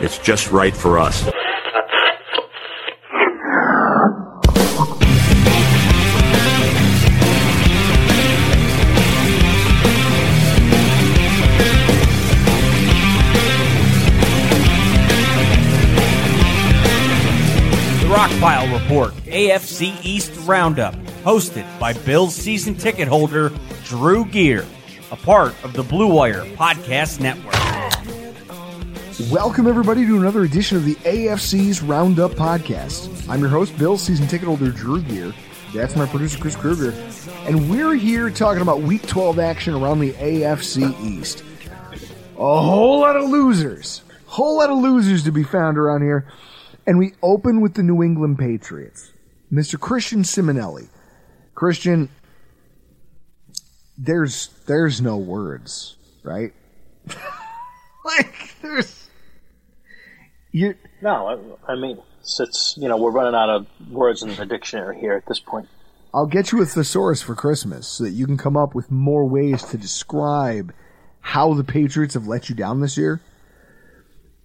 it's 0.00 0.18
just 0.18 0.50
right 0.50 0.74
for 0.74 0.98
us. 0.98 1.28
The 18.00 18.06
Rockpile 18.06 18.72
Report, 18.80 19.12
AFC 19.26 19.94
East 20.04 20.32
Roundup, 20.46 20.94
hosted 21.24 21.66
by 21.78 21.92
Bill's 21.92 22.34
season 22.34 22.74
ticket 22.74 23.08
holder, 23.08 23.50
Drew 23.84 24.24
Gear, 24.24 24.64
a 25.12 25.16
part 25.16 25.54
of 25.64 25.72
the 25.74 25.82
Blue 25.82 26.08
Wire 26.14 26.44
Podcast 26.56 27.20
Network. 27.20 27.69
Welcome, 29.28 29.66
everybody, 29.66 30.06
to 30.06 30.16
another 30.16 30.44
edition 30.44 30.78
of 30.78 30.86
the 30.86 30.94
AFC's 30.94 31.82
Roundup 31.82 32.30
Podcast. 32.30 33.28
I'm 33.28 33.40
your 33.40 33.50
host, 33.50 33.76
Bill, 33.76 33.98
season 33.98 34.26
ticket 34.26 34.48
holder 34.48 34.70
Drew 34.70 35.02
Gear. 35.02 35.34
That's 35.74 35.94
my 35.94 36.06
producer, 36.06 36.38
Chris 36.38 36.56
Kruger. 36.56 36.92
And 37.44 37.70
we're 37.70 37.94
here 37.94 38.30
talking 38.30 38.62
about 38.62 38.80
Week 38.80 39.06
12 39.06 39.38
action 39.38 39.74
around 39.74 40.00
the 40.00 40.14
AFC 40.14 40.98
East. 41.04 41.44
A 42.36 42.60
whole 42.62 43.00
lot 43.00 43.14
of 43.14 43.28
losers. 43.28 44.02
Whole 44.24 44.56
lot 44.56 44.70
of 44.70 44.78
losers 44.78 45.22
to 45.24 45.32
be 45.32 45.42
found 45.42 45.76
around 45.76 46.00
here. 46.00 46.26
And 46.86 46.98
we 46.98 47.12
open 47.22 47.60
with 47.60 47.74
the 47.74 47.82
New 47.82 48.02
England 48.02 48.38
Patriots. 48.38 49.12
Mr. 49.52 49.78
Christian 49.78 50.22
Simonelli. 50.22 50.88
Christian, 51.54 52.08
there's 53.98 54.48
there's 54.66 55.02
no 55.02 55.18
words, 55.18 55.96
right? 56.22 56.54
like 58.04 58.54
there's 58.62 59.09
you 60.52 60.74
No, 61.02 61.56
I, 61.66 61.72
I 61.72 61.76
mean, 61.76 62.00
it's, 62.20 62.40
it's, 62.40 62.74
you 62.76 62.88
know, 62.88 62.96
we're 62.96 63.10
running 63.10 63.34
out 63.34 63.50
of 63.50 63.66
words 63.90 64.22
in 64.22 64.34
the 64.34 64.46
dictionary 64.46 64.98
here 64.98 65.14
at 65.14 65.26
this 65.26 65.40
point. 65.40 65.68
I'll 66.12 66.26
get 66.26 66.50
you 66.50 66.60
a 66.60 66.66
thesaurus 66.66 67.22
for 67.22 67.34
Christmas 67.34 67.86
so 67.86 68.04
that 68.04 68.10
you 68.10 68.26
can 68.26 68.36
come 68.36 68.56
up 68.56 68.74
with 68.74 68.90
more 68.90 69.28
ways 69.28 69.62
to 69.64 69.78
describe 69.78 70.72
how 71.20 71.54
the 71.54 71.64
Patriots 71.64 72.14
have 72.14 72.26
let 72.26 72.48
you 72.48 72.54
down 72.54 72.80
this 72.80 72.96
year. 72.96 73.20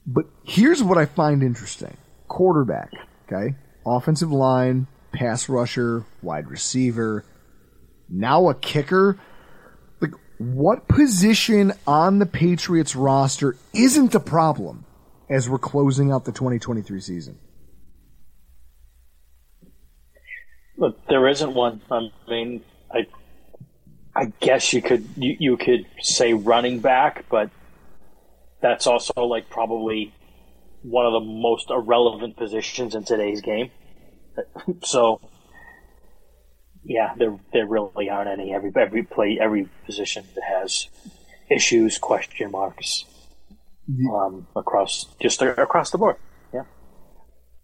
But 0.05 0.25
here's 0.43 0.83
what 0.83 0.97
I 0.97 1.05
find 1.05 1.41
interesting. 1.41 1.97
Quarterback, 2.27 2.91
okay? 3.27 3.55
Offensive 3.85 4.31
line, 4.31 4.85
pass 5.11 5.49
rusher, 5.49 6.05
wide 6.21 6.49
receiver, 6.49 7.25
now 8.09 8.49
a 8.49 8.53
kicker. 8.53 9.17
Like, 9.99 10.11
what 10.37 10.87
position 10.87 11.73
on 11.87 12.19
the 12.19 12.27
Patriots 12.27 12.95
roster 12.95 13.55
isn't 13.73 14.13
a 14.13 14.19
problem 14.19 14.85
as 15.29 15.49
we're 15.49 15.57
closing 15.57 16.11
out 16.11 16.25
the 16.25 16.31
2023 16.31 17.01
season? 17.01 17.37
Look, 20.77 21.07
there 21.07 21.27
isn't 21.27 21.53
one. 21.53 21.81
I 21.89 22.09
mean, 22.27 22.61
I, 22.91 23.07
I 24.15 24.25
guess 24.39 24.73
you 24.73 24.81
could 24.81 25.07
you, 25.15 25.37
you 25.39 25.57
could 25.57 25.85
say 26.01 26.33
running 26.33 26.79
back, 26.79 27.25
but 27.29 27.49
that's 28.61 28.87
also 28.87 29.25
like 29.25 29.49
probably 29.49 30.13
one 30.81 31.05
of 31.05 31.13
the 31.13 31.19
most 31.21 31.69
irrelevant 31.69 32.37
positions 32.37 32.95
in 32.95 33.03
today's 33.03 33.41
game. 33.41 33.71
So, 34.83 35.21
yeah, 36.83 37.13
there 37.17 37.39
there 37.53 37.65
really 37.65 38.09
aren't 38.09 38.29
any. 38.29 38.53
Every 38.53 38.71
every 38.75 39.03
play, 39.03 39.39
every 39.41 39.69
position 39.85 40.25
that 40.35 40.43
has 40.43 40.87
issues, 41.49 41.97
question 41.97 42.51
marks, 42.51 43.05
um, 44.13 44.47
across 44.55 45.05
just 45.21 45.41
across 45.41 45.91
the 45.91 45.97
board. 45.97 46.17
Yeah. 46.53 46.63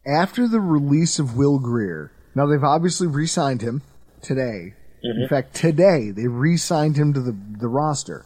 after 0.06 0.48
the 0.48 0.60
release 0.60 1.20
of 1.20 1.36
Will 1.36 1.60
Grier, 1.60 2.12
now 2.36 2.46
they've 2.46 2.64
obviously 2.64 3.08
re-signed 3.08 3.62
him 3.62 3.82
today. 4.22 4.74
In 5.04 5.28
fact, 5.28 5.56
today 5.56 6.12
they 6.12 6.28
re-signed 6.28 6.96
him 6.96 7.14
to 7.14 7.22
the, 7.22 7.36
the 7.60 7.68
roster. 7.68 8.24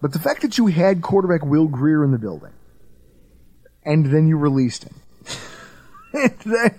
But 0.00 0.12
the 0.12 0.18
fact 0.18 0.42
that 0.42 0.56
you 0.56 0.66
had 0.66 1.02
quarterback 1.02 1.44
Will 1.44 1.68
Grier 1.68 2.04
in 2.04 2.10
the 2.10 2.18
building, 2.18 2.52
and 3.84 4.06
then 4.06 4.26
you 4.26 4.38
released 4.38 4.84
him, 4.84 4.94
and 6.12 6.34
then 6.44 6.78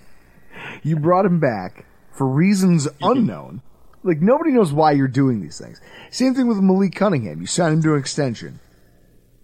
you 0.82 0.96
brought 0.96 1.24
him 1.24 1.40
back 1.40 1.84
for 2.12 2.26
reasons 2.26 2.88
unknown. 3.00 3.62
Like 4.02 4.20
nobody 4.20 4.52
knows 4.52 4.72
why 4.72 4.92
you're 4.92 5.08
doing 5.08 5.40
these 5.40 5.58
things. 5.58 5.80
Same 6.10 6.34
thing 6.34 6.46
with 6.48 6.58
Malik 6.58 6.94
Cunningham. 6.94 7.40
You 7.40 7.46
sign 7.46 7.74
him 7.74 7.82
to 7.82 7.94
an 7.94 8.00
extension, 8.00 8.60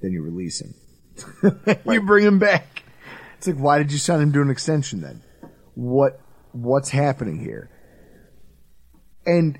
then 0.00 0.12
you 0.12 0.22
release 0.22 0.60
him. 0.60 0.74
you 1.86 2.00
bring 2.02 2.24
him 2.24 2.38
back. 2.38 2.84
It's 3.38 3.46
like, 3.46 3.56
why 3.56 3.78
did 3.78 3.92
you 3.92 3.98
sign 3.98 4.20
him 4.20 4.32
to 4.32 4.42
an 4.42 4.50
extension 4.50 5.00
then? 5.00 5.22
What 5.74 6.20
what's 6.52 6.90
happening 6.90 7.38
here? 7.38 7.70
And 9.26 9.58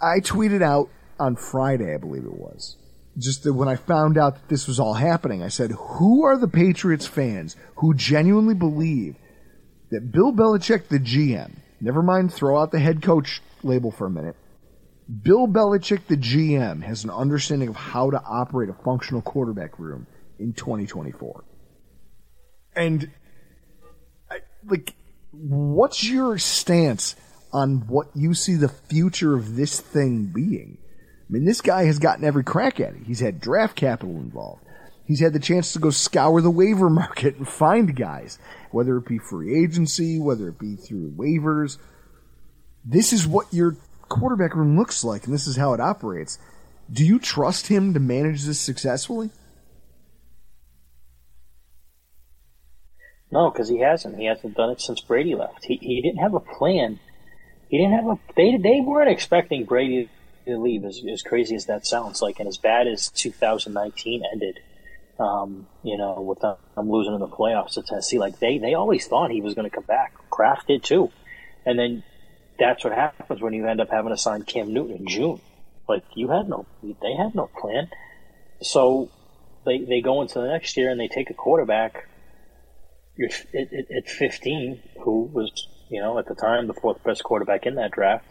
I 0.00 0.20
tweeted 0.20 0.62
out 0.62 0.88
on 1.18 1.36
Friday, 1.36 1.94
I 1.94 1.98
believe 1.98 2.24
it 2.24 2.38
was, 2.38 2.76
just 3.18 3.44
that 3.44 3.54
when 3.54 3.68
I 3.68 3.76
found 3.76 4.18
out 4.18 4.34
that 4.34 4.48
this 4.48 4.66
was 4.66 4.80
all 4.80 4.94
happening, 4.94 5.42
I 5.42 5.48
said, 5.48 5.70
who 5.72 6.24
are 6.24 6.36
the 6.36 6.48
Patriots 6.48 7.06
fans 7.06 7.56
who 7.76 7.94
genuinely 7.94 8.54
believe 8.54 9.16
that 9.90 10.12
Bill 10.12 10.32
Belichick, 10.32 10.88
the 10.88 10.98
GM, 10.98 11.52
never 11.80 12.02
mind 12.02 12.32
throw 12.32 12.58
out 12.60 12.72
the 12.72 12.80
head 12.80 13.02
coach 13.02 13.40
label 13.62 13.90
for 13.90 14.06
a 14.06 14.10
minute, 14.10 14.36
Bill 15.22 15.46
Belichick, 15.46 16.06
the 16.06 16.16
GM, 16.16 16.82
has 16.82 17.04
an 17.04 17.10
understanding 17.10 17.68
of 17.68 17.76
how 17.76 18.10
to 18.10 18.20
operate 18.22 18.68
a 18.68 18.82
functional 18.84 19.22
quarterback 19.22 19.78
room 19.78 20.06
in 20.38 20.52
2024. 20.52 21.44
And, 22.74 23.10
I, 24.30 24.40
like, 24.66 24.94
what's 25.32 26.04
your 26.04 26.38
stance 26.38 27.16
on 27.52 27.86
what 27.86 28.08
you 28.14 28.34
see 28.34 28.54
the 28.54 28.68
future 28.68 29.34
of 29.34 29.56
this 29.56 29.80
thing 29.80 30.26
being? 30.26 30.78
I 31.28 31.32
mean, 31.32 31.44
this 31.44 31.60
guy 31.60 31.84
has 31.84 31.98
gotten 31.98 32.24
every 32.24 32.44
crack 32.44 32.78
at 32.80 32.94
it. 32.94 33.02
He's 33.04 33.20
had 33.20 33.40
draft 33.40 33.76
capital 33.76 34.16
involved. 34.16 34.62
He's 35.06 35.20
had 35.20 35.32
the 35.32 35.40
chance 35.40 35.72
to 35.72 35.78
go 35.78 35.90
scour 35.90 36.40
the 36.40 36.50
waiver 36.50 36.90
market 36.90 37.36
and 37.36 37.48
find 37.48 37.96
guys, 37.96 38.38
whether 38.70 38.96
it 38.96 39.06
be 39.06 39.18
free 39.18 39.62
agency, 39.62 40.18
whether 40.18 40.48
it 40.48 40.58
be 40.58 40.76
through 40.76 41.12
waivers. 41.12 41.78
This 42.84 43.12
is 43.12 43.26
what 43.26 43.52
your 43.52 43.76
quarterback 44.08 44.54
room 44.54 44.76
looks 44.78 45.02
like, 45.02 45.24
and 45.24 45.34
this 45.34 45.46
is 45.46 45.56
how 45.56 45.74
it 45.74 45.80
operates. 45.80 46.38
Do 46.90 47.04
you 47.04 47.18
trust 47.18 47.66
him 47.66 47.94
to 47.94 48.00
manage 48.00 48.44
this 48.44 48.60
successfully? 48.60 49.30
No, 53.30 53.50
because 53.50 53.68
he 53.68 53.80
hasn't. 53.80 54.18
He 54.18 54.26
hasn't 54.26 54.56
done 54.56 54.70
it 54.70 54.80
since 54.80 55.00
Brady 55.00 55.34
left. 55.34 55.64
He 55.64 55.76
he 55.76 56.00
didn't 56.00 56.20
have 56.20 56.34
a 56.34 56.40
plan. 56.40 57.00
He 57.68 57.78
didn't 57.78 57.94
have 57.94 58.06
a. 58.06 58.18
They 58.36 58.56
they 58.56 58.80
weren't 58.80 59.10
expecting 59.10 59.64
Brady 59.64 60.08
to 60.46 60.58
leave, 60.58 60.84
as, 60.84 61.02
as 61.10 61.22
crazy 61.22 61.54
as 61.54 61.66
that 61.66 61.86
sounds, 61.86 62.22
like, 62.22 62.38
and 62.38 62.48
as 62.48 62.56
bad 62.56 62.86
as 62.86 63.10
2019 63.10 64.22
ended, 64.32 64.60
um, 65.18 65.66
you 65.82 65.98
know, 65.98 66.20
with 66.20 66.40
them 66.40 66.56
losing 66.90 67.14
in 67.14 67.20
the 67.20 67.28
playoffs 67.28 67.72
to 67.72 67.82
Tennessee, 67.82 68.18
like 68.18 68.38
they 68.38 68.58
they 68.58 68.74
always 68.74 69.06
thought 69.06 69.30
he 69.30 69.40
was 69.40 69.54
going 69.54 69.68
to 69.68 69.74
come 69.74 69.84
back. 69.84 70.14
Kraft 70.30 70.68
did 70.68 70.82
too, 70.82 71.10
and 71.64 71.78
then 71.78 72.02
that's 72.58 72.84
what 72.84 72.92
happens 72.92 73.40
when 73.40 73.52
you 73.52 73.66
end 73.66 73.80
up 73.80 73.90
having 73.90 74.10
to 74.10 74.16
sign 74.16 74.42
Cam 74.42 74.72
Newton 74.72 74.96
in 74.96 75.08
June. 75.08 75.40
Like 75.88 76.04
you 76.14 76.28
had 76.28 76.48
no, 76.48 76.66
they 76.82 77.14
had 77.14 77.34
no 77.34 77.48
plan, 77.58 77.88
so 78.60 79.08
they 79.64 79.78
they 79.78 80.00
go 80.00 80.22
into 80.22 80.38
the 80.38 80.48
next 80.48 80.76
year 80.76 80.90
and 80.90 81.00
they 81.00 81.08
take 81.08 81.30
a 81.30 81.34
quarterback. 81.34 82.08
At, 83.18 83.72
at, 83.72 83.90
at 83.90 84.08
15, 84.08 84.80
who 85.00 85.22
was 85.22 85.68
you 85.88 86.00
know 86.00 86.18
at 86.18 86.26
the 86.26 86.34
time 86.34 86.66
the 86.66 86.74
fourth 86.74 87.02
best 87.02 87.24
quarterback 87.24 87.64
in 87.66 87.76
that 87.76 87.90
draft, 87.90 88.30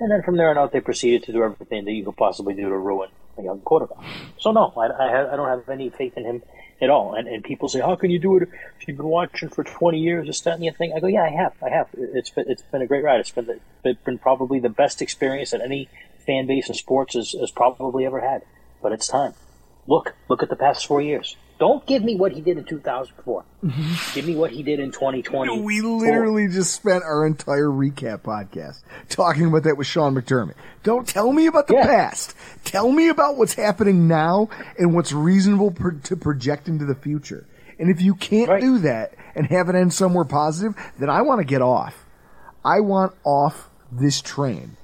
and 0.00 0.10
then 0.10 0.22
from 0.22 0.36
there 0.36 0.50
on 0.50 0.58
out 0.58 0.72
they 0.72 0.80
proceeded 0.80 1.24
to 1.24 1.32
do 1.32 1.42
everything 1.42 1.84
that 1.84 1.92
you 1.92 2.04
could 2.04 2.16
possibly 2.16 2.54
do 2.54 2.68
to 2.68 2.76
ruin 2.76 3.10
a 3.38 3.42
young 3.42 3.60
quarterback. 3.60 3.98
So 4.38 4.52
no, 4.52 4.72
I, 4.76 4.86
I, 4.86 5.32
I 5.32 5.36
don't 5.36 5.48
have 5.48 5.68
any 5.68 5.90
faith 5.90 6.16
in 6.16 6.24
him 6.24 6.42
at 6.80 6.90
all. 6.90 7.14
And, 7.14 7.28
and 7.28 7.42
people 7.42 7.68
say, 7.68 7.80
how 7.80 7.96
can 7.96 8.10
you 8.10 8.18
do 8.18 8.36
it 8.36 8.48
if 8.78 8.88
you've 8.88 8.96
been 8.96 9.06
watching 9.06 9.48
for 9.48 9.64
20 9.64 9.98
years, 9.98 10.26
this, 10.26 10.40
that, 10.42 10.54
and 10.54 10.62
the 10.62 10.70
thing? 10.70 10.92
I 10.94 11.00
go, 11.00 11.06
yeah, 11.06 11.22
I 11.22 11.30
have. 11.30 11.54
I 11.62 11.70
have. 11.70 11.88
It's 11.94 12.30
been, 12.30 12.44
it's 12.48 12.62
been 12.62 12.82
a 12.82 12.86
great 12.86 13.04
ride. 13.04 13.20
It's 13.20 13.30
been, 13.30 13.46
the, 13.46 13.60
it's 13.84 14.02
been 14.02 14.18
probably 14.18 14.60
the 14.60 14.68
best 14.68 15.02
experience 15.02 15.50
that 15.50 15.60
any 15.60 15.88
fan 16.26 16.46
base 16.46 16.68
in 16.68 16.74
sports 16.74 17.14
has, 17.14 17.32
has 17.32 17.50
probably 17.50 18.04
ever 18.04 18.20
had. 18.20 18.42
But 18.82 18.92
it's 18.92 19.08
time. 19.08 19.34
Look, 19.86 20.14
look 20.28 20.42
at 20.42 20.48
the 20.48 20.56
past 20.56 20.86
four 20.86 21.00
years. 21.00 21.36
Don't 21.58 21.86
give 21.86 22.04
me 22.04 22.16
what 22.16 22.32
he 22.32 22.42
did 22.42 22.58
in 22.58 22.64
2004. 22.64 23.44
give 24.14 24.26
me 24.26 24.36
what 24.36 24.50
he 24.50 24.62
did 24.62 24.78
in 24.78 24.90
2020. 24.92 25.60
We 25.62 25.80
literally 25.80 26.48
just 26.48 26.74
spent 26.74 27.02
our 27.02 27.26
entire 27.26 27.68
recap 27.68 28.20
podcast 28.20 28.82
talking 29.08 29.46
about 29.46 29.62
that 29.62 29.76
with 29.78 29.86
Sean 29.86 30.14
McDermott. 30.14 30.54
Don't 30.82 31.08
tell 31.08 31.32
me 31.32 31.46
about 31.46 31.66
the 31.66 31.74
Yeah. 31.74 31.86
past. 31.86 32.34
Tell 32.64 32.92
me 32.92 33.08
about 33.08 33.36
what's 33.38 33.54
happening 33.54 34.06
now 34.06 34.50
and 34.78 34.94
what's 34.94 35.12
reasonable 35.12 35.70
to 36.04 36.16
project 36.16 36.68
into 36.68 36.84
the 36.84 36.94
future. 36.94 37.46
And 37.78 37.90
if 37.90 38.02
you 38.02 38.14
can't 38.14 38.50
Right. 38.50 38.60
do 38.60 38.78
that 38.80 39.14
and 39.34 39.46
have 39.46 39.68
it 39.70 39.74
end 39.74 39.94
somewhere 39.94 40.24
positive, 40.26 40.74
then 40.98 41.08
I 41.08 41.22
want 41.22 41.40
to 41.40 41.44
get 41.46 41.62
off. 41.62 42.04
I 42.64 42.80
want 42.80 43.14
off 43.24 43.70
this 43.90 44.20
train. 44.20 44.76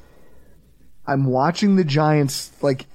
I'm 1.07 1.25
watching 1.25 1.77
the 1.77 1.85
Giants 1.85 2.51
like 2.63 2.87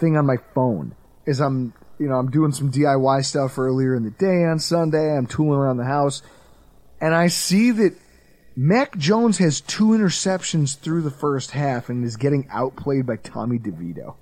thing 0.00 0.16
on 0.16 0.26
my 0.26 0.36
phone 0.54 0.94
as 1.26 1.40
I'm 1.40 1.72
you 1.98 2.08
know 2.08 2.16
I'm 2.16 2.30
doing 2.30 2.52
some 2.52 2.70
DIY 2.70 3.24
stuff 3.24 3.58
earlier 3.58 3.94
in 3.94 4.04
the 4.04 4.10
day 4.10 4.44
on 4.44 4.58
Sunday. 4.58 5.16
I'm 5.16 5.26
tooling 5.26 5.58
around 5.58 5.76
the 5.76 5.84
house, 5.84 6.22
and 7.00 7.14
I 7.14 7.28
see 7.28 7.70
that 7.72 7.94
Mac 8.56 8.96
Jones 8.96 9.38
has 9.38 9.60
two 9.60 9.86
interceptions 9.86 10.78
through 10.78 11.02
the 11.02 11.10
first 11.10 11.52
half 11.52 11.88
and 11.88 12.04
is 12.04 12.16
getting 12.16 12.46
outplayed 12.50 13.06
by 13.06 13.16
Tommy 13.16 13.58
DeVito. 13.58 14.16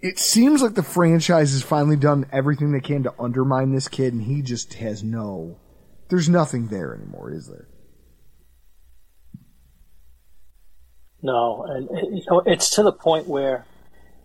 It 0.00 0.18
seems 0.18 0.62
like 0.62 0.74
the 0.74 0.82
franchise 0.82 1.52
has 1.52 1.62
finally 1.62 1.96
done 1.96 2.26
everything 2.32 2.72
they 2.72 2.80
can 2.80 3.04
to 3.04 3.14
undermine 3.20 3.72
this 3.72 3.86
kid, 3.86 4.12
and 4.12 4.22
he 4.22 4.42
just 4.42 4.74
has 4.74 5.04
no. 5.04 5.58
There's 6.08 6.28
nothing 6.28 6.68
there 6.68 6.92
anymore, 6.92 7.32
is 7.32 7.46
there? 7.46 7.68
No, 11.22 11.64
and 11.68 11.88
you 12.16 12.24
know 12.28 12.42
it's 12.44 12.70
to 12.70 12.82
the 12.82 12.92
point 12.92 13.28
where, 13.28 13.64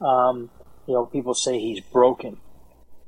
um, 0.01 0.49
you 0.87 0.93
know, 0.93 1.05
people 1.05 1.33
say 1.33 1.59
he's 1.59 1.81
broken. 1.81 2.37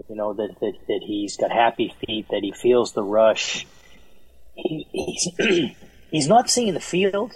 You 0.10 0.16
know 0.16 0.34
that, 0.34 0.60
that 0.60 0.74
that 0.88 1.02
he's 1.06 1.38
got 1.38 1.52
happy 1.52 1.94
feet, 2.06 2.28
that 2.30 2.42
he 2.42 2.52
feels 2.52 2.94
the 2.94 3.04
rush. 3.04 3.66
He, 4.56 4.88
he's 4.92 5.76
he's 6.12 6.28
not 6.28 6.50
seeing 6.50 6.74
the 6.74 6.80
field, 6.80 7.34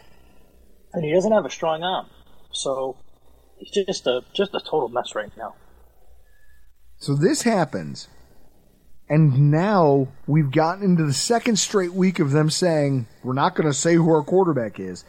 and 0.94 1.04
he 1.04 1.14
doesn't 1.14 1.32
have 1.32 1.46
a 1.46 1.50
strong 1.50 1.84
arm. 1.84 2.08
So 2.52 2.98
he's 3.58 3.86
just 3.86 4.08
a 4.08 4.22
just 4.34 4.54
a 4.54 4.60
total 4.60 4.90
mess 4.90 5.14
right 5.14 5.32
now. 5.38 5.56
So 6.98 7.16
this 7.16 7.42
happens, 7.42 8.08
and 9.10 9.52
now 9.52 10.08
we've 10.26 10.52
gotten 10.52 10.84
into 10.84 11.06
the 11.06 11.14
second 11.14 11.60
straight 11.60 11.94
week 11.94 12.20
of 12.20 12.32
them 12.32 12.50
saying 12.50 13.08
we're 13.24 13.34
not 13.34 13.56
going 13.56 13.68
to 13.68 13.74
say 13.74 13.96
who 13.96 14.10
our 14.10 14.24
quarterback 14.24 14.80
is. 14.80 15.04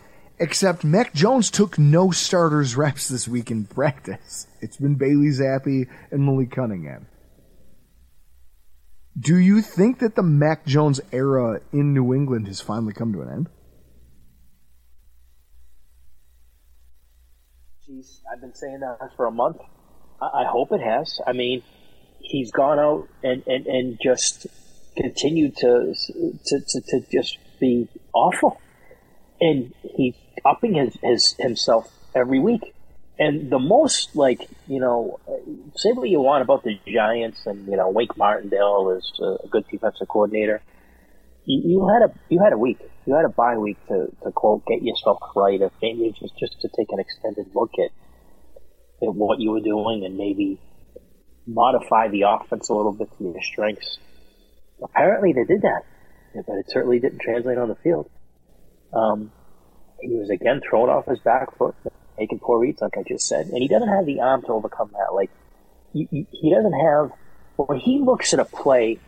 Except 0.44 0.84
Mac 0.84 1.14
Jones 1.14 1.50
took 1.50 1.78
no 1.78 2.10
starters 2.10 2.76
reps 2.76 3.08
this 3.08 3.26
week 3.26 3.50
in 3.50 3.64
practice. 3.64 4.46
It's 4.60 4.76
been 4.76 4.94
Bailey 4.94 5.28
Zappe 5.28 5.88
and 6.10 6.26
Malik 6.26 6.50
Cunningham. 6.50 7.06
Do 9.18 9.38
you 9.38 9.62
think 9.62 10.00
that 10.00 10.16
the 10.16 10.22
Mac 10.22 10.66
Jones 10.66 11.00
era 11.12 11.62
in 11.72 11.94
New 11.94 12.12
England 12.12 12.46
has 12.48 12.60
finally 12.60 12.92
come 12.92 13.14
to 13.14 13.22
an 13.22 13.30
end? 13.30 13.48
Jeez, 17.88 18.20
I've 18.30 18.42
been 18.42 18.54
saying 18.54 18.80
that 18.80 18.98
for 19.16 19.24
a 19.24 19.30
month. 19.30 19.56
I, 20.20 20.44
hope 20.46 20.72
it 20.72 20.82
has. 20.82 21.20
I 21.26 21.32
mean, 21.32 21.62
he's 22.20 22.50
gone 22.52 22.78
out 22.78 23.08
and, 23.22 23.42
and, 23.46 23.66
and 23.66 23.98
just 23.98 24.46
continued 24.94 25.56
to, 25.56 25.94
to, 26.44 26.60
to, 26.60 26.80
to 26.82 27.00
just 27.10 27.38
be 27.58 27.88
awful. 28.12 28.60
And 29.40 29.74
he's 29.96 30.14
upping 30.44 30.74
his, 30.74 30.96
his 31.02 31.34
himself 31.38 31.92
every 32.14 32.38
week. 32.38 32.74
And 33.18 33.50
the 33.50 33.58
most, 33.60 34.16
like, 34.16 34.48
you 34.66 34.80
know, 34.80 35.20
say 35.76 35.92
what 35.92 36.08
you 36.08 36.20
want 36.20 36.42
about 36.42 36.64
the 36.64 36.80
Giants 36.86 37.46
and, 37.46 37.66
you 37.68 37.76
know, 37.76 37.90
Wink 37.90 38.16
Martindale 38.16 38.98
is 38.98 39.12
a 39.20 39.46
good 39.48 39.64
defensive 39.70 40.08
coordinator. 40.08 40.62
You, 41.44 41.62
you 41.64 41.88
had 41.88 42.10
a 42.10 42.14
you 42.28 42.40
had 42.42 42.52
a 42.52 42.58
week. 42.58 42.78
You 43.06 43.14
had 43.14 43.24
a 43.24 43.28
bye 43.28 43.56
week 43.56 43.76
to, 43.88 44.08
to 44.24 44.32
quote 44.32 44.64
get 44.66 44.82
yourself 44.82 45.18
right, 45.36 45.60
or 45.60 45.70
maybe 45.80 46.12
just 46.18 46.36
just 46.38 46.60
to 46.62 46.68
take 46.68 46.90
an 46.90 46.98
extended 46.98 47.46
look 47.54 47.70
at 47.78 47.90
at 49.06 49.14
what 49.14 49.38
you 49.38 49.50
were 49.50 49.60
doing 49.60 50.04
and 50.04 50.16
maybe 50.16 50.58
modify 51.46 52.08
the 52.08 52.22
offense 52.22 52.68
a 52.68 52.74
little 52.74 52.92
bit 52.92 53.08
to 53.18 53.24
your 53.24 53.42
strengths. 53.42 53.98
Apparently, 54.82 55.32
they 55.32 55.44
did 55.44 55.62
that, 55.62 55.82
but 56.34 56.56
it 56.56 56.66
certainly 56.68 56.98
didn't 56.98 57.20
translate 57.20 57.58
on 57.58 57.68
the 57.68 57.76
field. 57.76 58.10
Um, 58.94 59.32
he 60.00 60.14
was 60.14 60.30
again 60.30 60.60
thrown 60.68 60.88
off 60.88 61.06
his 61.06 61.18
back 61.20 61.56
foot, 61.56 61.74
making 62.18 62.38
poor 62.40 62.58
reads, 62.58 62.80
like 62.80 62.96
I 62.98 63.02
just 63.02 63.26
said, 63.26 63.46
and 63.46 63.58
he 63.58 63.68
doesn't 63.68 63.88
have 63.88 64.06
the 64.06 64.20
arm 64.20 64.42
to 64.42 64.48
overcome 64.48 64.90
that. 64.92 65.14
Like 65.14 65.30
he, 65.92 66.08
he- 66.10 66.54
doesn't 66.54 66.72
have 66.72 67.12
when 67.56 67.78
he 67.78 68.00
looks 68.00 68.32
at 68.32 68.40
a 68.40 68.44
play, 68.44 68.98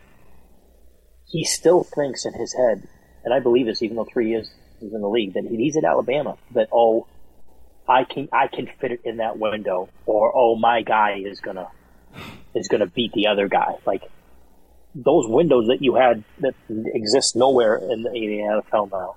he 1.25 1.43
still 1.43 1.83
thinks 1.83 2.25
in 2.25 2.33
his 2.33 2.53
head, 2.53 2.87
and 3.23 3.33
I 3.33 3.39
believe 3.39 3.65
this, 3.65 3.81
even 3.81 3.97
though 3.97 4.07
three 4.11 4.29
years 4.29 4.49
he's 4.79 4.93
in 4.93 5.01
the 5.01 5.09
league, 5.09 5.33
that 5.33 5.45
he's 5.49 5.77
at 5.77 5.83
Alabama. 5.83 6.37
That 6.51 6.69
oh, 6.71 7.07
I 7.87 8.03
can 8.03 8.29
I 8.31 8.47
can 8.47 8.67
fit 8.79 8.91
it 8.91 9.01
in 9.03 9.17
that 9.17 9.37
window, 9.37 9.89
or 10.05 10.31
oh, 10.35 10.55
my 10.55 10.81
guy 10.81 11.21
is 11.23 11.39
gonna 11.39 11.67
is 12.55 12.67
gonna 12.67 12.87
beat 12.87 13.11
the 13.13 13.27
other 13.27 13.47
guy. 13.47 13.75
Like 13.85 14.03
those 14.95 15.25
windows 15.27 15.67
that 15.67 15.81
you 15.81 15.95
had 15.95 16.23
that 16.39 16.55
exist 16.69 17.35
nowhere 17.35 17.75
in 17.77 18.03
the, 18.03 18.11
in 18.13 18.29
the 18.29 18.63
NFL 18.71 18.91
now, 18.91 19.15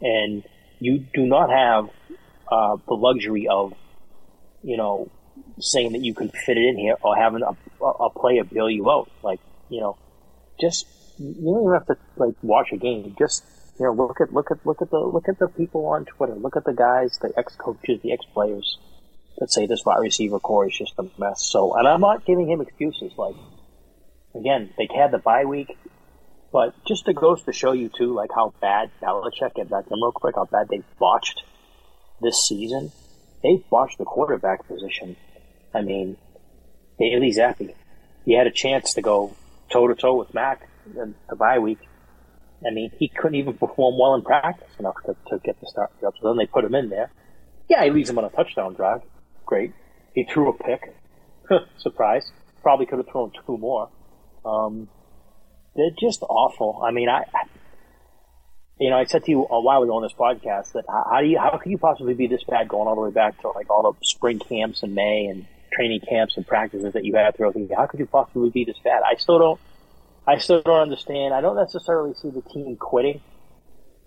and 0.00 0.44
you 0.78 1.04
do 1.12 1.26
not 1.26 1.50
have 1.50 1.90
uh, 2.50 2.76
the 2.88 2.94
luxury 2.94 3.46
of 3.48 3.74
you 4.62 4.76
know 4.76 5.10
saying 5.58 5.92
that 5.92 6.02
you 6.02 6.14
can 6.14 6.30
fit 6.30 6.56
it 6.56 6.64
in 6.64 6.78
here 6.78 6.96
or 7.02 7.16
having 7.16 7.42
a, 7.42 7.84
a, 7.84 8.10
player 8.10 8.44
bail 8.44 8.68
you 8.68 8.90
out. 8.90 9.10
Like 9.22 9.40
you 9.68 9.80
know, 9.80 9.96
just 10.60 10.86
you 11.18 11.34
don't 11.34 11.62
even 11.62 11.72
have 11.74 11.86
to 11.86 11.96
like 12.16 12.34
watch 12.42 12.68
a 12.72 12.76
game. 12.76 13.14
Just 13.18 13.44
you 13.78 13.86
know, 13.86 13.92
look 13.92 14.20
at 14.20 14.32
look 14.32 14.50
at 14.50 14.64
look 14.66 14.82
at 14.82 14.90
the 14.90 14.98
look 14.98 15.28
at 15.28 15.38
the 15.38 15.48
people 15.48 15.86
on 15.86 16.04
Twitter. 16.04 16.34
Look 16.34 16.56
at 16.56 16.64
the 16.64 16.72
guys, 16.72 17.18
the 17.20 17.32
ex 17.36 17.54
coaches, 17.56 18.00
the 18.02 18.12
ex 18.12 18.24
players 18.32 18.78
that 19.38 19.50
say 19.50 19.66
this 19.66 19.84
wide 19.84 20.00
receiver 20.00 20.38
corps 20.38 20.68
is 20.68 20.76
just 20.76 20.94
a 20.98 21.04
mess. 21.18 21.42
So, 21.42 21.74
and 21.74 21.88
I'm 21.88 22.00
not 22.00 22.24
giving 22.26 22.50
him 22.50 22.60
excuses. 22.60 23.12
Like 23.16 23.36
again, 24.34 24.70
they 24.76 24.88
had 24.94 25.10
the 25.12 25.18
bye 25.18 25.44
week, 25.44 25.76
but 26.52 26.74
just 26.86 27.06
to 27.06 27.12
goes 27.12 27.42
to 27.42 27.52
show 27.52 27.72
you 27.72 27.88
too, 27.88 28.14
like 28.14 28.30
how 28.34 28.52
bad 28.60 28.90
Belichick 29.02 29.52
and 29.56 29.70
back 29.70 29.88
them 29.88 30.02
real 30.02 30.12
quick, 30.12 30.34
how 30.34 30.46
bad 30.46 30.68
they 30.68 30.82
botched 30.98 31.42
this 32.20 32.46
season. 32.46 32.92
They 33.42 33.62
botched 33.70 33.98
the 33.98 34.04
quarterback 34.04 34.66
position. 34.66 35.16
I 35.72 35.82
mean, 35.82 36.16
Bailey 36.98 37.32
Zappe, 37.32 37.74
he 38.24 38.34
had 38.34 38.46
a 38.46 38.50
chance 38.50 38.94
to 38.94 39.02
go 39.02 39.34
toe 39.70 39.86
to 39.86 39.94
toe 39.94 40.14
with 40.14 40.34
Mac 40.34 40.68
in 40.94 41.14
the 41.28 41.36
bye 41.36 41.58
week. 41.58 41.78
I 42.66 42.70
mean, 42.70 42.90
he 42.98 43.08
couldn't 43.08 43.36
even 43.36 43.54
perform 43.58 43.98
well 43.98 44.14
in 44.14 44.22
practice 44.22 44.68
enough 44.78 44.96
to, 45.06 45.16
to 45.28 45.38
get 45.38 45.60
the 45.60 45.66
start 45.68 45.90
job. 46.00 46.14
So 46.20 46.28
then 46.28 46.36
they 46.36 46.46
put 46.46 46.64
him 46.64 46.74
in 46.74 46.90
there. 46.90 47.10
Yeah, 47.68 47.84
he 47.84 47.90
leads 47.90 48.10
him 48.10 48.18
on 48.18 48.24
a 48.24 48.30
touchdown 48.30 48.74
drive. 48.74 49.02
Great. 49.46 49.72
He 50.14 50.24
threw 50.24 50.50
a 50.50 50.52
pick. 50.52 50.94
Surprise. 51.78 52.30
Probably 52.62 52.86
could 52.86 52.98
have 52.98 53.08
thrown 53.08 53.32
two 53.46 53.56
more. 53.56 53.88
Um, 54.44 54.88
they're 55.76 55.90
just 56.00 56.22
awful. 56.22 56.82
I 56.84 56.90
mean, 56.90 57.08
I, 57.08 57.24
you 58.78 58.90
know, 58.90 58.96
I 58.96 59.04
said 59.04 59.24
to 59.24 59.30
you 59.30 59.46
a 59.50 59.60
while 59.60 59.82
ago 59.82 59.94
on 59.96 60.02
this 60.02 60.12
podcast 60.12 60.72
that 60.72 60.84
how, 60.88 61.20
do 61.20 61.26
you, 61.26 61.38
how 61.38 61.58
could 61.58 61.70
you 61.70 61.78
possibly 61.78 62.14
be 62.14 62.26
this 62.26 62.42
bad 62.44 62.68
going 62.68 62.88
all 62.88 62.94
the 62.94 63.02
way 63.02 63.10
back 63.10 63.40
to 63.42 63.48
like 63.50 63.70
all 63.70 63.82
the 63.92 63.98
spring 64.04 64.38
camps 64.38 64.82
in 64.82 64.94
May 64.94 65.26
and 65.26 65.46
training 65.72 66.00
camps 66.08 66.36
and 66.36 66.46
practices 66.46 66.92
that 66.94 67.04
you 67.04 67.14
had 67.14 67.36
throughout 67.36 67.54
the 67.54 67.60
year? 67.60 67.76
How 67.76 67.86
could 67.86 68.00
you 68.00 68.06
possibly 68.06 68.50
be 68.50 68.64
this 68.64 68.78
bad? 68.82 69.02
I 69.04 69.16
still 69.16 69.38
don't, 69.38 69.60
I 70.26 70.38
still 70.38 70.62
don't 70.62 70.80
understand. 70.80 71.34
I 71.34 71.40
don't 71.40 71.56
necessarily 71.56 72.14
see 72.14 72.30
the 72.30 72.42
team 72.42 72.76
quitting. 72.76 73.20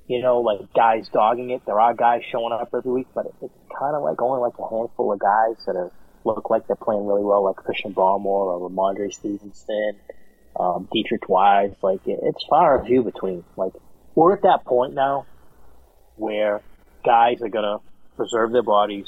you 0.07 0.21
know, 0.21 0.41
like 0.41 0.59
guys 0.73 1.07
dogging 1.09 1.51
it. 1.51 1.61
There 1.65 1.79
are 1.79 1.93
guys 1.93 2.21
showing 2.31 2.53
up 2.53 2.69
every 2.75 2.91
week, 2.91 3.07
but 3.15 3.25
it's 3.41 3.53
kind 3.79 3.95
of 3.95 4.03
like 4.03 4.21
only 4.21 4.41
like 4.41 4.53
a 4.59 4.67
handful 4.69 5.13
of 5.13 5.19
guys 5.19 5.63
that 5.65 5.75
are 5.75 5.91
look 6.25 6.49
like 6.49 6.67
they're 6.67 6.75
playing 6.75 7.05
really 7.05 7.23
well, 7.23 7.43
like 7.45 7.55
Christian 7.57 7.93
Barmore 7.93 8.25
or 8.25 8.69
Rhamondre 8.69 9.13
Stevenson, 9.13 9.93
um, 10.55 10.87
Deatrich 10.93 11.27
Wise. 11.27 11.73
Like 11.81 12.01
it's 12.05 12.43
far 12.49 12.77
and 12.77 12.87
few 12.87 13.03
between. 13.03 13.43
Like 13.55 13.73
we're 14.15 14.33
at 14.33 14.43
that 14.43 14.65
point 14.65 14.93
now 14.93 15.25
where 16.15 16.61
guys 17.05 17.41
are 17.41 17.49
gonna 17.49 17.77
preserve 18.15 18.51
their 18.51 18.63
bodies, 18.63 19.07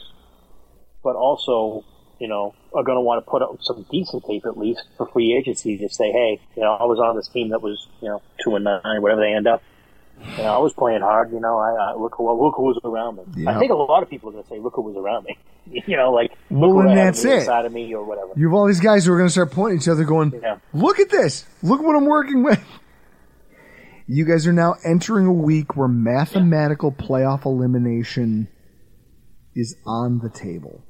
but 1.03 1.15
also, 1.15 1.83
you 2.19 2.27
know, 2.27 2.53
are 2.73 2.83
gonna 2.83 3.01
want 3.01 3.23
to 3.23 3.29
put 3.29 3.41
up 3.41 3.57
some 3.61 3.85
decent 3.91 4.23
tape 4.25 4.45
at 4.45 4.57
least 4.57 4.83
for 4.97 5.07
free 5.07 5.35
agency 5.35 5.77
to 5.77 5.89
say, 5.89 6.11
hey, 6.11 6.39
you 6.55 6.63
know, 6.63 6.73
I 6.73 6.85
was 6.85 6.99
on 6.99 7.15
this 7.15 7.27
team 7.27 7.49
that 7.49 7.61
was, 7.61 7.87
you 8.01 8.09
know, 8.09 8.21
two 8.43 8.55
and 8.55 8.65
nine, 8.65 9.01
whatever 9.01 9.21
they 9.21 9.33
end 9.33 9.47
up. 9.47 9.61
You 10.37 10.43
know, 10.43 10.53
I 10.55 10.57
was 10.57 10.73
playing 10.73 11.01
hard. 11.01 11.31
You 11.31 11.39
know, 11.39 11.57
I, 11.57 11.91
I 11.91 11.95
look 11.95 12.15
who 12.17 12.29
look 12.43 12.55
who 12.57 12.63
was 12.63 12.79
around 12.83 13.17
me. 13.17 13.23
Yeah. 13.43 13.55
I 13.55 13.59
think 13.59 13.71
a 13.71 13.75
lot 13.75 14.01
of 14.03 14.09
people 14.09 14.29
are 14.29 14.31
going 14.33 14.43
to 14.43 14.49
say, 14.49 14.59
"Look 14.59 14.73
who 14.75 14.81
was 14.81 14.95
around 14.97 15.25
me." 15.25 15.37
You 15.87 15.97
know, 15.97 16.11
like 16.11 16.31
Well, 16.51 16.75
look 16.75 16.83
who 16.83 16.89
I 16.89 16.95
had 16.95 17.07
that's 17.15 17.25
it. 17.25 17.39
inside 17.39 17.65
of 17.65 17.73
me 17.73 17.91
or 17.95 18.03
whatever. 18.05 18.33
You 18.35 18.45
have 18.49 18.53
all 18.53 18.67
these 18.67 18.79
guys 18.79 19.03
who 19.05 19.13
are 19.13 19.17
going 19.17 19.27
to 19.29 19.31
start 19.31 19.49
pointing 19.51 19.77
at 19.79 19.81
each 19.81 19.87
other, 19.87 20.03
going, 20.03 20.31
Yeah. 20.41 20.57
"Look 20.73 20.99
at 20.99 21.09
this! 21.09 21.43
Look 21.63 21.81
what 21.81 21.95
I'm 21.95 22.05
working 22.05 22.43
with." 22.43 22.63
You 24.07 24.25
guys 24.25 24.45
are 24.45 24.53
now 24.53 24.75
entering 24.85 25.25
a 25.25 25.33
week 25.33 25.75
where 25.75 25.87
mathematical 25.87 26.91
playoff 26.91 27.45
elimination 27.45 28.47
is 29.55 29.75
on 29.87 30.19
the 30.19 30.29
table. 30.29 30.83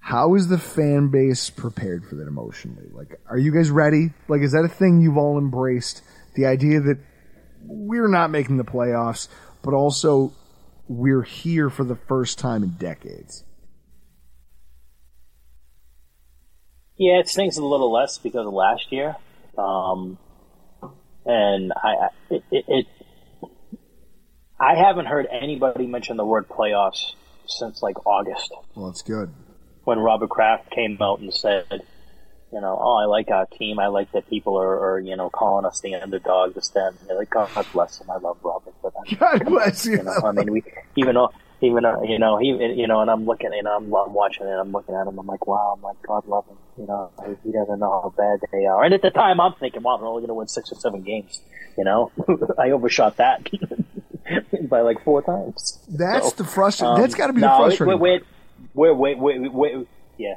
How 0.00 0.34
is 0.34 0.48
the 0.48 0.56
fan 0.56 1.08
base 1.10 1.50
prepared 1.50 2.06
for 2.06 2.14
that 2.14 2.26
emotionally? 2.28 2.86
Like, 2.90 3.20
are 3.28 3.36
you 3.36 3.52
guys 3.52 3.70
ready? 3.70 4.10
Like, 4.28 4.40
is 4.40 4.52
that 4.52 4.64
a 4.64 4.68
thing 4.68 5.00
you've 5.02 5.18
all 5.18 5.36
embraced? 5.38 6.02
The 6.34 6.46
idea 6.46 6.80
that 6.80 6.98
we're 7.68 8.08
not 8.08 8.30
making 8.30 8.56
the 8.56 8.64
playoffs, 8.64 9.28
but 9.62 9.74
also 9.74 10.32
we're 10.88 11.22
here 11.22 11.68
for 11.70 11.84
the 11.84 11.96
first 11.96 12.38
time 12.38 12.62
in 12.62 12.70
decades. 12.70 13.44
Yeah, 16.96 17.20
it 17.20 17.28
stings 17.28 17.56
a 17.58 17.64
little 17.64 17.92
less 17.92 18.18
because 18.18 18.46
of 18.46 18.52
last 18.52 18.90
year, 18.90 19.14
um, 19.56 20.18
and 21.24 21.72
I 21.76 22.08
it, 22.30 22.42
it, 22.50 22.64
it 22.66 22.86
I 24.58 24.74
haven't 24.74 25.06
heard 25.06 25.26
anybody 25.30 25.86
mention 25.86 26.16
the 26.16 26.24
word 26.24 26.48
playoffs 26.48 27.12
since 27.46 27.82
like 27.82 28.04
August 28.04 28.52
Well, 28.74 28.86
that's 28.86 29.02
good. 29.02 29.32
when 29.84 29.98
Robert 30.00 30.28
Kraft 30.28 30.70
came 30.70 30.98
out 31.00 31.20
and 31.20 31.32
said, 31.32 31.82
you 32.52 32.60
know, 32.60 32.78
oh, 32.80 32.96
I 32.96 33.04
like 33.04 33.30
our 33.30 33.46
team. 33.46 33.78
I 33.78 33.88
like 33.88 34.12
that 34.12 34.28
people 34.28 34.58
are, 34.58 34.92
are 34.94 35.00
you 35.00 35.16
know, 35.16 35.28
calling 35.30 35.64
us 35.66 35.80
the 35.80 35.94
underdog, 35.96 36.54
this, 36.54 36.68
that. 36.70 36.94
And 37.08 37.18
like, 37.18 37.30
God 37.30 37.48
bless 37.72 38.00
him. 38.00 38.10
I 38.10 38.16
love 38.16 38.38
Robert 38.42 38.74
for 38.80 38.90
that. 38.92 39.18
God 39.18 39.44
bless 39.46 39.84
you. 39.86 39.98
You 39.98 40.02
know, 40.04 40.14
I 40.24 40.32
mean, 40.32 40.50
we 40.52 40.62
even 40.96 41.14
though 41.14 41.30
even 41.60 41.82
though, 41.82 42.02
you 42.04 42.18
know 42.18 42.38
he 42.38 42.48
you 42.48 42.86
know, 42.86 43.00
and 43.00 43.10
I'm 43.10 43.26
looking 43.26 43.50
and 43.52 43.66
I'm, 43.66 43.92
I'm 43.92 44.12
watching 44.14 44.46
it. 44.46 44.50
I'm 44.52 44.72
looking 44.72 44.94
at 44.94 45.06
him. 45.06 45.18
I'm 45.18 45.26
like, 45.26 45.46
wow. 45.46 45.74
I'm 45.76 45.82
like, 45.82 45.96
God 46.06 46.26
love 46.26 46.46
him. 46.46 46.56
You 46.78 46.86
know, 46.86 47.10
he 47.44 47.50
doesn't 47.52 47.80
know 47.80 48.00
how 48.02 48.14
bad 48.16 48.40
they 48.52 48.64
are. 48.66 48.82
And 48.84 48.94
at 48.94 49.02
the 49.02 49.10
time, 49.10 49.40
I'm 49.40 49.54
thinking, 49.54 49.82
wow, 49.82 49.96
they're 49.96 50.06
only 50.06 50.20
going 50.20 50.28
to 50.28 50.34
win 50.34 50.46
six 50.48 50.70
or 50.70 50.76
seven 50.76 51.02
games. 51.02 51.40
You 51.76 51.84
know, 51.84 52.12
I 52.58 52.70
overshot 52.70 53.16
that 53.16 53.48
by 54.68 54.80
like 54.82 55.02
four 55.04 55.22
times. 55.22 55.78
That's 55.88 56.30
So, 56.30 56.36
the 56.36 56.44
frustrating. 56.44 56.94
um, 56.94 57.00
that's 57.00 57.14
got 57.14 57.28
to 57.28 57.32
be 57.32 57.40
the 57.40 57.48
no, 57.48 57.56
frustrating. 57.64 57.98
Wait, 57.98 58.22
wait, 58.74 58.96
wait, 58.96 59.18
wait, 59.18 59.18
wait, 59.18 59.52
wait, 59.52 59.52
wait. 59.76 59.88
Yeah, 60.16 60.34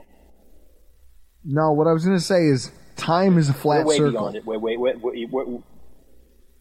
No, 1.43 1.71
what 1.71 1.87
I 1.87 1.93
was 1.93 2.05
going 2.05 2.17
to 2.17 2.23
say 2.23 2.45
is 2.45 2.71
time 2.95 3.37
is 3.37 3.49
a 3.49 3.53
we're 3.53 3.57
flat 3.59 3.85
way 3.85 3.97
circle. 3.97 4.11
beyond 4.11 4.35
it. 4.35 4.45
Wait, 4.45 4.61
wait, 4.61 4.79
wait, 4.79 5.01
wait, 5.01 5.29
wait, 5.31 5.47
wait. 5.47 5.61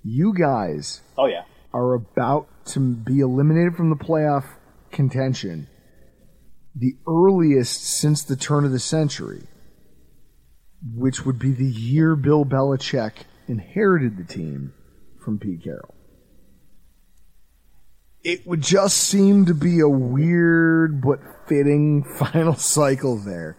You 0.03 0.33
guys 0.35 1.03
Oh 1.19 1.27
yeah. 1.27 1.43
are 1.75 1.93
about 1.95 2.49
to 2.67 2.81
be 2.81 3.21
eliminated 3.21 3.77
from 3.77 3.91
the 3.91 3.97
playoff 3.97 4.45
contention, 4.91 5.69
the 6.75 6.95
earliest 7.07 7.85
since 7.85 8.23
the 8.25 8.37
turn 8.37 8.65
of 8.65 8.73
the 8.73 8.79
century, 8.79 9.43
which 10.95 11.27
would 11.27 11.39
be 11.39 11.53
the 11.53 11.67
year 11.67 12.17
Bill 12.17 12.47
Belichick 12.47 13.13
inherited 13.47 14.17
the 14.17 14.25
team 14.25 14.73
from 15.23 15.39
Pete 15.39 15.63
Carroll. 15.63 15.95
It 18.23 18.47
would 18.47 18.61
just 18.63 18.97
seem 18.99 19.47
to 19.47 19.55
be 19.55 19.81
a 19.81 19.89
weird 19.89 21.01
but 21.03 21.21
fitting 21.47 22.05
final 22.19 22.55
cycle 22.55 23.17
there. 23.19 23.57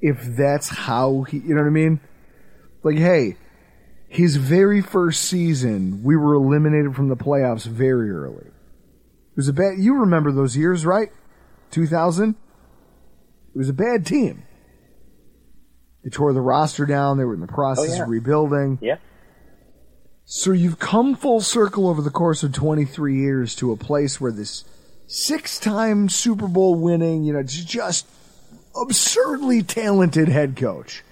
If 0.00 0.22
that's 0.36 0.68
how 0.68 1.22
he, 1.22 1.38
you 1.38 1.54
know 1.54 1.62
what 1.62 1.68
I 1.68 1.70
mean? 1.70 2.00
Like, 2.82 2.96
hey, 2.98 3.36
his 4.08 4.36
very 4.36 4.80
first 4.80 5.22
season, 5.22 6.02
we 6.04 6.16
were 6.16 6.34
eliminated 6.34 6.94
from 6.94 7.08
the 7.08 7.16
playoffs 7.16 7.66
very 7.66 8.10
early. 8.10 8.46
It 8.46 9.36
was 9.36 9.48
a 9.48 9.52
bad. 9.52 9.78
You 9.78 9.96
remember 10.00 10.32
those 10.32 10.56
years, 10.56 10.86
right? 10.86 11.10
2000. 11.70 12.30
It 13.54 13.58
was 13.58 13.68
a 13.68 13.72
bad 13.74 14.06
team. 14.06 14.44
They 16.04 16.10
tore 16.10 16.32
the 16.32 16.40
roster 16.40 16.86
down. 16.86 17.18
They 17.18 17.24
were 17.24 17.34
in 17.34 17.40
the 17.40 17.46
process 17.46 17.90
Oh, 17.92 17.96
yeah. 17.96 18.02
of 18.04 18.08
rebuilding. 18.08 18.78
Yeah. 18.80 18.96
So 20.24 20.52
you've 20.52 20.78
come 20.78 21.14
full 21.16 21.40
circle 21.40 21.88
over 21.88 22.02
the 22.02 22.10
course 22.10 22.42
of 22.42 22.52
23 22.52 23.16
years 23.16 23.54
to 23.56 23.72
a 23.72 23.76
place 23.76 24.20
where 24.20 24.32
this 24.32 24.64
six-time 25.06 26.08
Super 26.08 26.48
Bowl 26.48 26.74
winning, 26.74 27.24
you 27.24 27.32
know, 27.32 27.42
just 27.42 28.06
absurdly 28.76 29.62
talented 29.62 30.28
head 30.28 30.56
coach 30.56 31.02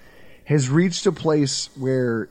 has 0.45 0.69
reached 0.69 1.07
a 1.07 1.13
place 1.13 1.71
where 1.77 2.29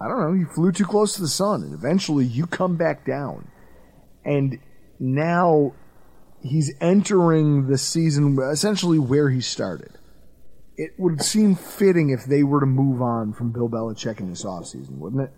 I 0.00 0.08
don't 0.08 0.20
know, 0.20 0.32
you 0.32 0.46
flew 0.46 0.72
too 0.72 0.86
close 0.86 1.14
to 1.14 1.20
the 1.20 1.28
sun 1.28 1.62
and 1.62 1.74
eventually 1.74 2.24
you 2.24 2.46
come 2.46 2.76
back 2.76 3.04
down. 3.04 3.48
And 4.24 4.58
now 4.98 5.74
he's 6.42 6.74
entering 6.80 7.66
the 7.68 7.76
season 7.76 8.38
essentially 8.40 8.98
where 8.98 9.28
he 9.28 9.42
started. 9.42 9.92
It 10.76 10.92
would 10.98 11.22
seem 11.22 11.54
fitting 11.54 12.08
if 12.08 12.24
they 12.24 12.42
were 12.42 12.60
to 12.60 12.66
move 12.66 13.02
on 13.02 13.34
from 13.34 13.52
Bill 13.52 13.68
Belichick 13.68 14.20
in 14.20 14.30
this 14.30 14.44
offseason, 14.44 14.96
wouldn't 14.96 15.22
it? 15.22 15.32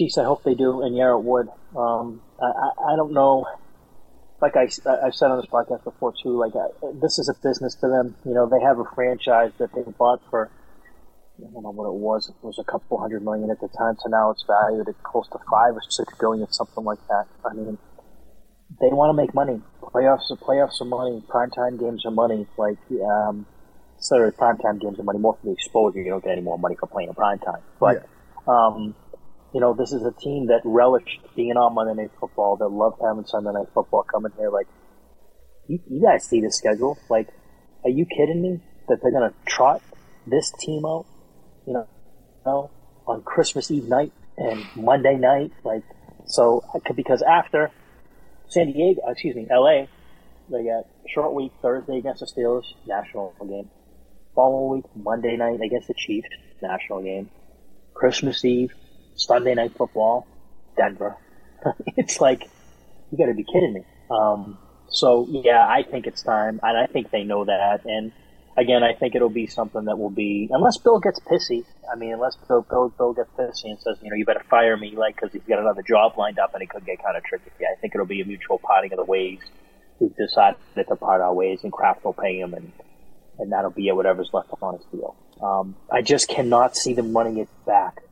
Jeez, 0.00 0.16
I 0.16 0.24
hope 0.24 0.42
they 0.44 0.54
do, 0.54 0.80
and 0.82 0.96
yeah, 0.96 1.12
it 1.12 1.22
would. 1.22 1.48
Um, 1.76 2.22
I, 2.40 2.92
I, 2.92 2.96
don't 2.96 3.12
know. 3.12 3.44
Like 4.40 4.56
I, 4.56 4.62
I've 4.62 5.14
said 5.14 5.30
on 5.30 5.36
this 5.36 5.50
podcast 5.52 5.84
before 5.84 6.14
too. 6.22 6.38
Like 6.38 6.52
I, 6.56 6.68
this 7.02 7.18
is 7.18 7.28
a 7.28 7.34
business 7.46 7.74
to 7.82 7.88
them. 7.88 8.16
You 8.24 8.32
know, 8.32 8.48
they 8.48 8.64
have 8.64 8.78
a 8.78 8.84
franchise 8.94 9.52
that 9.58 9.74
they 9.74 9.82
bought 9.98 10.22
for. 10.30 10.50
I 11.38 11.52
don't 11.52 11.62
know 11.62 11.70
what 11.70 11.88
it 11.88 12.00
was. 12.00 12.30
It 12.30 12.34
was 12.42 12.58
a 12.58 12.64
couple 12.64 12.98
hundred 12.98 13.24
million 13.24 13.50
at 13.50 13.60
the 13.60 13.68
time. 13.68 13.96
So 14.00 14.08
now 14.08 14.30
it's 14.30 14.44
valued 14.46 14.88
at 14.88 15.02
close 15.02 15.28
to 15.32 15.38
five 15.50 15.74
or 15.74 15.82
six 15.88 16.12
billion, 16.18 16.50
something 16.50 16.84
like 16.84 17.06
that. 17.08 17.26
I 17.44 17.52
mean, 17.52 17.76
they 18.80 18.88
want 18.88 19.10
to 19.10 19.14
make 19.14 19.34
money. 19.34 19.60
Playoffs, 19.82 20.30
playoffs 20.40 20.80
are 20.80 20.86
money. 20.86 21.22
Primetime 21.28 21.78
games 21.78 22.06
are 22.06 22.10
money. 22.10 22.46
Like, 22.56 22.78
um, 23.02 23.46
sorry, 23.98 24.32
primetime 24.32 24.80
games 24.80 24.98
are 24.98 25.02
money 25.02 25.18
more 25.18 25.36
for 25.40 25.46
the 25.46 25.52
exposure. 25.52 26.00
You 26.00 26.10
don't 26.10 26.24
get 26.24 26.32
any 26.32 26.42
more 26.42 26.58
money 26.58 26.76
for 26.78 26.86
playing 26.86 27.10
in 27.10 27.14
primetime. 27.14 27.60
But, 27.78 28.06
um, 28.50 28.94
you 29.52 29.60
know, 29.60 29.74
this 29.74 29.92
is 29.92 30.02
a 30.04 30.12
team 30.12 30.46
that 30.46 30.60
relished 30.64 31.20
being 31.34 31.56
on 31.56 31.74
Monday 31.74 32.02
Night 32.02 32.12
Football, 32.20 32.56
that 32.58 32.68
loved 32.68 33.00
having 33.04 33.24
Sunday 33.24 33.52
Night 33.52 33.66
Football 33.74 34.04
coming 34.04 34.32
here. 34.38 34.50
Like, 34.50 34.68
you, 35.66 35.80
you 35.88 36.02
guys 36.02 36.24
see 36.24 36.40
the 36.40 36.52
schedule. 36.52 36.98
Like, 37.08 37.28
are 37.84 37.90
you 37.90 38.06
kidding 38.06 38.42
me 38.42 38.60
that 38.88 38.98
they're 39.02 39.10
going 39.10 39.30
to 39.30 39.36
trot 39.46 39.82
this 40.26 40.52
team 40.60 40.84
out, 40.84 41.06
you 41.66 41.72
know, 41.72 41.88
you 41.88 42.52
know, 42.52 42.70
on 43.06 43.22
Christmas 43.22 43.70
Eve 43.70 43.84
night 43.84 44.12
and 44.36 44.64
Monday 44.76 45.16
night? 45.16 45.52
Like, 45.64 45.82
so, 46.26 46.62
because 46.94 47.22
after 47.22 47.70
San 48.48 48.72
Diego, 48.72 49.00
excuse 49.08 49.34
me, 49.34 49.46
LA, 49.50 49.86
they 50.48 50.64
got 50.64 50.84
short 51.12 51.34
week 51.34 51.52
Thursday 51.62 51.98
against 51.98 52.20
the 52.20 52.26
Steelers, 52.26 52.64
national 52.86 53.34
game. 53.40 53.68
Following 54.34 54.76
week, 54.76 54.84
Monday 54.94 55.36
night 55.36 55.60
against 55.60 55.88
the 55.88 55.94
Chiefs, 55.94 56.28
national 56.62 57.02
game. 57.02 57.30
Christmas 57.94 58.44
Eve, 58.44 58.72
Sunday 59.20 59.54
night 59.54 59.76
football, 59.76 60.26
Denver. 60.76 61.16
it's 61.96 62.20
like 62.20 62.48
you 63.10 63.18
got 63.18 63.26
to 63.26 63.34
be 63.34 63.44
kidding 63.44 63.74
me. 63.74 63.82
Um, 64.10 64.58
so 64.88 65.26
yeah, 65.28 65.66
I 65.66 65.82
think 65.82 66.06
it's 66.06 66.22
time, 66.22 66.58
and 66.62 66.76
I 66.76 66.86
think 66.86 67.10
they 67.10 67.22
know 67.22 67.44
that. 67.44 67.84
And 67.84 68.12
again, 68.56 68.82
I 68.82 68.94
think 68.94 69.14
it'll 69.14 69.28
be 69.28 69.46
something 69.46 69.84
that 69.84 69.98
will 69.98 70.10
be 70.10 70.48
unless 70.50 70.78
Bill 70.78 70.98
gets 70.98 71.20
pissy. 71.20 71.64
I 71.92 71.96
mean, 71.96 72.14
unless 72.14 72.36
Bill 72.48 72.66
Bill, 72.68 72.92
Bill 72.96 73.12
gets 73.12 73.30
pissy 73.38 73.70
and 73.70 73.78
says, 73.80 73.98
you 74.02 74.10
know, 74.10 74.16
you 74.16 74.24
better 74.24 74.44
fire 74.48 74.76
me, 74.76 74.94
like 74.96 75.16
because 75.16 75.32
he's 75.32 75.42
got 75.42 75.58
another 75.58 75.82
job 75.82 76.16
lined 76.16 76.38
up, 76.38 76.54
and 76.54 76.62
it 76.62 76.70
could 76.70 76.86
get 76.86 77.02
kind 77.04 77.16
of 77.16 77.22
tricky. 77.24 77.50
I 77.60 77.78
think 77.80 77.94
it'll 77.94 78.06
be 78.06 78.22
a 78.22 78.24
mutual 78.24 78.58
parting 78.58 78.92
of 78.92 78.96
the 78.96 79.04
ways. 79.04 79.40
We've 80.00 80.16
decided 80.16 80.56
to 80.76 80.96
part 80.96 81.20
our 81.20 81.34
ways, 81.34 81.60
and 81.62 81.70
Kraft 81.70 82.04
will 82.04 82.14
pay 82.14 82.40
him, 82.40 82.54
and 82.54 82.72
and 83.38 83.52
that'll 83.52 83.70
be 83.70 83.88
it. 83.88 83.94
whatever's 83.94 84.30
left 84.32 84.48
on 84.62 84.78
his 84.78 84.86
deal. 84.86 85.14
Um, 85.42 85.76
I 85.90 86.02
just 86.02 86.28
cannot 86.28 86.76
see 86.76 86.94
them 86.94 87.16
running 87.16 87.38
it 87.38 87.48
back. 87.66 88.02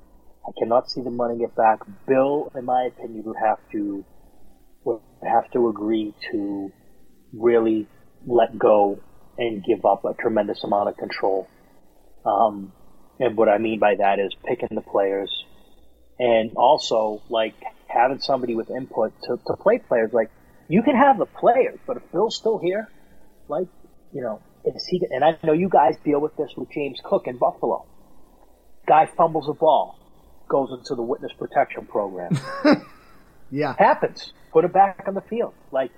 I 0.49 0.51
cannot 0.59 0.91
see 0.91 1.03
them 1.03 1.21
running 1.21 1.43
it 1.43 1.55
back. 1.55 1.81
Bill, 2.07 2.51
in 2.57 2.65
my 2.65 2.85
opinion, 2.85 3.25
would 3.25 3.37
have 3.37 3.59
to 3.73 4.05
would 4.85 5.01
have 5.23 5.51
to 5.53 5.69
agree 5.69 6.15
to 6.33 6.73
really 7.33 7.87
let 8.27 8.59
go 8.59 9.01
and 9.37 9.63
give 9.63 9.85
up 9.85 10.05
a 10.05 10.15
tremendous 10.15 10.65
amount 10.65 10.89
of 10.89 10.97
control. 10.97 11.47
Um, 12.25 12.73
and 13.21 13.37
what 13.37 13.49
I 13.49 13.59
mean 13.59 13.79
by 13.79 13.97
that 13.97 14.19
is 14.19 14.35
picking 14.47 14.69
the 14.71 14.81
players 14.81 15.45
and 16.19 16.53
also 16.57 17.23
like 17.29 17.55
having 17.87 18.21
somebody 18.21 18.55
with 18.55 18.71
input 18.71 19.13
to, 19.25 19.39
to 19.47 19.57
play 19.57 19.79
players. 19.79 20.13
Like 20.13 20.31
you 20.69 20.83
can 20.83 20.97
have 20.97 21.19
the 21.19 21.27
players, 21.27 21.79
but 21.87 21.97
if 21.99 22.13
Bill's 22.13 22.37
still 22.37 22.59
here, 22.59 22.89
like, 23.49 23.69
you 24.13 24.23
know, 24.23 24.41
is 24.65 24.87
he, 24.87 25.03
and 25.11 25.25
I 25.25 25.39
know 25.45 25.53
you 25.53 25.69
guys 25.69 25.97
deal 26.05 26.21
with 26.21 26.37
this 26.37 26.51
with 26.57 26.71
James 26.71 27.01
Cook 27.05 27.27
in 27.27 27.39
Buffalo. 27.39 27.87
Guy 28.87 29.07
fumbles 29.17 29.49
a 29.49 29.53
ball, 29.53 29.98
goes 30.49 30.71
into 30.73 30.95
the 30.95 31.03
witness 31.03 31.33
protection 31.39 31.87
program. 31.87 32.39
Yeah. 33.51 33.75
Happens. 33.79 34.33
Put 34.53 34.65
it 34.65 34.73
back 34.73 35.05
on 35.07 35.15
the 35.15 35.21
field. 35.23 35.55
Like, 35.73 35.91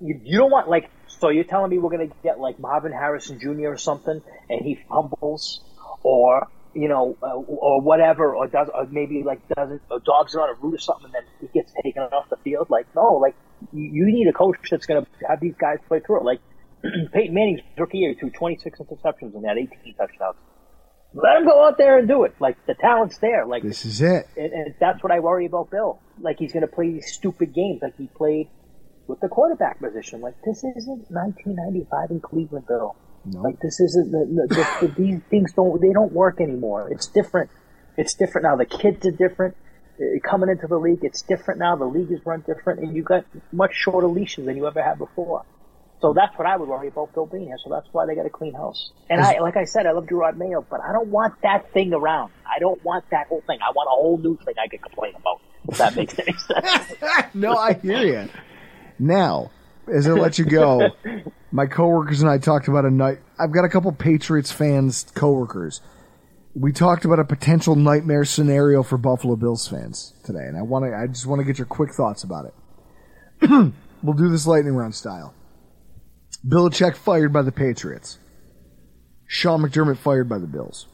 you, 0.00 0.20
you 0.24 0.38
don't 0.38 0.50
want, 0.50 0.68
like, 0.68 0.90
so 1.06 1.30
you're 1.30 1.44
telling 1.44 1.70
me 1.70 1.78
we're 1.78 1.90
going 1.90 2.08
to 2.08 2.14
get, 2.22 2.38
like, 2.38 2.58
Marvin 2.58 2.92
Harrison 2.92 3.40
Jr. 3.40 3.68
or 3.68 3.76
something, 3.76 4.20
and 4.48 4.60
he 4.60 4.78
fumbles, 4.88 5.60
or, 6.02 6.46
you 6.74 6.88
know, 6.88 7.16
uh, 7.22 7.34
or 7.34 7.80
whatever, 7.80 8.34
or 8.34 8.46
does, 8.46 8.68
or 8.72 8.86
maybe, 8.86 9.22
like, 9.22 9.40
doesn't, 9.48 9.82
or 9.90 10.00
dogs 10.00 10.34
on 10.36 10.48
a 10.48 10.54
route 10.54 10.74
or 10.74 10.78
something, 10.78 11.06
and 11.06 11.14
then 11.14 11.22
he 11.40 11.46
gets 11.58 11.72
taken 11.82 12.02
off 12.02 12.28
the 12.30 12.36
field. 12.36 12.68
Like, 12.70 12.86
no, 12.94 13.14
like, 13.14 13.34
you, 13.72 13.90
you 13.92 14.06
need 14.06 14.28
a 14.28 14.32
coach 14.32 14.56
that's 14.70 14.86
going 14.86 15.04
to 15.04 15.26
have 15.28 15.40
these 15.40 15.54
guys 15.58 15.78
play 15.88 16.00
through 16.00 16.20
it. 16.20 16.24
Like, 16.24 16.40
Peyton 17.12 17.34
Manning's 17.34 17.60
rookie 17.76 17.98
year 17.98 18.14
threw 18.18 18.30
26 18.30 18.78
interceptions 18.78 19.34
and 19.34 19.44
had 19.44 19.58
18 19.58 19.94
touchdowns. 19.94 20.36
Let 21.14 21.38
him 21.38 21.46
go 21.46 21.66
out 21.66 21.78
there 21.78 21.98
and 21.98 22.06
do 22.06 22.24
it. 22.24 22.34
Like 22.38 22.64
the 22.66 22.74
talent's 22.74 23.18
there. 23.18 23.46
Like 23.46 23.62
This 23.62 23.84
is 23.84 24.00
it. 24.02 24.28
and, 24.36 24.52
and 24.52 24.74
that's 24.78 25.02
what 25.02 25.10
I 25.12 25.20
worry 25.20 25.46
about 25.46 25.70
Bill. 25.70 26.00
Like 26.20 26.38
he's 26.38 26.52
going 26.52 26.66
to 26.66 26.72
play 26.72 26.90
these 26.92 27.12
stupid 27.12 27.54
games, 27.54 27.80
like 27.82 27.96
he 27.96 28.06
played 28.08 28.48
with 29.06 29.20
the 29.20 29.28
quarterback 29.28 29.80
position. 29.80 30.20
Like 30.20 30.34
this 30.44 30.58
isn't 30.58 31.10
1995 31.10 32.10
in 32.10 32.20
Cleveland, 32.20 32.66
Bill. 32.66 32.94
Like 33.24 33.58
this 33.60 33.80
isn't 33.80 34.10
the, 34.12 34.18
the, 34.26 34.54
the, 34.54 34.86
the, 34.86 34.94
these 35.02 35.20
things 35.28 35.52
don't 35.52 35.80
they 35.80 35.92
don't 35.92 36.12
work 36.12 36.40
anymore. 36.40 36.88
It's 36.90 37.06
different. 37.06 37.50
It's 37.96 38.14
different 38.14 38.44
now. 38.44 38.56
The 38.56 38.64
kids 38.66 39.06
are 39.06 39.10
different. 39.10 39.56
Uh, 40.00 40.04
Coming 40.22 40.48
into 40.50 40.66
the 40.66 40.78
league, 40.78 41.00
it's 41.02 41.22
different 41.22 41.58
now. 41.58 41.74
The 41.76 41.84
league 41.84 42.12
is 42.12 42.20
run 42.24 42.44
different, 42.46 42.80
and 42.80 42.94
you 42.94 43.02
got 43.02 43.24
much 43.50 43.72
shorter 43.74 44.06
leashes 44.06 44.46
than 44.46 44.56
you 44.56 44.66
ever 44.66 44.82
had 44.82 44.98
before. 44.98 45.44
So 46.00 46.12
that's 46.12 46.36
what 46.38 46.46
I 46.46 46.56
would 46.56 46.68
worry 46.68 46.88
about 46.88 47.12
Bill 47.12 47.26
being 47.26 47.46
here. 47.46 47.58
So 47.62 47.70
that's 47.70 47.86
why 47.90 48.06
they 48.06 48.14
got 48.14 48.26
a 48.26 48.30
clean 48.30 48.54
house. 48.54 48.92
And 49.10 49.20
I, 49.20 49.40
like 49.40 49.56
I 49.56 49.64
said, 49.64 49.86
I 49.86 49.92
love 49.92 50.06
Jerod 50.06 50.36
Mayo, 50.36 50.64
but 50.68 50.80
I 50.80 50.92
don't 50.92 51.08
want 51.08 51.34
that 51.42 51.72
thing 51.72 51.92
around. 51.92 52.30
I 52.46 52.60
don't 52.60 52.82
want 52.84 53.04
that 53.10 53.26
whole 53.26 53.42
thing. 53.46 53.58
I 53.60 53.72
want 53.72 53.88
a 53.88 54.00
whole 54.00 54.16
new 54.16 54.36
thing 54.44 54.54
I 54.62 54.68
can 54.68 54.78
complain 54.78 55.14
about. 55.16 55.40
If 55.68 55.78
that 55.78 55.96
makes 55.96 56.16
any 56.18 56.32
sense. 56.38 56.94
no, 57.34 57.56
I 57.56 57.74
hear 57.74 58.04
you. 58.04 58.28
Now, 58.98 59.50
as 59.92 60.06
I 60.06 60.12
let 60.12 60.38
you 60.38 60.44
go, 60.44 60.88
my 61.50 61.66
coworkers 61.66 62.22
and 62.22 62.30
I 62.30 62.38
talked 62.38 62.68
about 62.68 62.84
a 62.84 62.90
night. 62.90 63.18
I've 63.38 63.52
got 63.52 63.64
a 63.64 63.68
couple 63.68 63.90
Patriots 63.92 64.52
fans 64.52 65.04
coworkers. 65.14 65.80
We 66.54 66.72
talked 66.72 67.04
about 67.04 67.18
a 67.18 67.24
potential 67.24 67.74
nightmare 67.76 68.24
scenario 68.24 68.82
for 68.82 68.98
Buffalo 68.98 69.36
Bills 69.36 69.68
fans 69.68 70.14
today, 70.24 70.46
and 70.46 70.56
I 70.56 70.62
want 70.62 70.84
to. 70.86 70.96
I 70.96 71.06
just 71.06 71.26
want 71.26 71.40
to 71.40 71.44
get 71.44 71.58
your 71.58 71.66
quick 71.66 71.92
thoughts 71.92 72.24
about 72.24 72.46
it. 72.46 72.54
we'll 74.02 74.16
do 74.16 74.28
this 74.28 74.46
lightning 74.46 74.74
round 74.74 74.94
style. 74.94 75.34
Belichick 76.46 76.96
fired 76.96 77.32
by 77.32 77.42
the 77.42 77.52
Patriots. 77.52 78.18
Sean 79.26 79.62
McDermott 79.62 79.98
fired 79.98 80.28
by 80.28 80.38
the 80.38 80.46
Bills. 80.46 80.86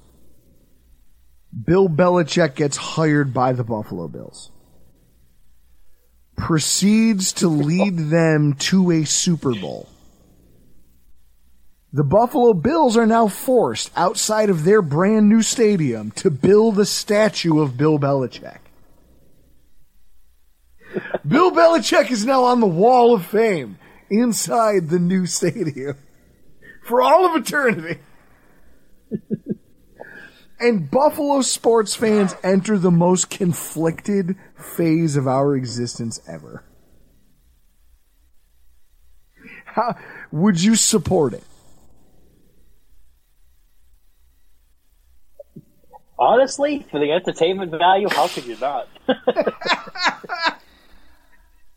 Bill 1.65 1.89
Belichick 1.89 2.55
gets 2.57 2.77
hired 2.77 3.33
by 3.33 3.53
the 3.53 3.65
Buffalo 3.65 4.09
Bills 4.09 4.51
proceeds 6.37 7.33
to 7.35 7.49
lead 7.49 7.97
them 7.97 8.55
to 8.55 8.91
a 8.91 9.05
Super 9.05 9.55
Bowl. 9.55 9.89
The 11.93 12.05
Buffalo 12.05 12.55
Bills 12.55 12.97
are 12.97 13.07
now 13.07 13.29
forced 13.29 13.91
outside 13.97 14.51
of 14.51 14.65
their 14.65 14.83
brand 14.83 15.29
new 15.29 15.43
stadium 15.43 16.11
to 16.13 16.31
build 16.31 16.79
a 16.79 16.85
statue 16.85 17.61
of 17.61 17.77
Bill 17.77 17.99
Belichick. 17.99 18.59
Bill 21.27 21.53
Belichick 21.53 22.11
is 22.11 22.27
now 22.27 22.45
on 22.45 22.61
the 22.61 22.67
wall 22.67 23.15
of 23.15 23.25
fame 23.25 23.79
inside 24.11 24.89
the 24.89 24.99
new 24.99 25.27
stadium 25.27 25.97
for 26.83 27.03
all 27.03 27.27
of 27.27 27.43
eternity. 27.43 28.01
and 30.61 30.91
Buffalo 30.91 31.41
sports 31.43 31.95
fans 31.95 32.35
enter 32.43 32.79
the 32.79 32.91
most 32.91 33.31
conflicted 33.31 34.37
phase 34.57 35.17
of 35.17 35.27
our 35.27 35.57
existence 35.57 36.21
ever. 36.29 36.65
How 39.67 39.97
would 40.31 40.63
you 40.63 40.77
support 40.77 41.35
it? 41.35 41.45
Honestly, 46.17 46.87
for 46.91 47.01
the 47.01 47.11
entertainment 47.11 47.73
value, 47.73 48.09
how 48.09 48.29
could 48.29 48.47
you 48.47 48.57
not? 48.61 48.89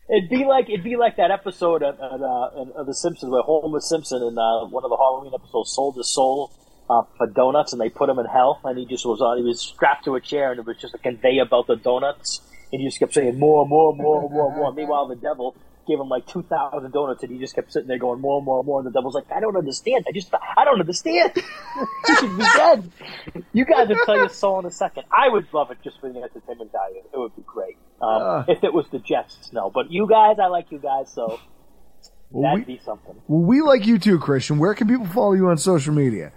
it'd 0.08 0.30
be 0.30 0.44
like 0.44 0.68
it'd 0.68 0.84
be 0.84 0.96
like 0.96 1.16
that 1.16 1.30
episode 1.30 1.82
of, 1.82 1.98
uh, 1.98 2.80
of 2.80 2.86
The 2.86 2.94
Simpsons 2.94 3.30
where 3.30 3.42
Homer 3.42 3.80
Simpson 3.80 4.22
in 4.22 4.38
uh, 4.38 4.66
one 4.66 4.84
of 4.84 4.90
the 4.90 4.96
Halloween 4.96 5.32
episodes 5.34 5.72
sold 5.72 5.96
his 5.96 6.12
soul 6.12 6.52
uh, 6.88 7.02
for 7.16 7.26
donuts, 7.26 7.72
and 7.72 7.80
they 7.80 7.90
put 7.90 8.08
him 8.08 8.18
in 8.18 8.26
hell, 8.26 8.60
and 8.64 8.78
he 8.78 8.86
just 8.86 9.04
was 9.04 9.20
on. 9.20 9.36
He 9.36 9.44
was 9.44 9.60
strapped 9.60 10.04
to 10.06 10.14
a 10.14 10.20
chair, 10.20 10.50
and 10.50 10.60
it 10.60 10.66
was 10.66 10.78
just 10.78 10.94
a 10.94 10.98
conveyor 10.98 11.44
belt 11.44 11.68
of 11.68 11.82
donuts, 11.82 12.40
and 12.72 12.80
he 12.80 12.88
just 12.88 12.98
kept 12.98 13.14
saying 13.14 13.38
more, 13.38 13.66
more, 13.66 13.94
more, 13.94 14.28
more, 14.28 14.54
more. 14.54 14.72
Meanwhile, 14.72 15.08
the 15.08 15.16
devil 15.16 15.54
gave 15.88 15.98
him 15.98 16.08
like 16.08 16.26
two 16.26 16.42
thousand 16.42 16.92
donuts, 16.92 17.22
and 17.24 17.32
he 17.32 17.38
just 17.38 17.54
kept 17.56 17.72
sitting 17.72 17.88
there 17.88 17.98
going 17.98 18.20
more, 18.20 18.36
and 18.38 18.44
more, 18.44 18.58
and 18.60 18.66
more. 18.66 18.78
And 18.78 18.86
the 18.86 18.92
devil's 18.92 19.14
like, 19.14 19.24
I 19.34 19.40
don't 19.40 19.56
understand. 19.56 20.04
I 20.08 20.12
just, 20.12 20.32
I 20.32 20.64
don't 20.64 20.78
understand. 20.78 21.32
you 22.08 22.16
should 22.16 22.36
be 22.38 22.44
dead. 22.44 22.92
You 23.52 23.64
guys 23.64 23.88
will 23.88 23.96
tell 24.06 24.16
your 24.16 24.28
soul 24.28 24.60
in 24.60 24.66
a 24.66 24.70
second. 24.70 25.04
I 25.10 25.28
would 25.28 25.46
love 25.52 25.70
it 25.72 25.78
just 25.82 25.98
for 26.00 26.12
the 26.12 26.18
entertainment 26.20 26.70
value. 26.70 27.02
It 27.12 27.18
would 27.18 27.34
be 27.34 27.42
great. 27.46 27.76
Um, 28.00 28.22
Uh. 28.22 28.44
if 28.46 28.62
it 28.62 28.72
was 28.72 28.86
the 28.92 28.98
Jets, 29.00 29.50
no. 29.52 29.70
But 29.70 29.90
you 29.90 30.06
guys, 30.06 30.36
I 30.40 30.46
like 30.46 30.70
you 30.70 30.78
guys, 30.78 31.10
so 31.12 31.40
Well, 32.30 32.42
that'd 32.52 32.66
we- 32.68 32.74
be 32.76 32.80
something. 32.84 33.16
Well, 33.26 33.42
we 33.42 33.60
like 33.62 33.86
you 33.86 33.98
too, 33.98 34.18
Christian. 34.18 34.58
Where 34.58 34.74
can 34.74 34.86
people 34.86 35.06
follow 35.06 35.32
you 35.32 35.48
on 35.48 35.56
social 35.58 35.94
media? 35.94 36.32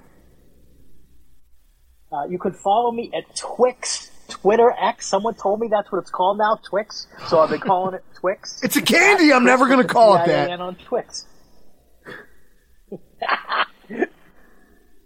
Uh, 2.12 2.26
you 2.30 2.38
could 2.38 2.56
follow 2.56 2.92
me 2.92 3.10
at 3.16 3.34
Twix, 3.36 4.11
Twitter 4.32 4.74
X. 4.80 5.06
Someone 5.08 5.36
told 5.36 5.60
me 5.60 5.68
that's 5.70 5.92
what 5.92 6.00
it's 6.00 6.10
called 6.10 6.38
now, 6.38 6.60
Twix. 6.64 7.08
So 7.28 7.40
I've 7.40 7.50
been 7.50 7.60
calling 7.60 7.94
it 7.94 8.04
Twix. 8.16 8.62
It's 8.64 8.78
a 8.78 8.82
candy. 8.82 9.32
I'm 9.34 9.44
never 9.44 9.68
going 9.68 9.82
to 9.82 9.88
call 9.88 10.16
it 10.16 10.26
that. 10.26 10.46
T-I-A-N 10.48 10.62
on 10.62 10.76
Twix. 10.76 11.26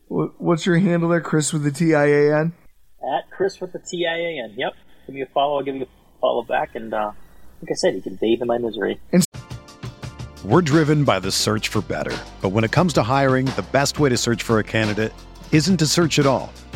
What's 0.07 0.65
your 0.65 0.77
handle 0.77 1.09
there, 1.09 1.21
Chris, 1.21 1.51
with 1.51 1.63
the 1.63 1.71
T 1.71 1.93
I 1.95 2.05
A 2.05 2.39
N? 2.39 2.53
At 3.01 3.29
Chris 3.31 3.59
with 3.59 3.73
the 3.73 3.79
T 3.79 4.05
I 4.07 4.15
A 4.15 4.43
N. 4.45 4.53
Yep. 4.55 4.73
Give 5.07 5.15
me 5.15 5.21
a 5.21 5.25
follow. 5.27 5.57
I'll 5.57 5.63
give 5.63 5.75
you 5.75 5.83
a 5.83 6.19
follow 6.21 6.43
back. 6.43 6.75
And 6.75 6.93
uh, 6.93 7.11
like 7.61 7.71
I 7.71 7.75
said, 7.75 7.95
you 7.95 8.01
can 8.01 8.15
bathe 8.15 8.41
in 8.41 8.47
my 8.47 8.57
misery. 8.57 8.99
We're 10.43 10.61
driven 10.61 11.03
by 11.03 11.19
the 11.19 11.31
search 11.31 11.69
for 11.69 11.81
better. 11.81 12.15
But 12.41 12.49
when 12.49 12.63
it 12.63 12.71
comes 12.71 12.93
to 12.93 13.03
hiring, 13.03 13.47
the 13.47 13.65
best 13.71 13.99
way 13.99 14.09
to 14.09 14.17
search 14.17 14.43
for 14.43 14.59
a 14.59 14.63
candidate 14.63 15.11
isn't 15.51 15.77
to 15.77 15.87
search 15.87 16.19
at 16.19 16.27
all. 16.27 16.53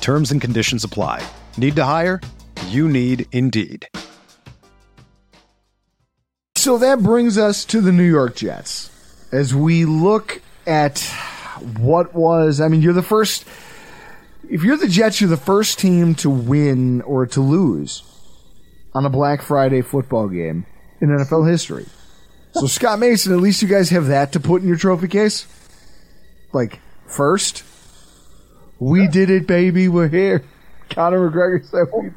Terms 0.00 0.32
and 0.32 0.40
conditions 0.40 0.82
apply. 0.82 1.22
Need 1.56 1.76
to 1.76 1.84
hire? 1.84 2.20
You 2.66 2.88
need 2.88 3.26
Indeed. 3.32 3.86
So 6.56 6.76
that 6.78 7.02
brings 7.02 7.38
us 7.38 7.64
to 7.66 7.80
the 7.80 7.92
New 7.92 8.02
York 8.02 8.36
Jets. 8.36 8.90
As 9.30 9.54
we 9.54 9.84
look 9.84 10.42
at 10.66 10.98
what 11.78 12.14
was, 12.14 12.60
I 12.60 12.68
mean, 12.68 12.82
you're 12.82 12.92
the 12.92 13.02
first, 13.02 13.44
if 14.50 14.64
you're 14.64 14.76
the 14.76 14.88
Jets, 14.88 15.20
you're 15.20 15.30
the 15.30 15.36
first 15.36 15.78
team 15.78 16.14
to 16.16 16.28
win 16.28 17.00
or 17.02 17.26
to 17.26 17.40
lose 17.40 18.02
on 18.92 19.06
a 19.06 19.10
Black 19.10 19.40
Friday 19.42 19.82
football 19.82 20.28
game 20.28 20.66
in 21.00 21.08
NFL 21.10 21.48
history. 21.48 21.86
So 22.52 22.66
Scott 22.66 22.98
Mason, 22.98 23.32
at 23.32 23.38
least 23.40 23.62
you 23.62 23.68
guys 23.68 23.90
have 23.90 24.06
that 24.06 24.32
to 24.32 24.40
put 24.40 24.62
in 24.62 24.68
your 24.68 24.76
trophy 24.76 25.08
case. 25.08 25.46
Like 26.52 26.80
first, 27.06 27.62
we 28.78 29.06
did 29.08 29.30
it, 29.30 29.46
baby. 29.46 29.88
We're 29.88 30.08
here. 30.08 30.44
Conor 30.90 31.30
McGregor 31.30 31.64
said 31.64 31.86
we. 31.94 32.10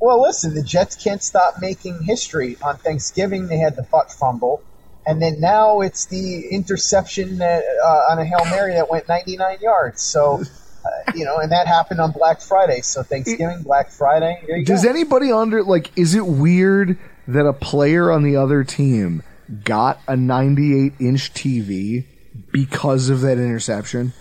Well, 0.00 0.22
listen, 0.22 0.54
the 0.54 0.62
Jets 0.62 0.96
can't 0.96 1.22
stop 1.22 1.54
making 1.60 2.02
history. 2.02 2.56
On 2.62 2.76
Thanksgiving, 2.76 3.48
they 3.48 3.58
had 3.58 3.74
the 3.74 3.82
butt 3.82 4.12
fumble, 4.12 4.62
and 5.06 5.20
then 5.20 5.40
now 5.40 5.80
it's 5.80 6.06
the 6.06 6.48
interception 6.48 7.38
that, 7.38 7.64
uh, 7.84 8.12
on 8.12 8.18
a 8.18 8.24
hail 8.24 8.44
mary 8.44 8.74
that 8.74 8.88
went 8.88 9.08
99 9.08 9.58
yards. 9.60 10.02
So, 10.02 10.40
uh, 10.84 11.12
you 11.14 11.24
know, 11.24 11.38
and 11.38 11.50
that 11.50 11.66
happened 11.66 12.00
on 12.00 12.12
Black 12.12 12.40
Friday. 12.40 12.80
So 12.82 13.02
Thanksgiving, 13.02 13.62
Black 13.62 13.90
Friday. 13.90 14.62
Does 14.64 14.84
go. 14.84 14.90
anybody 14.90 15.32
under 15.32 15.64
like? 15.64 15.90
Is 15.98 16.14
it 16.14 16.26
weird 16.26 16.96
that 17.26 17.46
a 17.46 17.52
player 17.52 18.12
on 18.12 18.22
the 18.22 18.36
other 18.36 18.62
team 18.62 19.22
got 19.64 20.00
a 20.06 20.16
98 20.16 20.92
inch 21.00 21.32
TV 21.34 22.04
because 22.52 23.08
of 23.08 23.22
that 23.22 23.38
interception? 23.38 24.12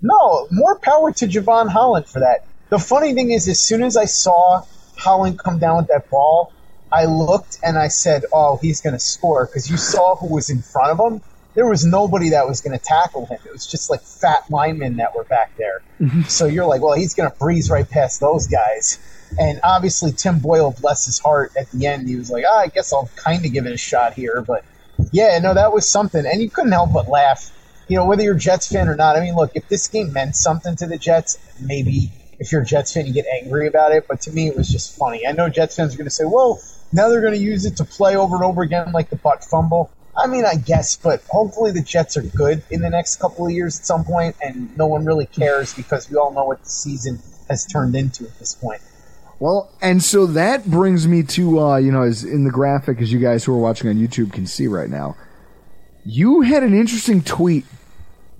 No, 0.00 0.46
more 0.50 0.78
power 0.78 1.12
to 1.12 1.26
Jevon 1.26 1.68
Holland 1.68 2.06
for 2.06 2.20
that. 2.20 2.44
The 2.70 2.78
funny 2.78 3.14
thing 3.14 3.30
is, 3.30 3.48
as 3.48 3.60
soon 3.60 3.82
as 3.82 3.96
I 3.96 4.04
saw 4.04 4.64
Holland 4.96 5.38
come 5.38 5.58
down 5.58 5.78
with 5.78 5.88
that 5.88 6.10
ball, 6.10 6.52
I 6.92 7.04
looked 7.06 7.58
and 7.62 7.78
I 7.78 7.88
said, 7.88 8.24
"Oh, 8.32 8.58
he's 8.60 8.80
going 8.80 8.94
to 8.94 9.00
score," 9.00 9.46
because 9.46 9.70
you 9.70 9.76
saw 9.76 10.16
who 10.16 10.32
was 10.32 10.50
in 10.50 10.62
front 10.62 10.98
of 10.98 11.12
him. 11.12 11.20
There 11.54 11.66
was 11.66 11.84
nobody 11.84 12.30
that 12.30 12.46
was 12.46 12.60
going 12.60 12.78
to 12.78 12.84
tackle 12.84 13.26
him. 13.26 13.38
It 13.44 13.52
was 13.52 13.66
just 13.66 13.90
like 13.90 14.00
fat 14.02 14.44
linemen 14.50 14.96
that 14.96 15.14
were 15.14 15.24
back 15.24 15.56
there. 15.56 15.82
Mm-hmm. 16.00 16.22
So 16.22 16.46
you're 16.46 16.66
like, 16.66 16.82
"Well, 16.82 16.94
he's 16.94 17.14
going 17.14 17.30
to 17.30 17.36
breeze 17.36 17.70
right 17.70 17.88
past 17.88 18.20
those 18.20 18.46
guys." 18.46 18.98
And 19.38 19.60
obviously, 19.62 20.12
Tim 20.12 20.38
Boyle, 20.38 20.74
bless 20.80 21.06
his 21.06 21.18
heart, 21.18 21.52
at 21.58 21.70
the 21.70 21.86
end, 21.86 22.08
he 22.08 22.16
was 22.16 22.30
like, 22.30 22.44
oh, 22.48 22.58
I 22.58 22.68
guess 22.68 22.92
I'll 22.92 23.10
kind 23.16 23.44
of 23.44 23.52
give 23.52 23.66
it 23.66 23.72
a 23.72 23.76
shot 23.76 24.14
here. 24.14 24.42
But 24.46 24.64
yeah, 25.12 25.38
no, 25.38 25.54
that 25.54 25.72
was 25.72 25.88
something. 25.88 26.24
And 26.24 26.40
you 26.40 26.48
couldn't 26.48 26.72
help 26.72 26.92
but 26.92 27.08
laugh. 27.08 27.52
You 27.88 27.96
know, 27.96 28.06
whether 28.06 28.22
you're 28.22 28.36
a 28.36 28.38
Jets 28.38 28.70
fan 28.70 28.88
or 28.88 28.96
not, 28.96 29.16
I 29.16 29.20
mean, 29.20 29.34
look, 29.34 29.52
if 29.54 29.68
this 29.68 29.88
game 29.88 30.12
meant 30.12 30.36
something 30.36 30.76
to 30.76 30.86
the 30.86 30.98
Jets, 30.98 31.38
maybe 31.60 32.12
if 32.38 32.52
you're 32.52 32.62
a 32.62 32.66
Jets 32.66 32.92
fan, 32.92 33.06
you 33.06 33.12
get 33.12 33.26
angry 33.42 33.66
about 33.66 33.92
it. 33.92 34.06
But 34.08 34.20
to 34.22 34.30
me, 34.30 34.46
it 34.46 34.56
was 34.56 34.68
just 34.68 34.96
funny. 34.96 35.26
I 35.26 35.32
know 35.32 35.48
Jets 35.48 35.76
fans 35.76 35.94
are 35.94 35.98
going 35.98 36.06
to 36.06 36.10
say, 36.10 36.24
well, 36.24 36.60
now 36.92 37.08
they're 37.08 37.20
going 37.20 37.34
to 37.34 37.38
use 37.38 37.64
it 37.66 37.76
to 37.78 37.84
play 37.84 38.16
over 38.16 38.36
and 38.36 38.44
over 38.44 38.62
again 38.62 38.92
like 38.92 39.10
the 39.10 39.16
butt 39.16 39.44
fumble. 39.44 39.90
I 40.16 40.26
mean, 40.26 40.44
I 40.44 40.56
guess, 40.56 40.96
but 40.96 41.22
hopefully 41.28 41.70
the 41.70 41.82
Jets 41.82 42.16
are 42.16 42.22
good 42.22 42.62
in 42.70 42.80
the 42.80 42.90
next 42.90 43.20
couple 43.20 43.46
of 43.46 43.52
years 43.52 43.78
at 43.78 43.86
some 43.86 44.04
point, 44.04 44.34
and 44.42 44.76
no 44.76 44.86
one 44.86 45.04
really 45.04 45.26
cares 45.26 45.74
because 45.74 46.10
we 46.10 46.16
all 46.16 46.32
know 46.32 46.44
what 46.44 46.62
the 46.62 46.68
season 46.68 47.20
has 47.48 47.66
turned 47.66 47.94
into 47.94 48.24
at 48.24 48.36
this 48.38 48.54
point. 48.54 48.80
Well, 49.38 49.70
and 49.80 50.02
so 50.02 50.26
that 50.26 50.68
brings 50.68 51.06
me 51.06 51.22
to 51.22 51.60
uh, 51.60 51.76
you 51.76 51.92
know, 51.92 52.02
as 52.02 52.24
in 52.24 52.42
the 52.44 52.50
graphic, 52.50 53.00
as 53.00 53.12
you 53.12 53.20
guys 53.20 53.44
who 53.44 53.54
are 53.54 53.58
watching 53.58 53.88
on 53.88 53.96
YouTube 53.96 54.32
can 54.32 54.46
see 54.46 54.66
right 54.66 54.90
now, 54.90 55.16
you 56.04 56.40
had 56.40 56.64
an 56.64 56.74
interesting 56.74 57.22
tweet 57.22 57.64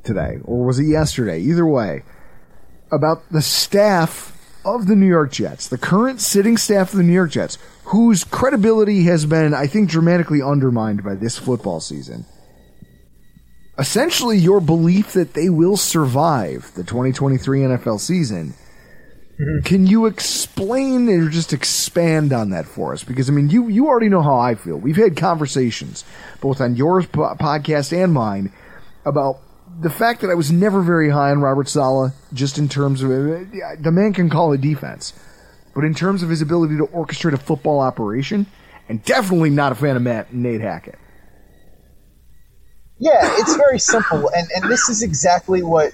today, 0.09 0.38
or 0.44 0.64
was 0.64 0.79
it 0.79 0.87
yesterday? 0.87 1.38
Either 1.40 1.66
way, 1.66 2.03
about 2.90 3.31
the 3.31 3.42
staff 3.42 4.35
of 4.64 4.87
the 4.87 4.97
New 4.97 5.07
York 5.07 5.31
Jets, 5.31 5.68
the 5.68 5.79
current 5.79 6.21
sitting 6.21 6.57
staff 6.57 6.92
of 6.92 6.97
the 6.97 7.03
New 7.03 7.12
York 7.12 7.31
Jets, 7.31 7.59
whose 7.85 8.25
credibility 8.25 9.05
has 9.05 9.27
been, 9.27 9.53
I 9.55 9.66
think, 9.66 9.90
dramatically 9.90 10.42
undermined 10.42 11.05
by 11.05 11.14
this 11.14 11.38
football 11.38 11.81
season. 11.81 12.25
Essentially, 13.79 14.38
your 14.38 14.61
belief 14.61 15.12
that 15.12 15.35
they 15.35 15.51
will 15.51 15.77
survive 15.77 16.73
the 16.75 16.83
2023 16.83 17.61
NFL 17.61 18.01
season. 18.01 18.55
Mm-hmm. 19.40 19.64
Can 19.64 19.87
you 19.87 20.07
explain 20.07 21.09
or 21.09 21.29
just 21.29 21.53
expand 21.53 22.33
on 22.33 22.51
that 22.51 22.66
for 22.66 22.92
us? 22.92 23.05
Because 23.05 23.31
I 23.31 23.33
mean, 23.33 23.51
you 23.51 23.68
you 23.68 23.87
already 23.87 24.09
know 24.09 24.23
how 24.23 24.38
I 24.38 24.57
feel. 24.57 24.77
We've 24.77 24.97
had 24.97 25.16
conversations 25.16 26.05
both 26.40 26.61
on 26.61 26.75
your 26.75 27.03
po- 27.05 27.37
podcast 27.37 27.97
and 27.97 28.12
mine 28.12 28.53
about 29.05 29.38
the 29.81 29.91
fact 29.91 30.23
that 30.23 30.31
I 30.31 30.35
was 30.35 30.51
never 30.51 30.81
very 30.81 31.11
high 31.11 31.31
on 31.31 31.41
Robert 31.41 31.69
Saleh, 31.69 32.12
just 32.33 32.59
in 32.59 32.69
terms 32.69 33.03
of 33.03 33.11
the 33.11 33.91
man 33.93 34.12
can 34.12 34.29
call 34.29 34.53
a 34.53 34.59
defense, 34.59 35.12
but 35.75 35.85
in 35.85 35.95
terms 35.95 36.23
of 36.23 36.31
his 36.31 36.43
ability 36.43 36.77
to 36.79 36.87
orchestrate 36.87 37.33
a 37.33 37.38
football 37.38 37.81
operation, 37.81 38.47
and 38.88 39.05
definitely 39.05 39.51
not 39.51 39.73
a 39.73 39.75
fan 39.75 39.97
of 39.97 40.03
Matt 40.03 40.33
Nate 40.33 40.61
Hackett. 40.61 40.99
Yeah, 42.99 43.21
it's 43.23 43.55
very 43.57 43.79
simple, 43.79 44.31
and 44.35 44.49
and 44.55 44.71
this 44.71 44.88
is 44.88 45.03
exactly 45.03 45.62
what 45.62 45.93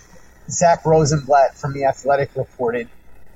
Zach 0.49 0.87
Rosenblatt 0.87 1.57
from 1.57 1.75
the 1.75 1.85
Athletic 1.85 2.31
reported. 2.35 2.88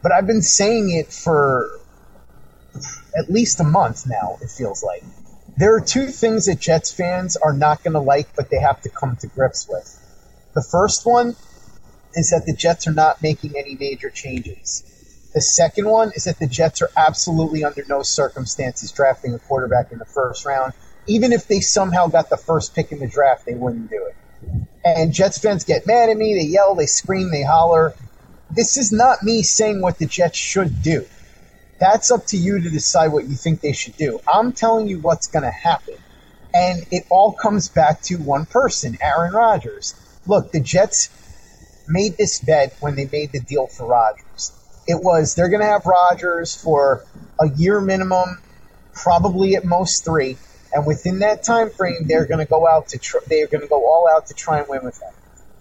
But 0.02 0.12
I've 0.12 0.26
been 0.26 0.42
saying 0.42 0.90
it 0.90 1.12
for 1.12 1.68
at 3.16 3.30
least 3.30 3.60
a 3.60 3.64
month 3.64 4.06
now. 4.06 4.38
It 4.40 4.48
feels 4.48 4.82
like 4.82 5.02
there 5.58 5.74
are 5.74 5.80
two 5.80 6.06
things 6.06 6.46
that 6.46 6.60
Jets 6.60 6.92
fans 6.92 7.36
are 7.36 7.52
not 7.52 7.82
going 7.82 7.94
to 7.94 8.00
like, 8.00 8.34
but 8.36 8.48
they 8.48 8.60
have 8.60 8.80
to 8.82 8.88
come 8.88 9.16
to 9.16 9.26
grips 9.26 9.68
with. 9.68 9.97
The 10.58 10.64
first 10.64 11.06
one 11.06 11.36
is 12.14 12.30
that 12.30 12.44
the 12.44 12.52
Jets 12.52 12.88
are 12.88 12.92
not 12.92 13.22
making 13.22 13.54
any 13.56 13.76
major 13.76 14.10
changes. 14.10 14.82
The 15.32 15.40
second 15.40 15.88
one 15.88 16.10
is 16.16 16.24
that 16.24 16.40
the 16.40 16.48
Jets 16.48 16.82
are 16.82 16.90
absolutely 16.96 17.62
under 17.62 17.84
no 17.88 18.02
circumstances 18.02 18.90
drafting 18.90 19.32
a 19.34 19.38
quarterback 19.38 19.92
in 19.92 19.98
the 19.98 20.04
first 20.04 20.44
round. 20.44 20.72
Even 21.06 21.32
if 21.32 21.46
they 21.46 21.60
somehow 21.60 22.08
got 22.08 22.28
the 22.28 22.36
first 22.36 22.74
pick 22.74 22.90
in 22.90 22.98
the 22.98 23.06
draft, 23.06 23.46
they 23.46 23.54
wouldn't 23.54 23.88
do 23.88 24.04
it. 24.04 24.16
And 24.84 25.12
Jets 25.12 25.38
fans 25.38 25.62
get 25.62 25.86
mad 25.86 26.10
at 26.10 26.16
me, 26.16 26.34
they 26.34 26.48
yell, 26.48 26.74
they 26.74 26.86
scream, 26.86 27.30
they 27.30 27.44
holler. 27.44 27.94
This 28.50 28.76
is 28.76 28.90
not 28.90 29.22
me 29.22 29.44
saying 29.44 29.80
what 29.80 29.98
the 29.98 30.06
Jets 30.06 30.38
should 30.38 30.82
do. 30.82 31.06
That's 31.78 32.10
up 32.10 32.26
to 32.26 32.36
you 32.36 32.60
to 32.60 32.68
decide 32.68 33.12
what 33.12 33.28
you 33.28 33.36
think 33.36 33.60
they 33.60 33.74
should 33.74 33.96
do. 33.96 34.18
I'm 34.26 34.50
telling 34.50 34.88
you 34.88 34.98
what's 34.98 35.28
going 35.28 35.44
to 35.44 35.52
happen. 35.52 35.94
And 36.52 36.84
it 36.90 37.04
all 37.10 37.30
comes 37.30 37.68
back 37.68 38.02
to 38.02 38.16
one 38.16 38.44
person, 38.44 38.98
Aaron 39.00 39.32
Rodgers. 39.32 39.94
Look, 40.28 40.52
the 40.52 40.60
Jets 40.60 41.08
made 41.88 42.16
this 42.16 42.38
bet 42.40 42.76
when 42.80 42.94
they 42.94 43.08
made 43.10 43.32
the 43.32 43.40
deal 43.40 43.66
for 43.66 43.86
Rodgers. 43.86 44.52
It 44.86 45.02
was 45.02 45.34
they're 45.34 45.48
going 45.48 45.62
to 45.62 45.66
have 45.66 45.86
Rodgers 45.86 46.54
for 46.54 47.04
a 47.40 47.48
year 47.48 47.80
minimum, 47.80 48.38
probably 48.94 49.56
at 49.56 49.64
most 49.64 50.04
three, 50.04 50.36
and 50.72 50.86
within 50.86 51.20
that 51.20 51.42
time 51.42 51.70
frame, 51.70 52.06
they're 52.06 52.26
going 52.26 52.44
to 52.44 52.50
go 52.50 52.68
out 52.68 52.88
to 52.88 52.98
tr- 52.98 53.18
they're 53.26 53.46
going 53.46 53.62
to 53.62 53.66
go 53.66 53.86
all 53.86 54.08
out 54.10 54.26
to 54.26 54.34
try 54.34 54.58
and 54.58 54.68
win 54.68 54.84
with 54.84 55.00
him. 55.00 55.12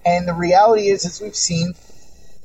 And 0.06 0.28
the 0.28 0.34
reality 0.34 0.88
is, 0.88 1.06
as 1.06 1.22
we've 1.22 1.36
seen, 1.36 1.74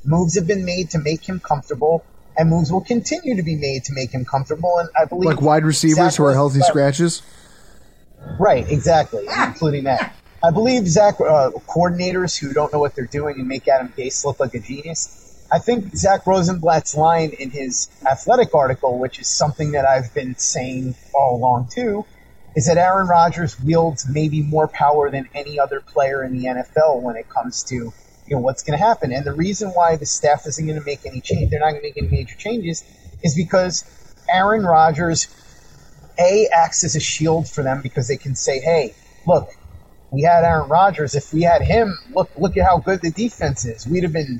moves 0.03 0.35
have 0.35 0.47
been 0.47 0.65
made 0.65 0.89
to 0.91 0.99
make 0.99 1.27
him 1.27 1.39
comfortable, 1.39 2.05
and 2.37 2.49
moves 2.49 2.71
will 2.71 2.81
continue 2.83 3.35
to 3.35 3.43
be 3.43 3.55
made 3.55 3.85
to 3.85 3.93
make 3.93 4.11
him 4.11 4.25
comfortable. 4.25 4.77
And 4.79 4.89
I 4.99 5.05
believe 5.05 5.27
Like 5.27 5.41
wide 5.41 5.65
receivers 5.65 5.95
Zach 5.95 6.15
who 6.15 6.25
are 6.25 6.33
healthy 6.33 6.61
scratches. 6.61 7.21
Right, 8.39 8.69
exactly, 8.69 9.25
including 9.45 9.83
that. 9.85 10.15
I 10.43 10.51
believe 10.51 10.87
Zach 10.89 11.21
uh, 11.21 11.51
coordinators 11.69 12.37
who 12.37 12.51
don't 12.51 12.71
know 12.73 12.79
what 12.79 12.95
they're 12.95 13.07
doing 13.07 13.39
and 13.39 13.47
make 13.47 13.65
Adam 13.69 13.93
Gase 13.97 14.25
look 14.25 14.41
like 14.41 14.53
a 14.53 14.59
genius. 14.59 15.47
I 15.49 15.59
think 15.59 15.95
Zach 15.95 16.27
Rosenblatt's 16.27 16.95
line 16.95 17.31
in 17.39 17.49
his 17.49 17.87
athletic 18.05 18.53
article, 18.53 18.99
which 18.99 19.19
is 19.19 19.27
something 19.27 19.71
that 19.71 19.85
I've 19.85 20.13
been 20.13 20.35
saying 20.35 20.95
all 21.15 21.37
along 21.37 21.69
too, 21.73 22.05
is 22.57 22.67
that 22.67 22.77
Aaron 22.77 23.07
Rodgers 23.07 23.57
wields 23.61 24.05
maybe 24.09 24.41
more 24.41 24.67
power 24.67 25.09
than 25.09 25.29
any 25.33 25.59
other 25.59 25.79
player 25.79 26.23
in 26.23 26.37
the 26.37 26.45
NFL 26.45 27.01
when 27.01 27.15
it 27.15 27.29
comes 27.29 27.63
to 27.65 27.75
you 27.75 27.93
know 28.35 28.39
what's 28.39 28.63
going 28.63 28.77
to 28.77 28.83
happen. 28.83 29.13
And 29.13 29.25
the 29.25 29.33
reason 29.33 29.69
why 29.69 29.95
the 29.95 30.05
staff 30.05 30.45
isn't 30.45 30.65
going 30.65 30.77
to 30.77 30.85
make 30.85 31.05
any 31.05 31.21
change, 31.21 31.51
they're 31.51 31.59
not 31.61 31.71
going 31.71 31.81
to 31.81 31.87
make 31.87 31.97
any 31.97 32.09
major 32.09 32.35
changes, 32.35 32.83
is 33.23 33.33
because 33.33 33.85
Aaron 34.29 34.63
Rodgers 34.63 35.27
a 36.19 36.47
acts 36.53 36.83
as 36.83 36.95
a 36.95 36.99
shield 36.99 37.47
for 37.49 37.63
them 37.63 37.81
because 37.81 38.09
they 38.09 38.17
can 38.17 38.35
say, 38.35 38.59
"Hey, 38.59 38.93
look, 39.25 39.49
we 40.13 40.21
had 40.21 40.43
Aaron 40.43 40.69
Rodgers. 40.69 41.15
If 41.15 41.33
we 41.33 41.41
had 41.41 41.63
him, 41.63 41.97
look, 42.11 42.29
look 42.37 42.55
at 42.55 42.65
how 42.65 42.77
good 42.77 43.01
the 43.01 43.11
defense 43.11 43.65
is. 43.65 43.87
We'd 43.87 44.03
have 44.03 44.13
been 44.13 44.39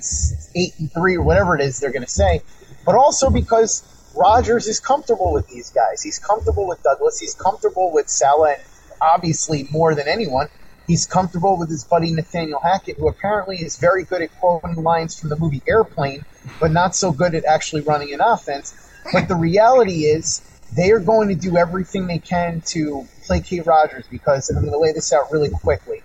eight 0.56 0.74
and 0.80 0.92
three 0.94 1.16
or 1.16 1.24
whatever 1.24 1.56
it 1.56 1.62
is 1.62 1.80
they're 1.80 1.92
going 1.92 2.06
to 2.06 2.10
say." 2.10 2.42
But 2.86 2.96
also 2.96 3.30
because 3.30 3.84
Rodgers 4.16 4.68
is 4.68 4.80
comfortable 4.80 5.34
with 5.34 5.48
these 5.48 5.72
guys. 5.72 6.04
He's 6.04 6.20
comfortable 6.20 6.68
with 6.68 6.84
Douglas. 6.84 7.20
He's 7.20 7.34
comfortable 7.34 7.92
with 7.92 8.08
Saleh, 8.08 8.58
and 8.60 8.68
obviously 9.02 9.68
more 9.72 9.96
than 9.96 10.08
anyone, 10.08 10.48
he's 10.86 11.08
comfortable 11.08 11.58
with 11.58 11.70
his 11.70 11.84
buddy 11.84 12.14
Nathaniel 12.14 12.60
Hackett, 12.60 12.98
who 12.98 13.08
apparently 13.08 13.58
is 13.58 13.78
very 13.78 14.04
good 14.04 14.22
at 14.22 14.30
quoting 14.40 14.76
lines 14.76 15.20
from 15.20 15.30
the 15.30 15.38
movie 15.38 15.64
Airplane, 15.68 16.24
but 16.60 16.72
not 16.72 16.96
so 16.96 17.12
good 17.12 17.34
at 17.34 17.46
actually 17.46 17.82
running 17.82 18.14
an 18.14 18.22
offense. 18.22 18.76
But 19.12 19.28
the 19.28 19.36
reality 19.36 20.06
is, 20.06 20.42
they 20.76 20.92
are 20.92 21.00
going 21.00 21.30
to 21.30 21.36
do 21.36 21.58
everything 21.58 22.08
they 22.08 22.20
can 22.20 22.62
to 22.68 23.08
placate 23.26 23.66
Rodgers 23.66 24.06
because, 24.10 24.50
and 24.50 24.58
I'm 24.58 24.64
going 24.64 24.74
to 24.74 24.80
lay 24.80 24.92
this 24.92 25.14
out 25.14 25.32
really 25.32 25.50
quickly. 25.50 26.02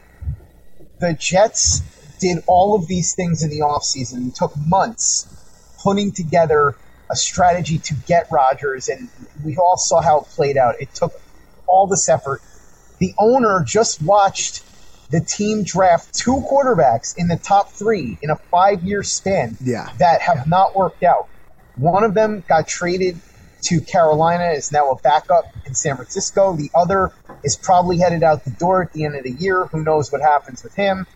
The 1.01 1.15
Jets 1.15 1.81
did 2.21 2.39
all 2.47 2.75
of 2.75 2.87
these 2.89 3.15
things 3.15 3.43
in 3.43 3.51
the 3.51 3.61
offseason. 3.61 4.29
It 4.29 4.35
took 4.35 4.53
months 4.67 5.27
putting 5.83 6.13
together 6.13 6.75
a 7.11 7.17
strategy 7.17 7.79
to 7.79 7.95
get 8.07 8.27
Rodgers, 8.31 8.89
and 8.89 9.09
we 9.45 9.57
all 9.57 9.77
saw 9.77 10.03
how 10.03 10.21
it 10.21 10.25
played 10.25 10.57
out. 10.57 10.75
It 10.81 10.93
took 10.95 11.13
all 11.67 11.87
this 11.87 12.09
effort. 12.09 12.43
The 12.99 13.15
owner 13.19 13.63
just 13.67 14.03
watched 14.03 14.65
the 15.11 15.21
team 15.21 15.63
draft 15.63 16.13
two 16.15 16.45
quarterbacks 16.51 17.15
in 17.17 17.29
the 17.29 17.37
top 17.37 17.73
three 17.73 18.19
in 18.21 18.29
a 18.31 18.37
five 18.37 18.83
year 18.83 19.03
span 19.03 19.57
Yeah. 19.63 19.89
that 19.99 20.21
have 20.21 20.47
not 20.47 20.77
worked 20.77 21.03
out. 21.03 21.29
One 21.77 22.05
of 22.05 22.13
them 22.13 22.45
got 22.47 22.67
traded 22.69 23.21
to 23.63 23.81
Carolina, 23.81 24.53
is 24.53 24.73
now 24.73 24.91
a 24.91 24.97
backup 24.97 25.45
in 25.67 25.75
San 25.75 25.97
Francisco. 25.97 26.57
The 26.57 26.71
other 26.75 27.13
is 27.45 27.57
probably 27.57 27.99
headed 27.99 28.23
out 28.23 28.45
the 28.45 28.51
door 28.51 28.83
at 28.83 28.93
the 28.93 29.05
end 29.05 29.17
of 29.17 29.25
the 29.25 29.31
year. 29.31 29.67
Who 29.67 29.83
knows 29.83 30.11
what 30.11 30.21
happens 30.21 30.63
with 30.63 30.75
him? 30.75 31.07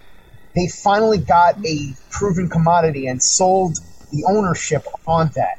They 0.55 0.69
finally 0.69 1.19
got 1.19 1.65
a 1.65 1.95
proven 2.11 2.49
commodity 2.49 3.07
and 3.07 3.23
sold 3.23 3.79
the 4.11 4.25
ownership 4.29 4.85
on 5.07 5.31
that. 5.35 5.59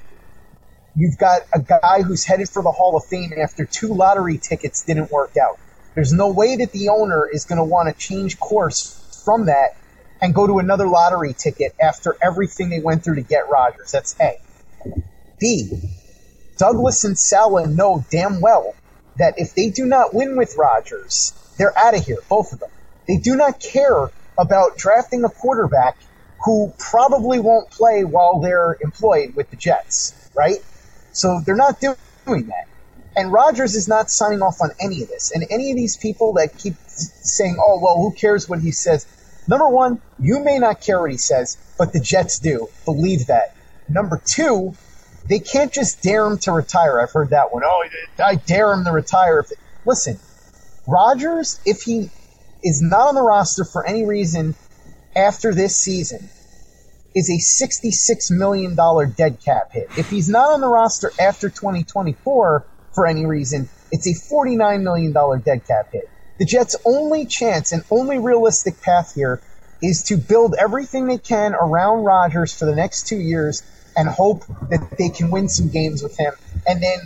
You've 0.96 1.18
got 1.18 1.42
a 1.54 1.60
guy 1.60 2.04
who's 2.04 2.24
headed 2.24 2.50
for 2.50 2.62
the 2.62 2.72
Hall 2.72 2.96
of 2.96 3.04
Fame 3.06 3.34
after 3.42 3.66
two 3.66 3.94
lottery 3.94 4.38
tickets 4.38 4.84
didn't 4.84 5.12
work 5.12 5.36
out. 5.38 5.58
There's 5.96 6.14
no 6.14 6.32
way 6.32 6.56
that 6.58 6.72
the 6.72 6.90
owner 6.90 7.28
is 7.28 7.46
going 7.46 7.58
to 7.58 7.64
want 7.64 7.90
to 7.90 7.96
change 8.00 8.40
course 8.40 9.22
from 9.26 9.48
that 9.48 9.72
and 10.22 10.34
go 10.34 10.46
to 10.46 10.60
another 10.60 10.88
lottery 10.88 11.34
ticket 11.34 11.74
after 11.82 12.16
everything 12.22 12.70
they 12.70 12.80
went 12.80 13.04
through 13.04 13.16
to 13.16 13.22
get 13.22 13.50
Rodgers. 13.50 13.92
That's 13.92 14.16
A. 14.22 14.38
B. 15.40 15.72
Douglas 16.64 17.04
and 17.04 17.20
Saleh 17.20 17.68
know 17.68 18.06
damn 18.10 18.40
well 18.40 18.74
that 19.18 19.34
if 19.36 19.54
they 19.54 19.70
do 19.70 19.86
not 19.86 20.14
win 20.14 20.38
with 20.38 20.56
Rodgers, 20.58 21.34
they're 21.58 21.78
out 21.78 21.94
of 21.94 22.06
here, 22.06 22.20
both 22.30 22.54
of 22.54 22.60
them. 22.60 22.70
They 23.06 23.18
do 23.18 23.36
not 23.36 23.60
care 23.60 24.10
about 24.38 24.78
drafting 24.78 25.26
a 25.26 25.30
quarterback 25.30 25.98
who 26.46 26.72
probably 26.80 27.42
won't 27.42 27.70
play 27.70 28.06
while 28.06 28.40
they're 28.40 28.78
employed 28.80 29.36
with 29.36 29.50
the 29.50 29.58
Jets, 29.58 30.14
right? 30.38 30.60
So 31.12 31.42
they're 31.46 31.58
not 31.58 31.82
doing 31.82 32.48
that. 32.48 32.66
And 33.18 33.34
Rodgers 33.34 33.76
is 33.76 33.90
not 33.90 34.10
signing 34.10 34.42
off 34.42 34.62
on 34.62 34.70
any 34.80 35.02
of 35.02 35.10
this. 35.10 35.34
And 35.36 35.44
any 35.52 35.70
of 35.72 35.76
these 35.76 35.98
people 35.98 36.32
that 36.36 36.58
keep 36.58 36.76
saying, 36.88 37.58
oh, 37.60 37.82
well, 37.84 37.98
who 37.98 38.14
cares 38.14 38.48
what 38.48 38.62
he 38.62 38.72
says? 38.72 39.06
Number 39.50 39.68
one, 39.68 40.02
you 40.18 40.42
may 40.42 40.60
not 40.60 40.80
care 40.80 41.02
what 41.02 41.12
he 41.12 41.18
says, 41.18 41.58
but 41.78 41.92
the 41.92 42.00
Jets 42.00 42.40
do. 42.40 42.70
Believe 42.86 43.28
that. 43.28 43.54
Number 43.90 44.22
two, 44.26 44.78
they 45.28 45.40
can't 45.40 45.72
just 45.72 46.02
dare 46.02 46.26
him 46.26 46.38
to 46.40 46.52
retire. 46.52 47.00
I've 47.00 47.12
heard 47.12 47.30
that 47.30 47.54
one. 47.54 47.64
Oh, 47.66 47.84
I 48.24 48.36
dare 48.36 48.74
him 48.74 48.84
to 48.86 48.92
retire. 48.92 49.46
Listen, 49.86 50.20
Rodgers, 50.88 51.60
if 51.66 51.82
he 51.84 52.10
is 52.64 52.82
not 52.82 53.10
on 53.10 53.16
the 53.16 53.22
roster 53.22 53.64
for 53.64 53.86
any 53.86 54.06
reason 54.06 54.56
after 55.16 55.54
this 55.54 55.76
season, 55.76 56.30
is 57.16 57.30
a 57.30 57.64
$66 57.64 58.32
million 58.32 58.76
dead 59.16 59.38
cap 59.44 59.72
hit. 59.72 59.88
If 59.98 60.10
he's 60.10 60.30
not 60.30 60.52
on 60.52 60.62
the 60.62 60.68
roster 60.68 61.12
after 61.20 61.50
2024 61.50 62.66
for 62.94 63.06
any 63.06 63.26
reason, 63.26 63.70
it's 63.92 64.08
a 64.08 64.34
$49 64.34 64.82
million 64.82 65.14
dead 65.42 65.66
cap 65.68 65.90
hit. 65.92 66.10
The 66.40 66.46
Jets' 66.46 66.76
only 66.86 67.26
chance 67.26 67.72
and 67.72 67.84
only 67.92 68.18
realistic 68.18 68.82
path 68.82 69.14
here 69.14 69.40
is 69.82 70.04
to 70.04 70.18
build 70.18 70.56
everything 70.58 71.08
they 71.08 71.20
can 71.20 71.54
around 71.54 72.04
Rodgers 72.04 72.58
for 72.58 72.66
the 72.66 72.76
next 72.76 73.08
two 73.08 73.20
years 73.20 73.62
and 73.96 74.08
hope 74.08 74.44
that 74.70 74.96
they 74.98 75.10
can 75.10 75.32
win 75.32 75.50
some 75.50 75.70
games 75.70 76.02
with 76.04 76.18
him 76.18 76.34
and 76.66 76.82
then 76.82 77.00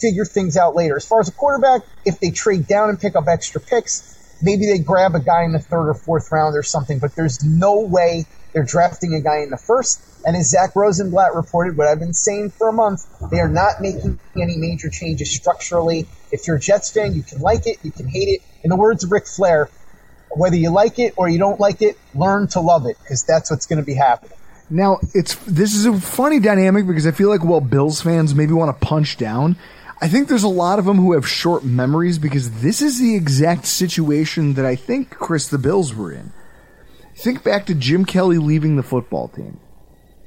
figure 0.00 0.24
things 0.24 0.56
out 0.56 0.74
later. 0.74 0.96
As 0.96 1.06
far 1.06 1.20
as 1.20 1.28
a 1.28 1.32
quarterback, 1.32 1.82
if 2.04 2.20
they 2.20 2.30
trade 2.30 2.66
down 2.66 2.90
and 2.90 3.00
pick 3.00 3.16
up 3.16 3.24
extra 3.28 3.60
picks, 3.60 4.38
maybe 4.42 4.66
they 4.66 4.78
grab 4.78 5.14
a 5.14 5.20
guy 5.20 5.44
in 5.44 5.52
the 5.52 5.58
third 5.58 5.88
or 5.88 5.94
fourth 5.94 6.30
round 6.30 6.56
or 6.56 6.62
something, 6.62 6.98
but 6.98 7.14
there's 7.16 7.44
no 7.44 7.80
way 7.80 8.26
they're 8.52 8.64
drafting 8.64 9.14
a 9.14 9.20
guy 9.20 9.38
in 9.38 9.50
the 9.50 9.58
first. 9.58 10.00
And 10.26 10.36
as 10.36 10.50
Zach 10.50 10.74
Rosenblatt 10.76 11.34
reported, 11.34 11.76
what 11.76 11.86
I've 11.86 11.98
been 11.98 12.14
saying 12.14 12.52
for 12.56 12.68
a 12.68 12.72
month, 12.72 13.00
they 13.30 13.40
are 13.40 13.48
not 13.48 13.80
making 13.80 14.18
any 14.36 14.56
major 14.56 14.88
changes 14.90 15.34
structurally. 15.34 16.06
If 16.30 16.46
you're 16.46 16.56
a 16.56 16.60
Jets 16.60 16.90
fan, 16.92 17.14
you 17.14 17.22
can 17.22 17.40
like 17.40 17.66
it, 17.66 17.78
you 17.82 17.92
can 17.92 18.08
hate 18.08 18.28
it. 18.28 18.40
In 18.62 18.70
the 18.70 18.76
words 18.76 19.04
of 19.04 19.12
Ric 19.12 19.26
Flair, 19.26 19.68
whether 20.30 20.56
you 20.56 20.70
like 20.70 20.98
it 20.98 21.14
or 21.16 21.28
you 21.28 21.38
don't 21.38 21.60
like 21.60 21.82
it, 21.82 21.96
learn 22.14 22.48
to 22.48 22.60
love 22.60 22.86
it 22.86 22.96
because 23.02 23.24
that's 23.24 23.50
what's 23.50 23.66
going 23.66 23.78
to 23.78 23.84
be 23.84 23.94
happening. 23.94 24.38
Now 24.74 24.98
it's 25.14 25.36
this 25.46 25.72
is 25.72 25.86
a 25.86 25.92
funny 26.00 26.40
dynamic 26.40 26.84
because 26.84 27.06
I 27.06 27.12
feel 27.12 27.28
like 27.28 27.44
while 27.44 27.60
Bills 27.60 28.00
fans 28.00 28.34
maybe 28.34 28.54
want 28.54 28.76
to 28.76 28.84
punch 28.84 29.16
down, 29.16 29.56
I 30.00 30.08
think 30.08 30.26
there's 30.26 30.42
a 30.42 30.48
lot 30.48 30.80
of 30.80 30.84
them 30.84 30.96
who 30.96 31.12
have 31.12 31.28
short 31.28 31.62
memories 31.62 32.18
because 32.18 32.60
this 32.60 32.82
is 32.82 32.98
the 32.98 33.14
exact 33.14 33.66
situation 33.66 34.54
that 34.54 34.66
I 34.66 34.74
think 34.74 35.10
Chris 35.10 35.46
the 35.46 35.58
Bills 35.58 35.94
were 35.94 36.10
in. 36.10 36.32
Think 37.14 37.44
back 37.44 37.66
to 37.66 37.74
Jim 37.76 38.04
Kelly 38.04 38.38
leaving 38.38 38.74
the 38.74 38.82
football 38.82 39.28
team. 39.28 39.60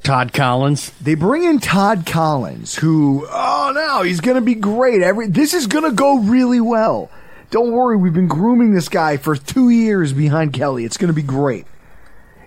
Todd 0.01 0.31
Collins. 0.31 0.91
They 1.01 1.15
bring 1.15 1.43
in 1.43 1.59
Todd 1.59 2.05
Collins, 2.05 2.77
who 2.77 3.27
oh 3.29 3.73
no, 3.75 4.03
he's 4.03 4.21
gonna 4.21 4.39
be 4.39 4.55
great. 4.55 5.01
Every 5.01 5.27
this 5.27 5.53
is 5.53 5.67
gonna 5.67 5.91
go 5.91 6.19
really 6.19 6.61
well. 6.61 7.11
Don't 7.51 7.73
worry, 7.73 7.97
we've 7.97 8.13
been 8.13 8.29
grooming 8.29 8.73
this 8.73 8.87
guy 8.87 9.17
for 9.17 9.35
two 9.35 9.67
years 9.67 10.13
behind 10.13 10.53
Kelly. 10.53 10.85
It's 10.85 10.95
gonna 10.95 11.11
be 11.11 11.21
great. 11.21 11.65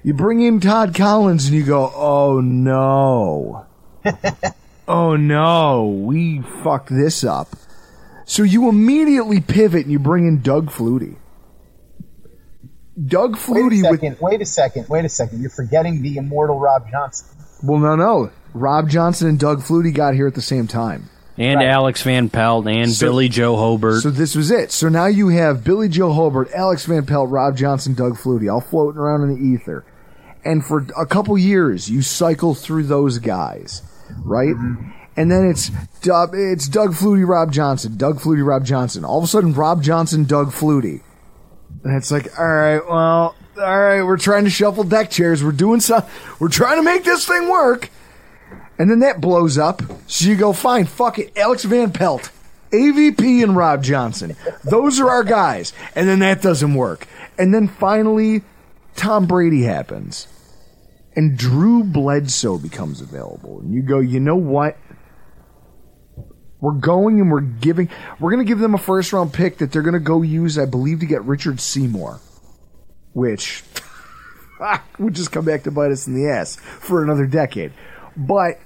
You 0.03 0.15
bring 0.15 0.41
in 0.41 0.61
Todd 0.61 0.95
Collins 0.95 1.47
and 1.47 1.55
you 1.55 1.65
go, 1.65 1.93
oh 1.95 2.41
no. 2.41 3.67
oh 4.89 5.17
no, 5.17 5.87
we 6.05 6.41
fucked 6.63 6.89
this 6.91 7.23
up. 7.25 7.49
So 8.25 8.43
you 8.43 8.69
immediately 8.69 9.41
pivot 9.41 9.83
and 9.83 9.93
you 9.93 9.99
bring 9.99 10.27
in 10.27 10.41
Doug 10.41 10.71
Flutie. 10.71 11.17
Doug 13.07 13.37
Flutie. 13.37 13.83
Wait 13.83 13.83
a 13.83 13.87
Flutie 13.87 13.91
with 13.91 14.01
second, 14.01 14.17
wait 14.21 14.41
a 14.43 14.47
second, 14.47 14.89
wait 14.89 15.05
a 15.05 15.09
second. 15.09 15.41
You're 15.41 15.51
forgetting 15.51 16.03
the 16.03 16.17
immortal 16.17 16.59
Rob 16.59 16.91
Johnson. 16.91 17.29
well, 17.63 17.79
no, 17.79 17.97
no. 17.97 18.31
Rob 18.53 18.89
Johnson 18.89 19.29
and 19.29 19.39
Doug 19.39 19.61
Flutie 19.61 19.95
got 19.95 20.15
here 20.15 20.27
at 20.27 20.35
the 20.35 20.43
same 20.43 20.67
time. 20.67 21.09
And 21.39 21.63
Alex 21.63 22.03
Van 22.03 22.29
Pelt 22.29 22.67
and 22.67 22.91
So- 22.93 23.07
Billy 23.07 23.29
Joe 23.29 23.57
Hobert. 23.57 24.03
So 24.03 24.11
this 24.11 24.35
was 24.35 24.51
it. 24.51 24.73
So 24.73 24.89
now 24.91 25.07
you 25.07 25.29
have 25.29 25.65
Billy 25.65 25.89
Joe 25.89 26.13
Hobert, 26.13 26.51
Alex 26.53 26.85
Van 26.85 27.07
Pelt, 27.07 27.31
Rob 27.31 27.57
Johnson, 27.57 27.95
Doug 27.95 28.15
Flutie, 28.19 28.53
all 28.53 28.61
floating 28.61 29.01
around 29.01 29.23
in 29.23 29.31
the 29.31 29.41
ether. 29.41 29.85
And 30.45 30.65
for 30.65 30.87
a 30.99 31.07
couple 31.07 31.37
years, 31.37 31.91
you 31.91 32.03
cycle 32.03 32.55
through 32.55 32.85
those 32.85 33.19
guys, 33.19 33.83
right? 34.25 34.55
Mm-hmm. 34.55 34.91
And 35.17 35.31
then 35.31 35.49
it's 35.51 35.71
Doug, 36.01 36.31
it's 36.35 36.69
Doug 36.69 36.93
Flutie, 36.93 37.29
Rob 37.29 37.53
Johnson, 37.53 37.97
Doug 37.97 38.21
Flutie, 38.21 38.47
Rob 38.47 38.65
Johnson. 38.65 39.05
All 39.05 39.19
of 39.19 39.25
a 39.25 39.27
sudden, 39.27 39.53
Rob 39.53 39.83
Johnson, 39.83 40.25
Doug 40.25 40.49
Flutie. 40.49 41.03
And 41.85 41.97
it's 41.97 42.11
like, 42.11 42.39
all 42.39 42.47
right, 42.47 42.81
well, 42.87 43.35
all 43.59 43.81
right, 43.81 44.03
we're 44.03 44.17
trying 44.17 44.45
to 44.45 44.51
shuffle 44.51 44.85
deck 44.85 45.11
chairs. 45.11 45.45
We're 45.45 45.53
doing 45.53 45.81
some, 45.81 46.05
we're 46.39 46.49
trying 46.49 46.77
to 46.77 46.83
make 46.83 47.05
this 47.05 47.27
thing 47.27 47.49
work. 47.49 47.91
And 48.79 48.91
then 48.91 49.01
that 49.01 49.21
blows 49.21 49.59
up. 49.59 49.83
So 50.07 50.27
you 50.27 50.37
go, 50.37 50.53
fine, 50.55 50.87
fuck 50.87 51.19
it. 51.19 51.37
Alex 51.37 51.65
Van 51.65 51.93
Pelt, 51.93 52.31
AVP 52.71 53.43
and 53.43 53.55
Rob 53.55 53.83
Johnson. 53.83 54.37
Those 54.65 55.01
are 55.01 55.11
our 55.11 55.25
guys. 55.25 55.75
And 55.95 56.09
then 56.09 56.21
that 56.21 56.41
doesn't 56.41 56.75
work. 56.75 57.07
And 57.39 57.53
then 57.53 57.69
finally, 57.69 58.43
Tom 58.97 59.27
Brady 59.27 59.63
happens. 59.63 60.29
And 61.17 61.37
Drew 61.37 61.83
Bledsoe 61.83 62.59
becomes 62.59 63.01
available. 63.01 63.61
And 63.61 63.75
you 63.75 63.83
go, 63.83 63.99
you 63.99 64.21
know 64.21 64.37
what? 64.37 64.77
We're 66.61 66.73
going 66.73 67.21
and 67.21 67.31
we're 67.31 67.41
giving, 67.41 67.89
we're 68.21 68.31
going 68.31 68.45
to 68.45 68.49
give 68.49 68.59
them 68.59 68.75
a 68.75 68.79
first 68.79 69.13
round 69.13 69.33
pick 69.33 69.59
that 69.59 69.73
they're 69.73 69.83
going 69.83 69.95
to 69.95 70.01
go 70.01 70.23
use, 70.23 70.59
I 70.59 70.67
believe, 70.67 71.01
to 71.01 71.07
get 71.07 71.25
Richard 71.25 71.61
Seymour. 71.61 72.21
Which 73.13 73.65
would 74.99 75.15
just 75.15 75.33
come 75.33 75.45
back 75.45 75.65
to 75.65 75.71
bite 75.71 75.91
us 75.91 76.07
in 76.07 76.15
the 76.15 76.31
ass 76.31 76.57
for 76.57 77.03
another 77.03 77.27
decade. 77.27 77.73
But 78.17 78.61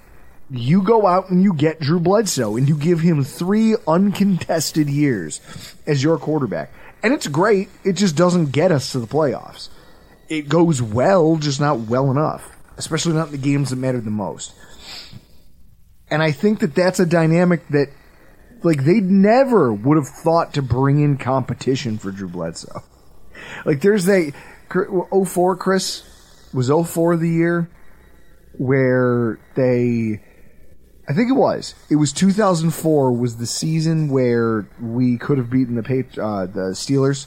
you 0.50 0.82
go 0.82 1.06
out 1.06 1.30
and 1.30 1.42
you 1.42 1.54
get 1.54 1.80
Drew 1.80 2.00
Bledsoe 2.00 2.56
and 2.56 2.68
you 2.68 2.76
give 2.76 3.00
him 3.00 3.24
three 3.24 3.76
uncontested 3.86 4.90
years 4.90 5.40
as 5.86 6.02
your 6.02 6.18
quarterback. 6.18 6.70
And 7.02 7.12
it's 7.12 7.26
great. 7.26 7.68
It 7.84 7.94
just 7.94 8.16
doesn't 8.16 8.52
get 8.52 8.72
us 8.72 8.92
to 8.92 8.98
the 8.98 9.06
playoffs. 9.06 9.68
It 10.28 10.48
goes 10.48 10.80
well, 10.80 11.36
just 11.36 11.60
not 11.60 11.80
well 11.80 12.10
enough, 12.10 12.56
especially 12.76 13.14
not 13.14 13.26
in 13.26 13.32
the 13.32 13.38
games 13.38 13.70
that 13.70 13.76
matter 13.76 14.00
the 14.00 14.10
most. 14.10 14.54
And 16.10 16.22
I 16.22 16.32
think 16.32 16.60
that 16.60 16.74
that's 16.74 17.00
a 17.00 17.06
dynamic 17.06 17.66
that, 17.68 17.88
like, 18.62 18.84
they 18.84 19.00
never 19.00 19.72
would 19.72 19.96
have 19.96 20.08
thought 20.08 20.54
to 20.54 20.62
bring 20.62 21.00
in 21.00 21.16
competition 21.16 21.98
for 21.98 22.10
Drew 22.10 22.28
Bledsoe. 22.28 22.82
Like, 23.64 23.80
there's 23.80 24.04
that 24.06 24.32
04, 24.70 25.56
Chris, 25.56 26.02
was 26.52 26.68
04 26.68 27.16
the 27.16 27.28
year 27.28 27.70
where 28.56 29.40
they 29.56 30.20
I 31.06 31.12
think 31.12 31.28
it 31.28 31.34
was. 31.34 31.74
It 31.90 31.96
was 31.96 32.12
2004 32.12 33.12
was 33.12 33.36
the 33.36 33.46
season 33.46 34.08
where 34.08 34.66
we 34.80 35.18
could 35.18 35.36
have 35.36 35.50
beaten 35.50 35.74
the 35.74 35.82
uh, 35.82 36.46
the 36.46 36.72
Steelers, 36.72 37.26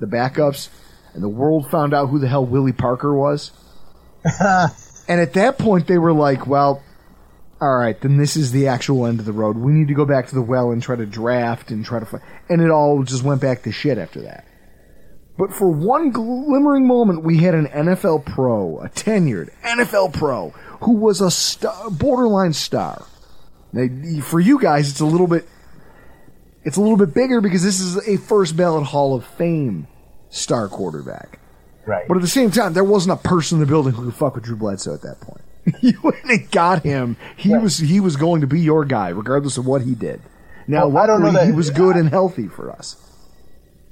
the 0.00 0.06
backups, 0.06 0.68
and 1.14 1.22
the 1.22 1.28
world 1.28 1.70
found 1.70 1.94
out 1.94 2.08
who 2.08 2.18
the 2.18 2.28
hell 2.28 2.44
Willie 2.44 2.72
Parker 2.72 3.14
was. 3.14 3.52
and 4.24 5.20
at 5.20 5.32
that 5.34 5.58
point 5.58 5.86
they 5.86 5.98
were 5.98 6.12
like, 6.12 6.46
well, 6.46 6.82
all 7.60 7.76
right, 7.76 8.00
then 8.00 8.16
this 8.16 8.36
is 8.36 8.52
the 8.52 8.68
actual 8.68 9.06
end 9.06 9.20
of 9.20 9.26
the 9.26 9.32
road. 9.32 9.56
We 9.56 9.72
need 9.72 9.88
to 9.88 9.94
go 9.94 10.06
back 10.06 10.28
to 10.28 10.34
the 10.34 10.42
well 10.42 10.70
and 10.70 10.82
try 10.82 10.96
to 10.96 11.04
draft 11.06 11.70
and 11.70 11.84
try 11.84 12.00
to 12.00 12.06
fi-. 12.06 12.22
and 12.48 12.62
it 12.62 12.70
all 12.70 13.02
just 13.02 13.22
went 13.22 13.40
back 13.40 13.62
to 13.64 13.72
shit 13.72 13.98
after 13.98 14.22
that. 14.22 14.46
But 15.36 15.52
for 15.54 15.70
one 15.70 16.10
glimmering 16.10 16.86
moment, 16.86 17.22
we 17.22 17.38
had 17.38 17.54
an 17.54 17.66
NFL 17.66 18.26
pro, 18.26 18.78
a 18.80 18.88
tenured 18.88 19.50
NFL 19.62 20.12
pro, 20.12 20.50
who 20.82 20.92
was 20.92 21.20
a 21.20 21.30
star, 21.30 21.90
borderline 21.90 22.52
star. 22.52 23.06
Now, 23.72 24.20
for 24.22 24.40
you 24.40 24.60
guys, 24.60 24.90
it's 24.90 25.00
a 25.00 25.06
little 25.06 25.26
bit, 25.26 25.46
it's 26.64 26.76
a 26.76 26.80
little 26.80 26.96
bit 26.96 27.14
bigger 27.14 27.40
because 27.40 27.62
this 27.62 27.80
is 27.80 27.96
a 28.06 28.18
first 28.18 28.56
ballot 28.56 28.84
Hall 28.84 29.14
of 29.14 29.24
Fame 29.24 29.86
star 30.30 30.68
quarterback. 30.68 31.38
Right. 31.86 32.06
But 32.08 32.16
at 32.16 32.22
the 32.22 32.28
same 32.28 32.50
time, 32.50 32.72
there 32.72 32.84
wasn't 32.84 33.18
a 33.18 33.28
person 33.28 33.56
in 33.56 33.60
the 33.60 33.66
building 33.66 33.92
who 33.92 34.04
could 34.04 34.14
fuck 34.14 34.34
with 34.34 34.44
Drew 34.44 34.56
Bledsoe 34.56 34.94
at 34.94 35.02
that 35.02 35.20
point. 35.20 35.40
you 35.82 35.98
went 36.02 36.24
and 36.24 36.50
got 36.50 36.82
him. 36.82 37.16
He 37.36 37.56
was 37.56 37.78
he 37.78 38.00
was 38.00 38.16
going 38.16 38.40
to 38.40 38.46
be 38.46 38.60
your 38.60 38.84
guy, 38.84 39.08
regardless 39.10 39.58
of 39.58 39.66
what 39.66 39.82
he 39.82 39.94
did. 39.94 40.20
Now, 40.66 40.88
Well, 40.88 41.02
I 41.02 41.06
don't 41.06 41.20
know 41.20 41.30
luckily, 41.30 41.46
he 41.46 41.52
was 41.52 41.70
good 41.70 41.96
and 41.96 42.08
healthy 42.08 42.48
for 42.48 42.70
us. 42.70 42.96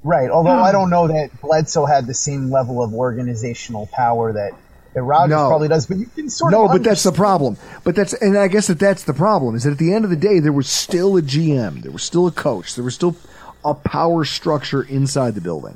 Right. 0.03 0.29
Although 0.29 0.51
I 0.51 0.71
don't 0.71 0.89
know 0.89 1.07
that 1.07 1.41
Bledsoe 1.41 1.85
had 1.85 2.07
the 2.07 2.13
same 2.13 2.49
level 2.49 2.81
of 2.81 2.93
organizational 2.93 3.87
power 3.87 4.31
that, 4.31 4.53
that 4.93 5.03
Rodgers 5.03 5.31
No. 5.31 5.49
probably 5.49 5.67
does. 5.67 5.87
But 5.87 5.97
you 5.97 6.05
can 6.05 6.29
sort 6.29 6.51
no, 6.53 6.65
of 6.65 6.71
but 6.71 6.83
that's 6.83 7.03
the 7.03 7.11
problem. 7.11 7.57
But 7.83 7.95
that's 7.95 8.13
and 8.13 8.37
I 8.37 8.47
guess 8.47 8.67
that 8.67 8.79
that's 8.79 9.03
the 9.03 9.13
problem 9.13 9.55
is 9.55 9.63
that 9.63 9.71
at 9.71 9.77
the 9.77 9.93
end 9.93 10.05
of 10.05 10.09
the 10.09 10.15
day, 10.15 10.39
there 10.39 10.53
was 10.53 10.69
still 10.69 11.17
a 11.17 11.21
GM, 11.21 11.81
there 11.81 11.91
was 11.91 12.03
still 12.03 12.27
a 12.27 12.31
coach, 12.31 12.75
there 12.75 12.85
was 12.85 12.95
still 12.95 13.15
a 13.65 13.73
power 13.73 14.23
structure 14.23 14.83
inside 14.83 15.35
the 15.35 15.41
building. 15.41 15.75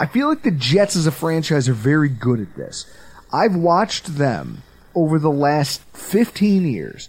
I 0.00 0.06
feel 0.06 0.28
like 0.28 0.42
the 0.42 0.50
Jets 0.50 0.96
as 0.96 1.06
a 1.06 1.12
franchise 1.12 1.68
are 1.68 1.74
very 1.74 2.08
good 2.08 2.40
at 2.40 2.54
this. 2.56 2.86
I've 3.32 3.56
watched 3.56 4.16
them 4.16 4.62
over 4.94 5.18
the 5.18 5.30
last 5.30 5.82
15 5.94 6.66
years 6.66 7.08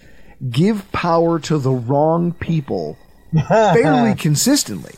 give 0.49 0.89
power 0.91 1.39
to 1.39 1.57
the 1.57 1.71
wrong 1.71 2.33
people 2.33 2.97
fairly 3.47 4.15
consistently. 4.15 4.95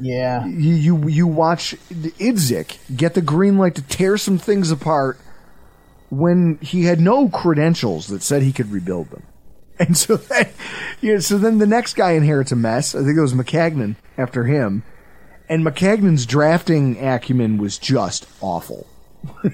Yeah. 0.00 0.46
You, 0.46 0.74
you 0.74 1.08
you 1.08 1.26
watch 1.26 1.74
Idzik 1.90 2.78
get 2.96 3.14
the 3.14 3.22
green 3.22 3.58
light 3.58 3.74
to 3.76 3.82
tear 3.82 4.16
some 4.16 4.38
things 4.38 4.70
apart 4.70 5.18
when 6.10 6.58
he 6.62 6.84
had 6.84 7.00
no 7.00 7.28
credentials 7.28 8.06
that 8.08 8.22
said 8.22 8.42
he 8.42 8.52
could 8.52 8.70
rebuild 8.70 9.10
them. 9.10 9.24
And 9.80 9.96
so 9.96 10.16
that, 10.16 10.50
you 11.00 11.14
know, 11.14 11.20
so 11.20 11.38
then 11.38 11.58
the 11.58 11.66
next 11.66 11.94
guy 11.94 12.12
inherits 12.12 12.50
a 12.50 12.56
mess. 12.56 12.96
I 12.96 13.04
think 13.04 13.16
it 13.16 13.20
was 13.20 13.32
Maccagnan 13.32 13.94
after 14.16 14.42
him. 14.42 14.82
And 15.48 15.64
Maccagnan's 15.64 16.26
drafting 16.26 17.02
acumen 17.02 17.58
was 17.58 17.78
just 17.78 18.26
awful. 18.40 18.86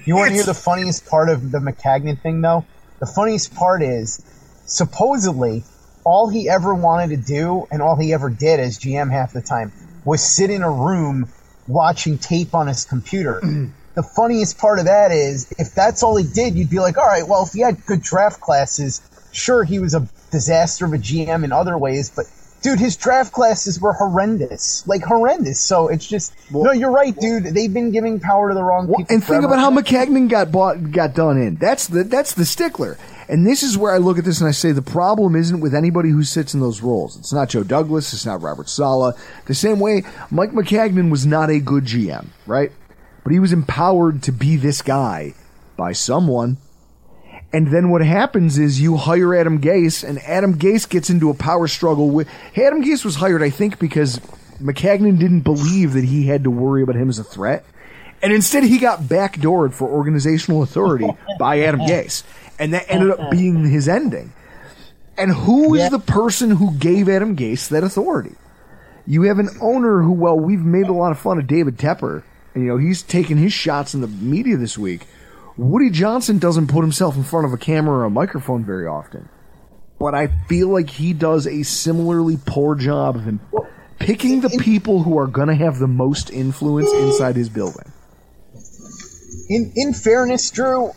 You 0.05 0.15
want 0.15 0.29
to 0.29 0.33
hear 0.33 0.43
the 0.43 0.53
funniest 0.53 1.05
part 1.05 1.29
of 1.29 1.51
the 1.51 1.59
Maccagnan 1.59 2.19
thing, 2.21 2.41
though? 2.41 2.65
The 2.99 3.05
funniest 3.05 3.55
part 3.55 3.81
is, 3.81 4.21
supposedly, 4.65 5.63
all 6.03 6.29
he 6.29 6.49
ever 6.49 6.73
wanted 6.75 7.09
to 7.09 7.17
do 7.17 7.67
and 7.71 7.81
all 7.81 7.95
he 7.95 8.13
ever 8.13 8.29
did 8.29 8.59
as 8.59 8.77
GM 8.77 9.11
half 9.11 9.33
the 9.33 9.41
time 9.41 9.71
was 10.03 10.21
sit 10.23 10.49
in 10.49 10.61
a 10.61 10.69
room 10.69 11.29
watching 11.67 12.17
tape 12.17 12.53
on 12.53 12.67
his 12.67 12.85
computer. 12.85 13.39
the 13.95 14.03
funniest 14.03 14.57
part 14.57 14.79
of 14.79 14.85
that 14.85 15.11
is, 15.11 15.51
if 15.57 15.73
that's 15.73 16.03
all 16.03 16.15
he 16.15 16.25
did, 16.25 16.55
you'd 16.55 16.69
be 16.69 16.79
like, 16.79 16.97
all 16.97 17.07
right, 17.07 17.27
well, 17.27 17.43
if 17.43 17.53
he 17.53 17.61
had 17.61 17.83
good 17.85 18.01
draft 18.01 18.39
classes, 18.41 19.01
sure, 19.31 19.63
he 19.63 19.79
was 19.79 19.95
a 19.95 20.07
disaster 20.31 20.85
of 20.85 20.93
a 20.93 20.97
GM 20.97 21.43
in 21.43 21.51
other 21.51 21.77
ways, 21.77 22.09
but 22.09 22.25
dude, 22.65 22.79
his 22.79 22.97
draft 22.97 23.31
classes 23.31 23.79
were 23.79 23.93
horrendous, 23.93 24.85
like 24.87 25.03
horrendous. 25.03 25.61
So 25.61 25.87
it's 25.87 26.07
just 26.07 26.33
no, 26.51 26.71
you're 26.71 26.91
right, 26.91 27.15
dude. 27.15 27.43
They've 27.43 27.71
been 27.71 27.91
giving 27.91 28.19
power 28.19 28.49
to 28.49 28.55
the 28.55 28.63
wrong 28.63 28.87
people. 28.87 29.05
And 29.07 29.23
think 29.23 29.43
about 29.43 29.59
how 29.59 29.69
Maccagnan 29.69 30.29
got 30.29 30.51
bought, 30.51 30.91
got 30.91 31.13
done 31.13 31.37
in. 31.37 31.55
That's 31.55 31.85
the 31.85 32.03
that's 32.03 32.33
the 32.33 32.43
stickler. 32.43 32.97
And 33.29 33.45
this 33.45 33.61
is 33.61 33.77
where 33.77 33.93
I 33.93 33.97
look 33.97 34.17
at 34.17 34.25
this 34.25 34.39
and 34.39 34.47
I 34.47 34.51
say 34.51 34.71
the 34.71 34.81
problem 34.81 35.35
isn't 35.35 35.59
with 35.59 35.75
anybody 35.75 36.09
who 36.09 36.23
sits 36.23 36.55
in 36.55 36.59
those 36.59 36.81
roles. 36.81 37.17
It's 37.17 37.33
not 37.33 37.49
Joe 37.49 37.63
Douglas. 37.63 38.13
It's 38.13 38.25
not 38.25 38.41
Robert 38.41 38.67
Saleh. 38.67 39.15
The 39.45 39.55
same 39.55 39.79
way 39.79 40.03
Mike 40.31 40.51
Maccagnan 40.51 41.11
was 41.11 41.25
not 41.25 41.51
a 41.51 41.59
good 41.59 41.85
GM, 41.85 42.27
right? 42.47 42.71
But 43.23 43.31
he 43.31 43.39
was 43.39 43.53
empowered 43.53 44.23
to 44.23 44.31
be 44.31 44.55
this 44.55 44.81
guy 44.81 45.35
by 45.77 45.91
someone. 45.91 46.57
And 47.55 47.67
then 47.67 47.89
what 47.89 48.01
happens 48.01 48.57
is 48.57 48.81
you 48.81 48.97
hire 48.97 49.33
Adam 49.33 49.61
Gase, 49.61 50.03
and 50.03 50.19
Adam 50.23 50.59
Gase 50.59 50.89
gets 50.89 51.09
into 51.09 51.29
a 51.29 51.33
power 51.33 51.69
struggle 51.69 52.09
with. 52.09 52.27
Adam 52.57 52.83
Gase 52.83 53.05
was 53.05 53.15
hired, 53.15 53.41
I 53.41 53.49
think, 53.49 53.79
because 53.79 54.19
Maccagnan 54.61 55.17
didn't 55.17 55.39
believe 55.39 55.93
that 55.93 56.03
he 56.03 56.27
had 56.27 56.43
to 56.43 56.51
worry 56.51 56.83
about 56.83 56.97
him 56.97 57.07
as 57.07 57.17
a 57.17 57.23
threat. 57.23 57.63
And 58.21 58.33
instead, 58.33 58.65
he 58.65 58.77
got 58.77 59.03
backdoored 59.03 59.73
for 59.73 59.87
organizational 59.87 60.63
authority 60.63 61.07
by 61.39 61.61
Adam 61.61 61.79
Gase. 61.79 62.23
And 62.59 62.73
that 62.73 62.87
ended 62.89 63.11
up 63.11 63.31
being 63.31 63.63
his 63.63 63.87
ending. 63.87 64.33
And 65.17 65.31
who 65.31 65.75
is 65.75 65.89
the 65.91 65.99
person 65.99 66.51
who 66.51 66.73
gave 66.73 67.07
Adam 67.07 67.37
Gase 67.37 67.69
that 67.69 67.85
authority? 67.85 68.35
You 69.07 69.21
have 69.21 69.39
an 69.39 69.47
owner 69.61 70.01
who, 70.01 70.11
well, 70.11 70.37
we've 70.37 70.65
made 70.65 70.87
a 70.87 70.93
lot 70.93 71.13
of 71.13 71.19
fun 71.19 71.39
of 71.39 71.47
David 71.47 71.77
Tepper. 71.77 72.23
And, 72.53 72.65
you 72.65 72.69
know, 72.69 72.77
he's 72.77 73.01
taken 73.01 73.37
his 73.37 73.53
shots 73.53 73.93
in 73.93 74.01
the 74.01 74.07
media 74.07 74.57
this 74.57 74.77
week. 74.77 75.07
Woody 75.57 75.89
Johnson 75.89 76.37
doesn't 76.37 76.67
put 76.67 76.81
himself 76.81 77.15
in 77.15 77.23
front 77.23 77.45
of 77.45 77.53
a 77.53 77.57
camera 77.57 77.99
or 77.99 78.03
a 78.05 78.09
microphone 78.09 78.65
very 78.65 78.87
often. 78.87 79.29
But 79.99 80.13
I 80.13 80.27
feel 80.47 80.67
like 80.67 80.89
he 80.89 81.13
does 81.13 81.47
a 81.47 81.63
similarly 81.63 82.37
poor 82.45 82.75
job 82.75 83.15
of 83.15 83.23
him 83.23 83.39
picking 83.99 84.41
the 84.41 84.49
people 84.49 85.03
who 85.03 85.17
are 85.17 85.27
going 85.27 85.47
to 85.47 85.55
have 85.55 85.79
the 85.79 85.87
most 85.87 86.29
influence 86.29 86.91
inside 86.91 87.35
his 87.35 87.49
building. 87.49 87.91
in 89.49 89.71
in 89.75 89.93
fairness, 89.93 90.51
Drew, 90.51 90.87
uh, 90.87 90.91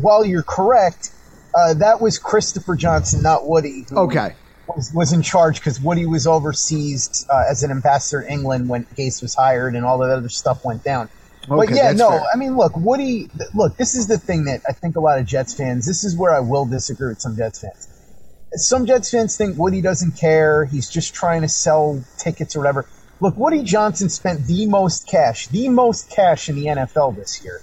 while 0.00 0.24
you're 0.24 0.42
correct, 0.42 1.12
uh, 1.54 1.74
that 1.74 2.00
was 2.00 2.18
Christopher 2.18 2.74
Johnson, 2.74 3.22
not 3.22 3.46
Woody. 3.46 3.86
who 3.88 3.96
Okay. 3.96 4.34
Was, 4.66 4.92
was 4.94 5.12
in 5.12 5.22
charge 5.22 5.56
because 5.60 5.80
Woody 5.80 6.06
was 6.06 6.26
overseas 6.26 7.26
uh, 7.28 7.44
as 7.48 7.62
an 7.62 7.70
ambassador 7.70 8.22
in 8.22 8.32
England 8.32 8.68
when 8.68 8.84
Gase 8.96 9.20
was 9.22 9.34
hired 9.34 9.74
and 9.74 9.84
all 9.84 9.98
that 9.98 10.10
other 10.10 10.28
stuff 10.28 10.64
went 10.64 10.84
down. 10.84 11.08
But 11.48 11.70
yeah, 11.70 11.92
no, 11.92 12.10
fair. 12.10 12.24
I 12.32 12.36
mean, 12.36 12.56
look, 12.56 12.76
Woody. 12.76 13.30
Look, 13.54 13.76
this 13.76 13.94
is 13.94 14.06
the 14.06 14.18
thing 14.18 14.44
that 14.44 14.62
I 14.68 14.72
think 14.72 14.96
a 14.96 15.00
lot 15.00 15.18
of 15.18 15.26
Jets 15.26 15.54
fans. 15.54 15.86
This 15.86 16.04
is 16.04 16.16
where 16.16 16.34
I 16.34 16.40
will 16.40 16.66
disagree 16.66 17.08
with 17.08 17.20
some 17.20 17.36
Jets 17.36 17.60
fans. 17.60 17.88
Some 18.54 18.86
Jets 18.86 19.10
fans 19.10 19.36
think 19.36 19.56
Woody 19.56 19.80
doesn't 19.80 20.12
care. 20.12 20.64
He's 20.64 20.90
just 20.90 21.14
trying 21.14 21.42
to 21.42 21.48
sell 21.48 22.02
tickets 22.18 22.56
or 22.56 22.60
whatever. 22.60 22.86
Look, 23.20 23.36
Woody 23.36 23.62
Johnson 23.62 24.08
spent 24.08 24.46
the 24.46 24.66
most 24.66 25.06
cash, 25.06 25.46
the 25.48 25.68
most 25.68 26.10
cash 26.10 26.48
in 26.48 26.56
the 26.56 26.66
NFL 26.66 27.16
this 27.16 27.44
year. 27.44 27.60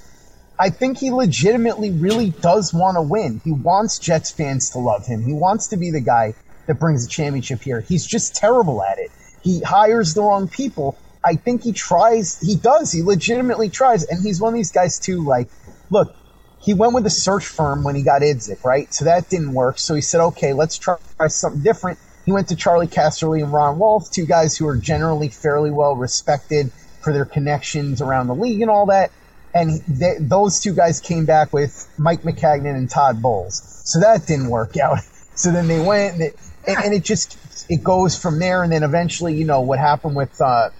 I 0.60 0.70
think 0.70 0.98
he 0.98 1.12
legitimately 1.12 1.92
really 1.92 2.30
does 2.30 2.74
want 2.74 2.96
to 2.96 3.02
win. 3.02 3.42
He 3.44 3.52
wants 3.52 4.00
Jets 4.00 4.32
fans 4.32 4.72
to 4.72 4.80
love 4.80 5.06
him. 5.06 5.24
He 5.24 5.34
wants 5.34 5.68
to 5.68 5.78
be 5.78 5.92
the 5.92 6.02
guy 6.02 6.34
that 6.66 6.76
brings 6.76 7.06
the 7.06 7.10
championship 7.10 7.62
here. 7.62 7.82
He's 7.82 8.06
just 8.06 8.36
terrible 8.36 8.84
at 8.84 8.98
it. 8.98 9.12
He 9.42 9.62
hires 9.62 10.14
the 10.14 10.22
wrong 10.22 10.48
people. 10.48 10.98
I 11.26 11.36
think 11.36 11.64
he 11.64 11.74
tries, 11.74 12.40
he 12.40 12.56
does, 12.56 12.92
he 12.92 13.02
legitimately 13.02 13.70
tries. 13.70 14.04
And 14.04 14.22
he's 14.22 14.40
one 14.40 14.54
of 14.54 14.58
these 14.58 14.72
guys 14.72 15.00
too, 15.00 15.24
like, 15.24 15.50
look, 15.90 16.16
he 16.60 16.74
went 16.74 16.94
with 16.94 17.06
a 17.06 17.10
search 17.10 17.46
firm 17.46 17.84
when 17.84 17.96
he 17.96 18.04
got 18.04 18.22
Idzik, 18.22 18.64
right? 18.64 18.94
So 18.94 19.06
that 19.06 19.30
didn't 19.30 19.54
work. 19.54 19.80
So 19.80 19.96
he 19.96 20.02
said, 20.02 20.22
okay, 20.22 20.54
let's 20.54 20.78
try 20.78 20.98
something 21.28 21.62
different. 21.62 22.00
He 22.26 22.32
went 22.32 22.50
to 22.50 22.56
Charley 22.56 22.88
Casserly 22.88 23.42
and 23.42 23.54
Ron 23.54 23.80
Wolf, 23.80 24.12
two 24.12 24.26
guys 24.26 24.58
who 24.58 24.68
are 24.68 24.76
generally 24.76 25.30
fairly 25.30 25.72
well 25.72 25.96
respected 25.96 26.72
for 27.02 27.14
their 27.14 27.26
connections 27.26 28.02
around 28.02 28.28
the 28.28 28.36
league 28.36 28.62
and 28.62 28.70
all 28.70 28.88
that. 28.88 29.12
And 29.54 29.82
they, 29.88 30.16
those 30.20 30.60
two 30.60 30.74
guys 30.74 31.00
came 31.00 31.26
back 31.26 31.54
with 31.54 31.88
Mike 31.98 32.24
Maccagnan 32.24 32.76
and 32.76 32.90
Todd 32.90 33.22
Bowles. 33.22 33.82
So 33.86 34.02
that 34.02 34.28
didn't 34.28 34.50
work 34.50 34.78
out. 34.78 35.00
So 35.38 35.52
then 35.52 35.68
they 35.68 35.80
went, 35.80 36.14
and 36.14 36.24
it, 36.24 36.40
and, 36.68 36.78
and 36.86 36.94
it 36.96 37.04
just 37.04 37.38
it 37.70 37.84
goes 37.84 38.18
from 38.20 38.40
there. 38.40 38.64
And 38.64 38.72
then 38.72 38.82
eventually, 38.82 39.36
you 39.36 39.46
know, 39.46 39.62
what 39.62 39.78
happened 39.78 40.16
with 40.16 40.42
uh, 40.42 40.72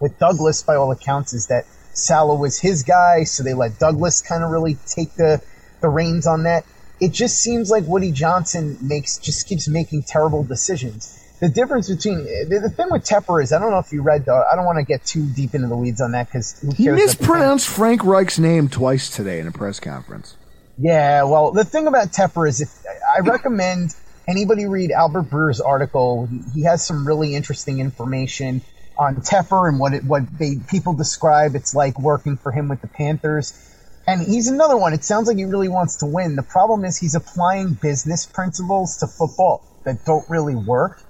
with 0.00 0.18
Douglas, 0.18 0.62
by 0.62 0.76
all 0.76 0.90
accounts, 0.92 1.32
is 1.32 1.46
that 1.48 1.66
Saleh 1.92 2.38
was 2.38 2.58
his 2.58 2.82
guy, 2.82 3.24
so 3.24 3.42
they 3.42 3.54
let 3.54 3.78
Douglas 3.78 4.22
kind 4.22 4.42
of 4.42 4.50
really 4.50 4.76
take 4.86 5.14
the 5.14 5.42
the 5.80 5.88
reins 5.88 6.26
on 6.26 6.42
that. 6.44 6.64
It 7.00 7.12
just 7.12 7.38
seems 7.42 7.70
like 7.70 7.84
Woody 7.86 8.12
Johnson 8.12 8.76
makes 8.82 9.18
just 9.18 9.46
keeps 9.48 9.68
making 9.68 10.02
terrible 10.04 10.42
decisions. 10.44 11.16
The 11.40 11.48
difference 11.48 11.88
between 11.88 12.18
the, 12.24 12.60
the 12.62 12.68
thing 12.68 12.88
with 12.90 13.04
Tepper 13.04 13.42
is 13.42 13.52
I 13.52 13.58
don't 13.58 13.70
know 13.70 13.78
if 13.78 13.92
you 13.92 14.02
read 14.02 14.26
though. 14.26 14.44
I 14.50 14.56
don't 14.56 14.66
want 14.66 14.78
to 14.78 14.84
get 14.84 15.04
too 15.06 15.26
deep 15.34 15.54
into 15.54 15.68
the 15.68 15.76
weeds 15.76 16.00
on 16.00 16.12
that 16.12 16.26
because 16.26 16.60
He 16.60 16.66
cares? 16.66 16.78
about 16.78 16.84
the- 16.86 16.92
mispronounced 17.06 17.68
Frank 17.68 18.04
Reich's 18.04 18.38
name 18.38 18.68
twice 18.68 19.08
today 19.08 19.40
in 19.40 19.46
a 19.46 19.52
press 19.52 19.80
conference. 19.80 20.36
Yeah, 20.78 21.24
well, 21.24 21.50
the 21.52 21.64
thing 21.64 21.86
about 21.86 22.08
Tepper 22.08 22.48
is 22.48 22.60
if 22.60 22.84
I 23.16 23.20
recommend 23.20 23.94
anybody 24.28 24.66
read 24.66 24.90
Albert 24.92 25.22
Breer's 25.30 25.60
article. 25.60 26.26
He, 26.26 26.40
he 26.54 26.62
has 26.62 26.86
some 26.86 27.06
really 27.06 27.34
interesting 27.34 27.80
information 27.80 28.62
on 29.00 29.16
Tepper 29.16 29.66
and 29.66 29.80
what 29.80 29.94
it, 29.94 30.04
what 30.04 30.22
they 30.38 30.56
people 30.68 30.92
describe 30.92 31.54
it's 31.54 31.74
like 31.74 31.98
working 31.98 32.36
for 32.36 32.52
him 32.52 32.68
with 32.68 32.82
the 32.82 32.86
Panthers. 32.86 33.66
And 34.06 34.20
he's 34.20 34.46
another 34.46 34.76
one. 34.76 34.92
It 34.92 35.04
sounds 35.04 35.26
like 35.26 35.38
he 35.38 35.44
really 35.44 35.68
wants 35.68 35.96
to 35.96 36.06
win. 36.06 36.36
The 36.36 36.42
problem 36.42 36.84
is 36.84 36.98
he's 36.98 37.14
applying 37.14 37.74
business 37.74 38.26
principles 38.26 38.98
to 38.98 39.06
football 39.06 39.64
that 39.84 40.04
don't 40.04 40.28
really 40.28 40.54
work. 40.54 41.02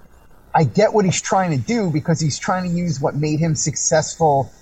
I 0.55 0.65
get 0.65 0.93
what 0.93 1.05
he's 1.05 1.21
trying 1.21 1.51
to 1.51 1.57
do 1.57 1.91
because 1.91 2.21
he's 2.21 2.39
trying 2.39 2.71
to 2.71 2.77
use 2.77 3.01
what 3.01 3.17
made 3.17 3.41
him 3.41 3.55
successful 3.55 4.53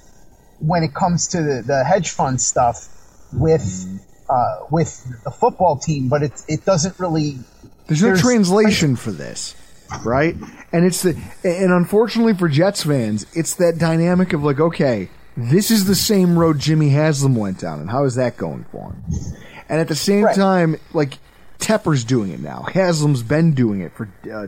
when 0.60 0.82
it 0.82 0.94
comes 0.94 1.28
to 1.28 1.42
the, 1.42 1.62
the 1.62 1.84
hedge 1.84 2.10
fund 2.10 2.40
stuff 2.40 2.88
with 3.32 3.86
uh, 4.28 4.58
with 4.70 5.06
the 5.24 5.30
football 5.30 5.76
team, 5.76 6.08
but 6.08 6.22
it 6.22 6.32
it 6.48 6.64
doesn't 6.64 6.98
really. 6.98 7.38
There's 7.86 8.02
no 8.02 8.16
translation 8.16 8.96
for 8.96 9.10
this, 9.10 9.54
right? 10.04 10.36
And 10.72 10.84
it's 10.84 11.02
the 11.02 11.10
and 11.44 11.72
unfortunately 11.72 12.34
for 12.34 12.48
Jets 12.48 12.82
fans, 12.84 13.26
it's 13.34 13.54
that 13.54 13.78
dynamic 13.78 14.32
of 14.32 14.42
like, 14.44 14.60
okay, 14.60 15.08
this 15.36 15.70
is 15.70 15.86
the 15.86 15.94
same 15.94 16.38
road 16.38 16.58
Jimmy 16.58 16.90
Haslam 16.90 17.34
went 17.36 17.60
down, 17.60 17.80
and 17.80 17.90
how 17.90 18.04
is 18.04 18.14
that 18.16 18.36
going 18.36 18.64
for 18.72 18.92
him? 18.92 19.04
And 19.68 19.80
at 19.80 19.88
the 19.88 19.94
same 19.94 20.24
Right. 20.24 20.34
time, 20.36 20.76
like 20.92 21.18
Tepper's 21.58 22.04
doing 22.04 22.30
it 22.30 22.40
now. 22.40 22.62
Haslam's 22.72 23.22
been 23.22 23.52
doing 23.52 23.80
it 23.80 23.92
for 23.92 24.08
uh, 24.32 24.46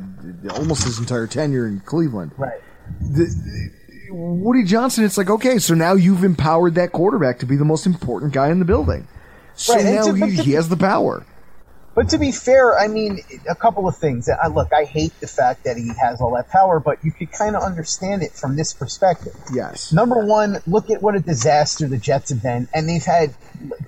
almost 0.55 0.85
his 0.85 0.99
entire 0.99 1.27
tenure 1.27 1.67
in 1.67 1.81
Cleveland. 1.81 2.33
Right. 2.37 2.61
The, 3.01 3.71
Woody 4.13 4.65
Johnson, 4.65 5.05
it's 5.05 5.17
like, 5.17 5.31
okay, 5.31 5.59
so 5.59 5.75
now 5.75 5.93
you've 5.95 6.25
empowered 6.25 6.75
that 6.75 6.91
quarterback 6.91 7.39
to 7.41 7.47
be 7.47 7.55
the 7.57 7.65
most 7.65 7.87
important 7.87 8.33
guy 8.33 8.49
in 8.51 8.59
the 8.59 8.65
building. 8.65 9.07
So 9.55 9.75
Right, 9.75 9.85
now 9.85 10.13
he, 10.13 10.31
he 10.37 10.53
has 10.53 10.69
the 10.69 10.77
power. 10.77 11.25
But 12.01 12.09
to 12.09 12.19
be 12.19 12.33
fair, 12.33 12.79
I 12.79 12.89
mean, 12.89 13.19
a 13.47 13.55
couple 13.55 13.87
of 13.87 13.95
things. 13.95 14.27
I, 14.27 14.47
look, 14.47 14.73
I 14.73 14.85
hate 14.85 15.13
the 15.21 15.27
fact 15.27 15.65
that 15.65 15.77
he 15.77 15.93
has 16.01 16.23
all 16.23 16.35
that 16.35 16.49
power, 16.49 16.81
but 16.81 17.05
you 17.05 17.13
could 17.13 17.31
kind 17.31 17.55
of 17.55 17.63
understand 17.63 18.23
it 18.23 18.33
from 18.33 18.57
this 18.57 18.73
perspective. 18.73 19.35
Yes. 19.53 19.93
Number 19.93 20.25
one, 20.25 20.63
look 20.67 20.89
at 20.89 21.03
what 21.03 21.15
a 21.15 21.21
disaster 21.21 21.87
the 21.87 21.99
Jets 21.99 22.31
have 22.31 22.43
been, 22.43 22.69
and 22.73 22.89
they've 22.89 23.05
had 23.05 23.35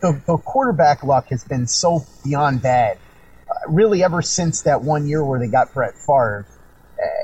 the, 0.02 0.20
the 0.26 0.36
quarterback 0.36 1.02
luck 1.02 1.28
has 1.28 1.42
been 1.44 1.66
so 1.66 2.04
beyond 2.22 2.60
bad. 2.60 2.98
Uh, 3.50 3.54
really, 3.68 4.04
ever 4.04 4.20
since 4.20 4.60
that 4.64 4.82
one 4.82 5.08
year 5.08 5.24
where 5.24 5.40
they 5.40 5.48
got 5.48 5.72
Brett 5.72 5.94
Favre, 5.94 6.44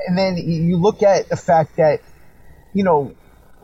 and 0.07 0.17
then 0.17 0.37
you 0.37 0.75
look 0.75 1.03
at 1.03 1.29
the 1.29 1.37
fact 1.37 1.75
that 1.75 2.01
you 2.73 2.83
know, 2.83 3.13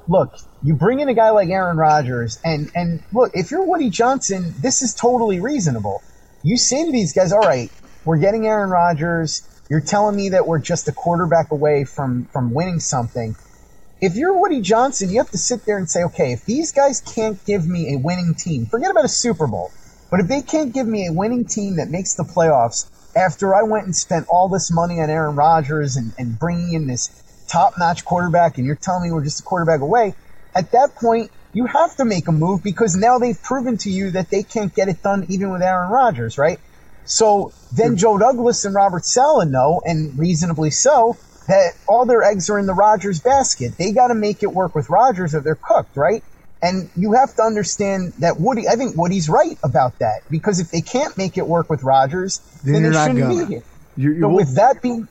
look, 0.07 0.36
you 0.61 0.76
bring 0.76 0.99
in 0.99 1.09
a 1.09 1.15
guy 1.15 1.32
like 1.32 1.49
Aaron 1.49 1.78
Rodgers, 1.78 2.39
and 2.45 2.69
and 2.76 3.01
look, 3.11 3.32
if 3.34 3.49
you're 3.49 3.65
Woody 3.65 3.89
Johnson, 3.89 4.53
this 4.59 4.84
is 4.84 4.93
totally 4.93 5.39
reasonable. 5.39 6.03
You 6.46 6.58
say 6.58 6.86
to 6.86 6.91
these 6.91 7.12
guys, 7.12 7.34
all 7.34 7.39
right, 7.39 7.72
we're 8.06 8.20
getting 8.20 8.46
Aaron 8.46 8.70
Rodgers. 8.70 9.41
You're 9.68 9.82
telling 9.82 10.16
me 10.16 10.30
that 10.30 10.46
we're 10.46 10.60
just 10.60 10.88
a 10.88 10.91
quarterback 10.91 11.50
away 11.50 11.86
from 11.86 12.26
from 12.26 12.54
winning 12.54 12.80
something. 12.80 13.36
If 14.00 14.16
you're 14.16 14.39
Woody 14.39 14.62
Johnson, 14.62 15.10
you 15.10 15.18
have 15.18 15.32
to 15.32 15.39
sit 15.39 15.66
there 15.66 15.80
and 15.80 15.89
say, 15.89 16.04
okay, 16.04 16.34
if 16.34 16.46
these 16.46 16.72
guys 16.72 17.02
can't 17.02 17.43
give 17.48 17.66
me 17.66 17.96
a 17.96 17.98
winning 17.98 18.36
team, 18.36 18.68
forget 18.68 18.91
about 18.91 19.06
a 19.06 19.08
Super 19.08 19.48
Bowl, 19.48 19.72
but 20.12 20.20
if 20.20 20.28
they 20.28 20.43
can't 20.43 20.72
give 20.72 20.86
me 20.86 21.08
a 21.08 21.12
winning 21.12 21.46
team 21.46 21.78
that 21.78 21.89
makes 21.89 22.14
the 22.14 22.24
playoffs 22.24 22.86
after 23.16 23.56
I 23.56 23.64
went 23.64 23.86
and 23.86 23.96
spent 23.96 24.28
all 24.30 24.48
this 24.48 24.72
money 24.72 25.02
on 25.02 25.10
Aaron 25.10 25.36
Rodgers 25.36 25.96
and, 25.96 26.14
and 26.20 26.38
bringing 26.38 26.74
in 26.74 26.86
this 26.86 27.10
top 27.48 27.74
notch 27.80 28.06
quarterback, 28.06 28.60
and 28.60 28.68
you're 28.68 28.76
telling 28.76 29.10
me 29.10 29.12
we're 29.12 29.24
just 29.24 29.39
a 29.39 29.43
quarterback 29.43 29.82
away, 29.82 30.14
at 30.54 30.72
that 30.74 30.93
point, 30.93 31.32
you 31.56 31.66
have 31.68 31.95
to 31.95 32.03
make 32.06 32.28
a 32.28 32.34
move 32.34 32.62
because 32.64 32.97
now 32.97 33.18
they've 33.18 33.41
proven 33.41 33.78
to 33.78 33.89
you 33.89 34.12
that 34.12 34.30
they 34.30 34.43
can't 34.43 34.76
get 34.76 34.89
it 34.89 35.01
done 35.01 35.26
even 35.30 35.53
with 35.53 35.62
Aaron 35.62 35.89
Rodgers, 35.89 36.38
right? 36.38 36.60
So 37.06 37.53
then 37.72 37.95
Joe 37.95 38.18
Douglas 38.18 38.66
and 38.66 38.76
Robert 38.76 39.06
Saleh 39.06 39.47
know, 39.47 39.82
and 39.86 40.20
reasonably 40.20 40.70
so, 40.70 41.16
that 41.47 41.72
all 41.88 42.06
their 42.06 42.24
eggs 42.24 42.49
are 42.49 42.60
in 42.60 42.66
the 42.66 42.74
Rodgers 42.74 43.22
basket. 43.22 43.72
They 43.80 43.93
got 43.93 44.10
to 44.10 44.16
make 44.16 44.43
it 44.43 44.51
work 44.51 44.76
with 44.76 44.89
Rodgers 44.89 45.34
or 45.34 45.39
they're 45.41 45.56
cooked, 45.64 45.95
right? 45.95 46.22
And 46.62 46.89
you 46.97 47.14
have 47.14 47.34
to 47.36 47.43
understand 47.43 48.12
that 48.20 48.36
Woody, 48.38 48.68
I 48.68 48.76
think 48.76 48.97
Woody's 48.97 49.30
right 49.30 49.56
about 49.64 49.93
that 49.99 50.24
because 50.30 50.60
if 50.60 50.72
they 50.72 50.82
can't 50.82 51.18
make 51.18 51.38
it 51.38 51.47
work 51.47 51.70
with 51.70 51.84
Rodgers, 51.84 52.41
Then 52.66 52.84
then, 52.84 52.91
they 52.91 52.97
shouldn't 52.97 53.20
gonna. 53.20 53.45
be 53.45 53.45
here. 53.45 53.64
You- 53.95 54.12
you 54.12 54.22
so 54.24 54.30
with 54.30 54.56
that 54.56 54.82
being, 54.82 55.08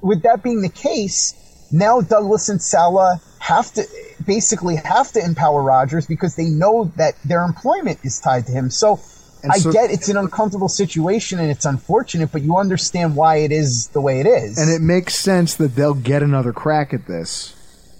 with 0.00 0.22
that 0.22 0.44
being 0.44 0.62
the 0.62 0.68
case, 0.68 1.34
now 1.72 2.00
Douglas 2.00 2.48
and 2.48 2.60
Saleh 2.62 3.20
have 3.38 3.72
to 3.74 3.84
basically 4.26 4.76
have 4.76 5.10
to 5.12 5.24
empower 5.24 5.62
Rodgers 5.62 6.06
because 6.06 6.36
they 6.36 6.46
know 6.46 6.92
that 6.96 7.14
their 7.24 7.42
employment 7.44 7.98
is 8.04 8.20
tied 8.20 8.46
to 8.46 8.52
him. 8.52 8.70
So 8.70 9.00
And 9.42 9.50
I 9.50 9.58
so- 9.58 9.72
get 9.72 9.90
it's 9.90 10.08
an 10.08 10.16
uncomfortable 10.16 10.68
situation 10.68 11.40
and 11.40 11.50
it's 11.50 11.64
unfortunate, 11.64 12.30
but 12.30 12.42
you 12.42 12.56
understand 12.56 13.16
why 13.16 13.36
it 13.38 13.50
is 13.50 13.88
the 13.88 14.00
way 14.00 14.20
it 14.20 14.26
is. 14.26 14.58
And 14.58 14.70
it 14.70 14.80
makes 14.80 15.16
sense 15.16 15.54
that 15.56 15.74
they'll 15.74 15.94
get 15.94 16.22
another 16.22 16.52
crack 16.52 16.94
at 16.94 17.06
this 17.08 17.54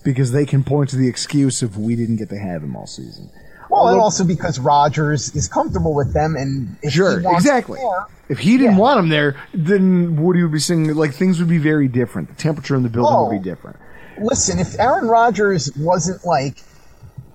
because 0.04 0.30
they 0.30 0.46
can 0.46 0.62
point 0.62 0.90
to 0.90 0.96
the 0.96 1.08
excuse 1.08 1.62
of 1.62 1.76
we 1.76 1.96
didn't 1.96 2.16
get 2.16 2.28
to 2.28 2.38
have 2.38 2.62
him 2.62 2.76
all 2.76 2.86
season. 2.86 3.30
Well, 3.72 3.88
and 3.88 3.98
also 4.00 4.22
because 4.24 4.58
Rodgers 4.58 5.34
is 5.34 5.48
comfortable 5.48 5.94
with 5.94 6.12
them, 6.12 6.36
and 6.36 6.76
if 6.82 6.92
Sure, 6.92 7.22
exactly. 7.34 7.80
If 8.28 8.38
he 8.38 8.58
didn't 8.58 8.72
Yeah. 8.74 8.78
want 8.78 8.98
him 9.00 9.08
there, 9.08 9.36
then 9.54 10.16
Woody 10.22 10.42
would 10.42 10.52
be 10.52 10.58
saying 10.60 10.94
like 10.94 11.14
things 11.14 11.38
would 11.38 11.48
be 11.48 11.58
very 11.58 11.88
different. 11.88 12.28
The 12.28 12.34
temperature 12.34 12.76
in 12.76 12.82
the 12.82 12.88
building 12.90 13.14
Oh. 13.14 13.24
would 13.28 13.42
be 13.42 13.50
oh, 13.50 13.54
different. 13.54 13.76
listen, 14.20 14.58
if 14.58 14.78
Aaron 14.78 15.08
Rodgers 15.08 15.70
wasn't 15.76 16.24
like 16.26 16.62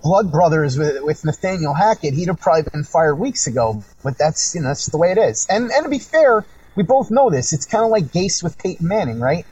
blood 0.02 0.30
brothers 0.30 0.78
with, 0.78 1.02
with 1.02 1.24
Nathaniel 1.24 1.74
Hackett, 1.74 2.14
he'd 2.14 2.28
have 2.28 2.38
probably 2.40 2.62
been 2.72 2.84
fired 2.84 3.16
weeks 3.16 3.48
ago. 3.48 3.82
But 4.04 4.16
that's 4.16 4.54
you 4.54 4.60
know 4.60 4.68
that's 4.68 4.86
the 4.86 4.96
way 4.96 5.10
it 5.10 5.18
is. 5.18 5.46
And 5.50 5.70
and 5.72 5.84
to 5.84 5.90
be 5.90 5.98
fair, 5.98 6.44
we 6.76 6.84
both 6.84 7.10
know 7.10 7.30
this. 7.30 7.52
It's 7.52 7.66
kind 7.66 7.84
of 7.84 7.90
like 7.90 8.04
Gase 8.12 8.42
with 8.44 8.56
Peyton 8.58 8.86
Manning, 8.86 9.18
right? 9.18 9.44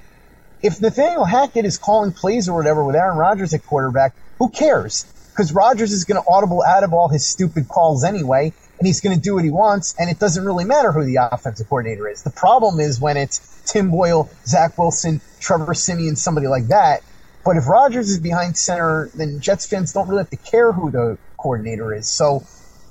If 0.62 0.80
Nathaniel 0.80 1.24
Hackett 1.24 1.64
is 1.64 1.78
calling 1.78 2.12
plays 2.12 2.49
or 2.49 2.55
whatever 2.57 2.84
with 2.84 2.95
Aaron 2.97 3.18
Rodgers 3.18 3.53
at 3.55 3.66
quarterback, 3.66 4.14
who 4.39 4.49
cares? 4.49 5.05
Because 5.37 5.53
Rodgers 5.53 5.93
is 5.93 6.05
going 6.05 6.22
to 6.22 6.26
audible 6.26 6.62
out 6.62 6.82
of 6.82 6.95
all 6.95 7.09
his 7.09 7.26
stupid 7.26 7.68
calls 7.68 8.05
anyway, 8.05 8.55
and 8.78 8.87
he's 8.87 9.03
going 9.03 9.14
to 9.14 9.22
do 9.22 9.34
what 9.34 9.45
he 9.45 9.51
wants, 9.51 9.95
and 9.99 10.09
it 10.09 10.18
doesn't 10.18 10.45
really 10.45 10.64
matter 10.64 10.93
who 10.93 11.05
the 11.05 11.18
offensive 11.30 11.68
coordinator 11.68 12.09
is. 12.09 12.22
The 12.22 12.30
problem 12.30 12.80
is 12.80 12.99
when 12.99 13.18
it's 13.18 13.62
Tim 13.66 13.91
Boyle, 13.91 14.30
Zach 14.47 14.78
Wilson, 14.78 15.20
Trevor 15.39 15.74
Siemian, 15.74 16.16
somebody 16.16 16.47
like 16.47 16.68
that. 16.68 17.03
But 17.45 17.59
if 17.59 17.68
Rodgers 17.68 18.09
is 18.09 18.18
behind 18.18 18.57
center, 18.57 19.11
then 19.14 19.41
Jets 19.41 19.66
fans 19.66 19.93
don't 19.93 20.09
really 20.09 20.20
have 20.20 20.30
to 20.30 20.37
care 20.37 20.72
who 20.72 20.91
the 20.91 21.18
coordinator 21.37 21.95
is. 21.95 22.09
So, 22.09 22.45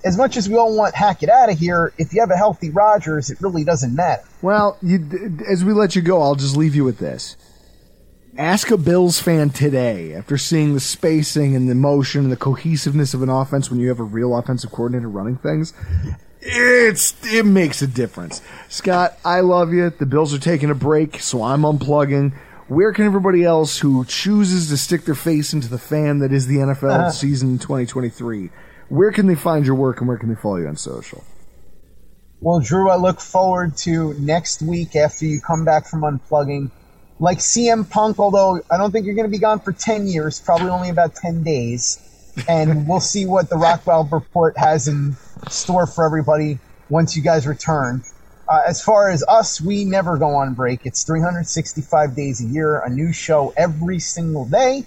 as 0.04 0.16
much 0.16 0.38
as 0.38 0.48
we 0.48 0.56
all 0.56 0.78
want 0.78 0.94
Hackett 0.94 1.30
out 1.30 1.50
of 1.50 1.58
here, 1.58 1.94
if 1.98 2.14
you 2.14 2.20
have 2.20 2.30
a 2.30 2.38
healthy 2.38 2.70
Rodgers, 2.70 3.32
it 3.32 3.42
really 3.42 3.64
doesn't 3.64 3.96
matter. 3.96 4.24
Well, 4.44 4.78
you, 4.84 5.40
as 5.50 5.66
we 5.66 5.74
let 5.74 5.96
you 5.96 6.04
go, 6.04 6.22
I'll 6.22 6.36
just 6.36 6.56
leave 6.56 6.76
you 6.76 6.84
with 6.84 7.00
this. 7.00 7.36
Ask 8.38 8.70
a 8.70 8.76
Bills 8.78 9.22
fan 9.22 9.50
today, 9.50 10.14
after 10.14 10.38
seeing 10.38 10.74
the 10.74 10.82
spacing 10.82 11.56
and 11.56 11.70
the 11.70 11.76
motion 11.76 12.24
and 12.24 12.32
the 12.32 12.38
cohesiveness 12.38 13.14
of 13.14 13.22
an 13.22 13.30
offense 13.30 13.72
when 13.72 13.80
you 13.80 13.88
have 13.88 14.00
a 14.02 14.04
real 14.04 14.36
offensive 14.36 14.72
coordinator 14.72 15.08
running 15.08 15.38
things, 15.38 15.74
it's 16.42 17.16
it 17.34 17.46
makes 17.46 17.82
a 17.82 17.88
difference. 17.88 18.42
Scott, 18.68 19.18
I 19.24 19.40
love 19.40 19.72
you. 19.72 19.90
The 19.90 20.06
Bills 20.06 20.34
are 20.34 20.40
taking 20.40 20.70
a 20.70 20.76
break, 20.76 21.22
so 21.22 21.44
I'm 21.44 21.62
unplugging. 21.62 22.34
Where 22.68 22.92
can 22.92 23.06
everybody 23.06 23.46
else 23.46 23.80
who 23.80 24.04
chooses 24.04 24.68
to 24.70 24.76
stick 24.76 25.06
their 25.06 25.16
face 25.16 25.54
into 25.54 25.70
the 25.70 25.78
fan 25.78 26.20
that 26.20 26.34
is 26.34 26.48
the 26.48 26.58
NFL 26.58 26.92
Uh-huh. 26.92 27.12
season 27.12 27.58
2023, 27.58 28.50
where 28.90 29.12
can 29.14 29.28
they 29.28 29.36
find 29.36 29.66
your 29.66 29.76
work 29.76 30.00
and 30.02 30.10
where 30.10 30.18
can 30.18 30.28
they 30.28 30.36
follow 30.36 30.58
you 30.58 30.68
on 30.68 30.76
social? 30.76 31.24
Well, 32.42 32.60
Drew, 32.60 32.90
I 32.90 32.98
look 32.98 33.22
forward 33.22 33.78
to 33.78 34.14
next 34.20 34.62
week 34.62 34.96
after 34.98 35.26
you 35.26 35.40
come 35.40 35.64
back 35.64 35.88
from 35.88 36.02
unplugging. 36.02 36.70
Like 37.20 37.38
CM 37.38 37.90
Punk, 37.90 38.20
although 38.20 38.60
I 38.70 38.78
don't 38.78 38.92
think 38.92 39.06
you're 39.06 39.16
going 39.16 39.28
to 39.28 39.32
be 39.32 39.40
gone 39.40 39.60
for 39.60 39.72
10 39.72 40.08
years, 40.08 40.42
probably 40.42 40.70
only 40.70 40.90
about 40.90 41.16
10 41.16 41.44
days. 41.44 42.00
And 42.48 42.88
we'll 42.88 43.00
see 43.00 43.26
what 43.26 43.50
the 43.50 43.56
Rockpile 43.56 44.12
Report 44.12 44.58
has 44.58 44.88
in 44.88 45.16
store 45.50 45.88
for 45.88 46.06
everybody 46.06 46.60
once 46.90 47.16
you 47.16 47.24
guys 47.24 47.48
return. 47.48 48.04
Uh, 48.48 48.62
as 48.68 48.82
far 48.82 49.10
as 49.10 49.24
us, 49.28 49.60
we 49.60 49.86
never 49.86 50.18
go 50.18 50.36
on 50.36 50.54
break. 50.54 50.82
It's 50.86 51.04
365 51.04 52.16
days 52.16 52.42
a 52.42 52.46
year, 52.46 52.80
a 52.80 52.90
new 52.90 53.12
show 53.12 53.54
every 53.58 54.00
single 54.00 54.46
day, 54.48 54.86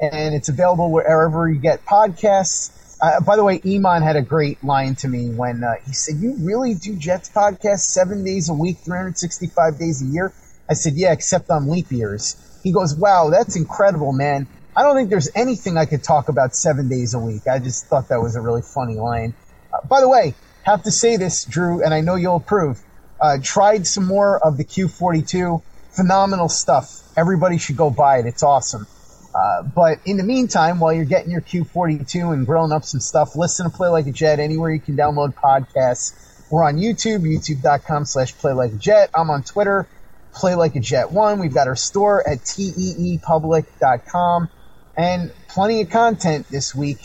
and 0.00 0.34
it's 0.34 0.48
available 0.48 0.90
wherever 0.90 1.48
you 1.48 1.58
get 1.58 1.84
podcasts. 1.86 2.70
Uh, 3.00 3.20
by 3.20 3.36
the 3.36 3.44
way, 3.44 3.60
Iman 3.64 4.02
had 4.02 4.16
a 4.16 4.22
great 4.22 4.62
line 4.62 4.94
to 4.96 5.08
me 5.08 5.30
when 5.30 5.62
uh, 5.64 5.74
he 5.86 5.92
said, 5.92 6.16
"You 6.16 6.34
really 6.40 6.74
do 6.74 6.96
Jets 6.96 7.30
podcasts 7.30 7.86
seven 7.86 8.24
days 8.24 8.48
a 8.50 8.54
week, 8.54 8.78
365 8.84 9.78
days 9.78 10.02
a 10.02 10.06
year?" 10.06 10.34
I 10.68 10.74
said, 10.74 10.94
"Yeah, 10.94 11.12
except 11.12 11.50
on 11.50 11.68
leap 11.68 11.90
years." 11.90 12.36
He 12.62 12.72
goes, 12.72 12.94
"Wow, 12.94 13.30
that's 13.30 13.56
incredible, 13.56 14.12
man. 14.12 14.46
I 14.76 14.82
don't 14.82 14.94
think 14.96 15.10
there's 15.10 15.30
anything 15.34 15.76
I 15.76 15.86
could 15.86 16.04
talk 16.04 16.28
about 16.28 16.54
seven 16.54 16.88
days 16.88 17.14
a 17.14 17.18
week." 17.18 17.46
I 17.46 17.58
just 17.58 17.86
thought 17.86 18.08
that 18.08 18.22
was 18.22 18.36
a 18.36 18.40
really 18.40 18.62
funny 18.62 18.96
line. 18.96 19.34
Uh, 19.72 19.86
by 19.86 20.00
the 20.00 20.08
way, 20.08 20.34
have 20.62 20.82
to 20.82 20.90
say 20.90 21.16
this, 21.16 21.44
Drew, 21.44 21.82
and 21.82 21.94
I 21.94 22.00
know 22.00 22.14
you'll 22.14 22.36
approve. 22.36 22.80
Uh, 23.20 23.38
tried 23.42 23.86
some 23.86 24.04
more 24.04 24.38
of 24.38 24.56
the 24.56 24.64
Q42. 24.64 25.62
Phenomenal 25.90 26.48
stuff. 26.48 27.02
Everybody 27.16 27.58
should 27.58 27.76
go 27.76 27.90
buy 27.90 28.18
it. 28.18 28.26
It's 28.26 28.42
awesome. 28.42 28.86
Uh, 29.34 29.62
but 29.62 29.98
in 30.04 30.16
the 30.16 30.22
meantime, 30.22 30.80
while 30.80 30.92
you're 30.92 31.04
getting 31.04 31.30
your 31.30 31.40
Q42 31.40 32.32
and 32.32 32.46
grilling 32.46 32.72
up 32.72 32.84
some 32.84 33.00
stuff, 33.00 33.36
listen 33.36 33.70
to 33.70 33.76
Play 33.76 33.88
Like 33.88 34.06
a 34.06 34.12
Jet 34.12 34.40
anywhere 34.40 34.70
you 34.70 34.80
can 34.80 34.96
download 34.96 35.34
podcasts. 35.34 36.12
We're 36.50 36.64
on 36.64 36.76
YouTube, 36.76 37.20
youtube.com 37.20 38.04
slash 38.06 38.36
Play 38.38 38.52
Like 38.52 38.72
a 38.72 38.76
Jet. 38.76 39.10
I'm 39.14 39.30
on 39.30 39.42
Twitter, 39.42 39.86
Play 40.32 40.54
Like 40.54 40.76
a 40.76 40.80
Jet 40.80 41.12
1. 41.12 41.38
We've 41.38 41.54
got 41.54 41.68
our 41.68 41.76
store 41.76 42.28
at 42.28 42.38
teepublic.com 42.38 44.48
and 44.96 45.32
plenty 45.48 45.80
of 45.80 45.90
content 45.90 46.46
this 46.50 46.74
week 46.74 46.98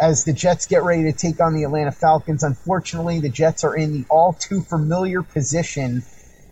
as 0.00 0.24
the 0.24 0.32
Jets 0.32 0.66
get 0.66 0.84
ready 0.84 1.04
to 1.04 1.12
take 1.12 1.40
on 1.40 1.54
the 1.54 1.64
Atlanta 1.64 1.92
Falcons. 1.92 2.42
Unfortunately, 2.42 3.20
the 3.20 3.28
Jets 3.28 3.64
are 3.64 3.74
in 3.74 3.92
the 3.92 4.04
all 4.08 4.32
too 4.32 4.60
familiar 4.60 5.22
position 5.22 6.02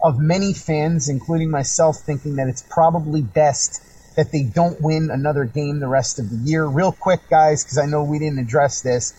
of 0.02 0.18
many 0.18 0.52
fans, 0.52 1.08
including 1.08 1.50
myself, 1.50 1.98
thinking 1.98 2.36
that 2.36 2.48
it's 2.48 2.62
probably 2.62 3.22
best 3.22 3.82
that 4.16 4.32
they 4.32 4.42
don't 4.42 4.80
win 4.80 5.10
another 5.10 5.44
game 5.44 5.78
the 5.78 5.86
rest 5.86 6.18
of 6.18 6.30
the 6.30 6.36
year. 6.36 6.64
Real 6.64 6.92
quick, 6.92 7.20
guys, 7.28 7.64
because 7.64 7.78
I 7.78 7.86
know 7.86 8.02
we 8.02 8.18
didn't 8.18 8.38
address 8.38 8.82
this. 8.82 9.14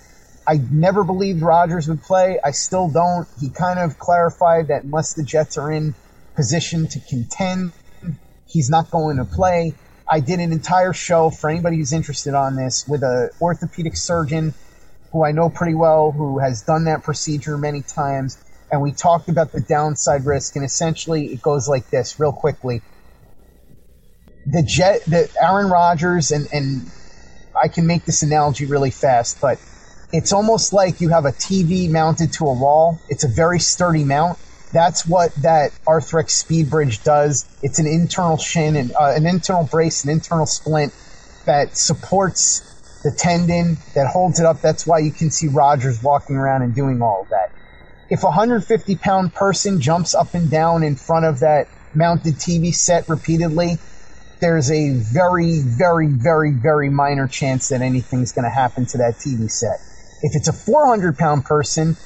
I 0.48 0.60
never 0.72 1.04
believed 1.04 1.42
Rodgers 1.42 1.88
would 1.88 2.02
play. 2.02 2.40
I 2.44 2.52
still 2.52 2.90
don't. 2.90 3.28
He 3.40 3.50
kind 3.50 3.80
of 3.80 4.00
clarified 4.00 4.70
that 4.70 4.84
unless 4.84 5.14
the 5.14 5.24
Jets 5.24 5.58
are 5.58 5.72
in 5.72 5.94
position 6.38 6.88
to 6.88 7.00
contend, 7.02 7.74
he's 8.46 8.70
not 8.70 8.90
going 8.92 9.18
to 9.18 9.26
play. 9.26 9.74
I 10.10 10.22
did 10.22 10.40
an 10.40 10.54
entire 10.54 10.94
show 10.94 11.30
for 11.30 11.50
anybody 11.50 11.78
who's 11.78 11.92
interested 11.92 12.34
on 12.34 12.56
this 12.56 12.88
with 12.88 13.04
a 13.04 13.32
orthopedic 13.42 13.98
surgeon 13.98 14.54
who 15.12 15.26
I 15.26 15.32
know 15.32 15.50
pretty 15.50 15.74
well, 15.74 16.12
who 16.12 16.40
has 16.40 16.62
done 16.62 16.86
that 16.86 17.04
procedure 17.04 17.58
many 17.58 17.82
times, 17.82 18.38
and 18.72 18.82
we 18.82 18.92
talked 18.92 19.30
about 19.30 19.52
the 19.52 19.62
downside 19.62 20.26
risk. 20.26 20.56
And 20.56 20.64
essentially, 20.64 21.26
it 21.28 21.42
goes 21.42 21.68
like 21.68 21.90
this, 21.90 22.20
real 22.20 22.32
quickly: 22.32 22.82
the 24.46 24.64
Jet, 24.64 25.04
the 25.06 25.30
Aaron 25.42 25.70
Rodgers, 25.70 26.32
and 26.32 26.48
and 26.54 26.90
I 27.62 27.68
can 27.68 27.88
make 27.88 28.06
this 28.06 28.22
analogy 28.22 28.66
really 28.66 28.92
fast, 28.92 29.42
but 29.42 29.60
it's 30.14 30.32
almost 30.32 30.72
like 30.72 31.02
you 31.02 31.10
have 31.10 31.26
a 31.26 31.32
TV 31.32 31.90
mounted 31.90 32.32
to 32.34 32.46
a 32.46 32.54
wall. 32.54 33.00
It's 33.10 33.24
a 33.24 33.28
very 33.28 33.60
sturdy 33.60 34.04
mount. 34.04 34.38
That's 34.74 35.06
what 35.06 35.34
that 35.36 35.72
Arthrex 35.86 36.32
Speed 36.32 36.70
Bridge 36.70 37.04
does. 37.04 37.46
It's 37.64 37.80
an 37.80 37.88
internal 37.88 38.38
shin 38.38 38.76
and 38.76 38.92
uh, 38.94 39.14
an 39.16 39.26
internal 39.26 39.64
brace, 39.64 40.04
an 40.04 40.10
internal 40.10 40.46
splint 40.46 40.94
that 41.46 41.78
supports 41.78 43.02
the 43.04 43.12
tendon 43.12 43.78
that 43.96 44.08
holds 44.08 44.40
it 44.40 44.46
up. 44.46 44.62
That's 44.62 44.86
why 44.86 45.00
you 45.00 45.12
can 45.12 45.32
see 45.32 45.48
Rodgers 45.48 46.04
walking 46.04 46.36
around 46.36 46.64
and 46.64 46.76
doing 46.76 47.02
all 47.02 47.22
of 47.22 47.30
that. 47.30 47.52
If 48.10 48.24
a 48.24 48.28
150 48.28 48.96
pound 48.98 49.34
person 49.34 49.80
jumps 49.80 50.14
up 50.14 50.34
and 50.34 50.50
down 50.50 50.84
in 50.84 50.96
front 50.96 51.26
of 51.26 51.40
that 51.40 51.68
mounted 51.94 52.36
TV 52.36 52.74
set 52.74 53.08
repeatedly, 53.10 53.78
there's 54.40 54.70
a 54.70 54.92
very, 54.92 55.62
very, 55.62 56.08
very, 56.08 56.52
very 56.52 56.90
minor 56.90 57.28
chance 57.28 57.70
that 57.70 57.82
anything's 57.82 58.32
going 58.32 58.44
to 58.44 58.52
happen 58.52 58.86
to 58.88 58.98
that 59.00 59.16
TV 59.16 59.50
set. 59.50 59.80
If 60.22 60.36
it's 60.36 60.48
a 60.48 60.54
400 60.54 61.18
pound 61.18 61.46
person, 61.46 61.98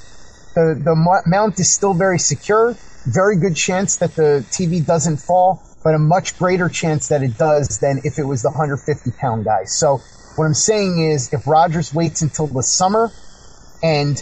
the, 0.54 0.80
the 0.84 1.24
mount 1.26 1.60
is 1.60 1.74
still 1.74 1.93
very 1.93 2.20
secure. 2.20 2.76
Very 3.06 3.38
good 3.38 3.56
chance 3.56 3.97
that 3.97 4.16
the 4.16 4.45
TV 4.52 4.86
doesn't 4.86 5.18
fall, 5.18 5.62
but 5.84 5.95
a 5.95 5.99
much 5.99 6.38
greater 6.38 6.70
chance 6.70 7.08
that 7.08 7.24
it 7.24 7.38
does 7.38 7.80
than 7.80 8.02
if 8.04 8.20
it 8.20 8.24
was 8.24 8.41
the 8.41 8.49
150 8.49 9.12
pound 9.12 9.45
guy. 9.45 9.64
So 9.64 10.02
what 10.36 10.45
I'm 10.45 10.54
saying 10.54 11.02
is 11.12 11.34
if 11.34 11.47
Rodgers 11.47 11.93
waits 11.93 12.22
until 12.22 12.47
the 12.47 12.64
summer 12.64 13.12
and 13.82 14.22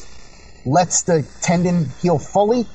lets 0.65 1.03
the 1.03 1.27
tendon 1.41 1.89
heal 2.01 2.19
fully, 2.19 2.65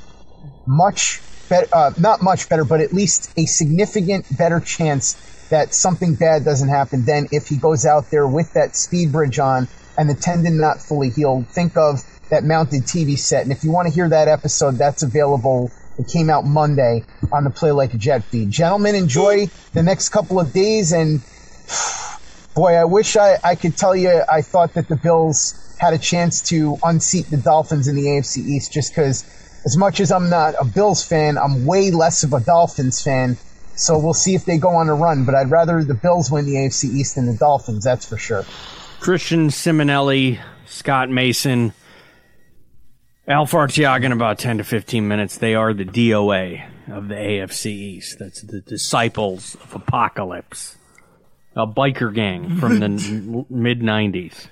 much 0.67 1.23
better, 1.49 1.69
uh, 1.73 1.93
not 1.99 2.23
much 2.23 2.49
better, 2.49 2.65
but 2.65 2.81
at 2.81 2.93
least 2.93 3.31
a 3.39 3.47
significant 3.47 4.27
better 4.37 4.61
chance 4.61 5.15
that 5.51 5.75
something 5.75 6.15
bad 6.15 6.45
doesn't 6.45 6.69
happen 6.69 7.05
than 7.05 7.29
if 7.31 7.49
he 7.49 7.57
goes 7.57 7.87
out 7.87 8.11
there 8.11 8.27
with 8.27 8.53
that 8.55 8.77
speed 8.77 9.13
bridge 9.13 9.39
on 9.39 9.69
and 9.97 10.09
the 10.09 10.15
tendon 10.15 10.59
not 10.59 10.81
fully 10.81 11.11
healed. 11.11 11.47
Think 11.49 11.77
of 11.77 12.03
that 12.31 12.45
mounted 12.45 12.83
TV 12.83 13.19
set. 13.19 13.43
And 13.43 13.53
if 13.53 13.65
you 13.65 13.71
want 13.71 13.89
to 13.89 13.95
hear 13.95 14.09
that 14.09 14.29
episode, 14.29 14.73
that's 14.73 15.03
available. 15.03 15.71
It 15.99 16.09
came 16.09 16.31
out 16.31 16.45
Monday 16.45 17.05
on 17.33 17.45
the 17.45 17.51
Play 17.51 17.71
Like 17.71 17.95
a 17.95 17.99
Jet 17.99 18.25
feed. 18.25 18.51
Gentlemen, 18.51 18.95
enjoy 18.95 19.47
the 19.73 19.83
next 19.83 20.09
couple 20.09 20.41
of 20.41 20.53
days. 20.53 20.93
And 20.93 21.21
boy, 22.55 22.75
I 22.75 22.85
wish 22.85 23.17
I, 23.17 23.37
I 23.45 23.55
could 23.55 23.77
tell 23.77 23.95
you 23.95 24.23
I 24.31 24.43
thought 24.43 24.75
that 24.75 24.89
the 24.89 24.97
Bills 24.97 25.77
had 25.79 25.93
a 25.93 25.99
chance 25.99 26.43
to 26.49 26.79
unseat 26.83 27.27
the 27.27 27.37
Dolphins 27.37 27.89
in 27.89 27.97
the 27.97 28.03
AFC 28.03 28.39
East 28.39 28.73
just 28.73 28.93
because, 28.93 29.25
as 29.65 29.77
much 29.77 30.01
as 30.01 30.11
I'm 30.11 30.31
not 30.31 30.55
a 30.61 30.65
Bills 30.65 31.05
fan, 31.05 31.39
I'm 31.39 31.67
way 31.67 31.91
less 31.91 32.23
of 32.25 32.33
a 32.33 32.41
Dolphins 32.41 33.03
fan. 33.03 33.37
So 33.77 33.99
we'll 33.99 34.15
see 34.15 34.35
if 34.35 34.45
they 34.45 34.57
go 34.57 34.71
on 34.71 34.89
a 34.89 34.95
run. 34.95 35.25
But 35.25 35.35
I'd 35.35 35.51
rather 35.51 35.83
the 35.85 35.95
Bills 35.95 36.31
win 36.31 36.47
the 36.47 36.55
AFC 36.55 36.93
East 36.95 37.17
than 37.17 37.27
the 37.27 37.37
Dolphins, 37.37 37.85
that's 37.85 38.09
for 38.09 38.17
sure. 38.17 38.45
Christian 39.01 39.49
Simonelli, 39.49 40.41
Scott 40.67 41.11
Mason, 41.11 41.73
Elf 43.27 43.53
Artiaga 43.53 44.05
in 44.05 44.13
about 44.13 44.39
10 44.39 44.59
to 44.59 44.65
15 44.65 45.09
minutes. 45.09 45.39
They 45.39 45.55
are 45.55 45.73
the 45.73 45.87
DOA 45.87 46.69
of 46.93 47.09
the 47.09 47.15
AFC 47.15 47.67
East. 47.67 48.19
That's 48.19 48.43
the 48.43 48.61
disciples 48.61 49.55
of 49.55 49.75
apocalypse. 49.75 50.77
A 51.57 51.67
biker 51.67 52.15
gang 52.15 52.59
from 52.59 52.81
the 52.81 52.89
mid 53.49 53.81
90s. 53.81 54.49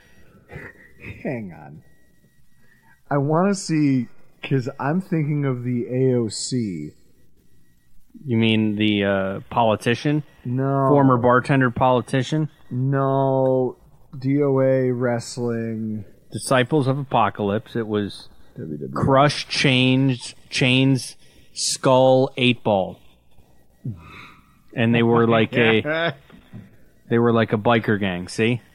Hang 1.23 1.53
on. 1.53 1.83
I 3.11 3.19
want 3.19 3.51
to 3.51 3.55
see 3.55 4.09
because 4.41 4.71
I'm 4.81 5.03
thinking 5.03 5.45
of 5.45 5.65
the 5.65 5.85
AOC. 5.93 6.93
You 8.25 8.37
mean 8.37 8.77
the 8.77 9.05
uh, 9.05 9.41
politician? 9.51 10.23
No. 10.47 10.89
Former 10.89 11.19
bartender 11.19 11.71
politician? 11.71 12.49
No. 12.71 13.77
DOA 14.17 14.93
wrestling. 14.95 16.07
Disciples 16.31 16.87
of 16.87 16.99
Apocalypse. 16.99 17.77
It 17.77 17.87
was 17.87 18.29
WWE. 18.59 18.93
Crush, 18.95 19.47
Chains, 19.49 20.35
Chains, 20.51 21.17
Skull, 21.53 22.31
Eight 22.37 22.63
Ball. 22.63 22.99
And 24.75 24.95
they 24.95 25.03
were 25.03 25.27
like 25.39 25.53
a 25.55 26.15
they 27.09 27.19
were 27.19 27.33
like 27.33 27.53
a 27.53 27.59
biker 27.59 27.99
gang, 28.01 28.29
see? 28.29 28.61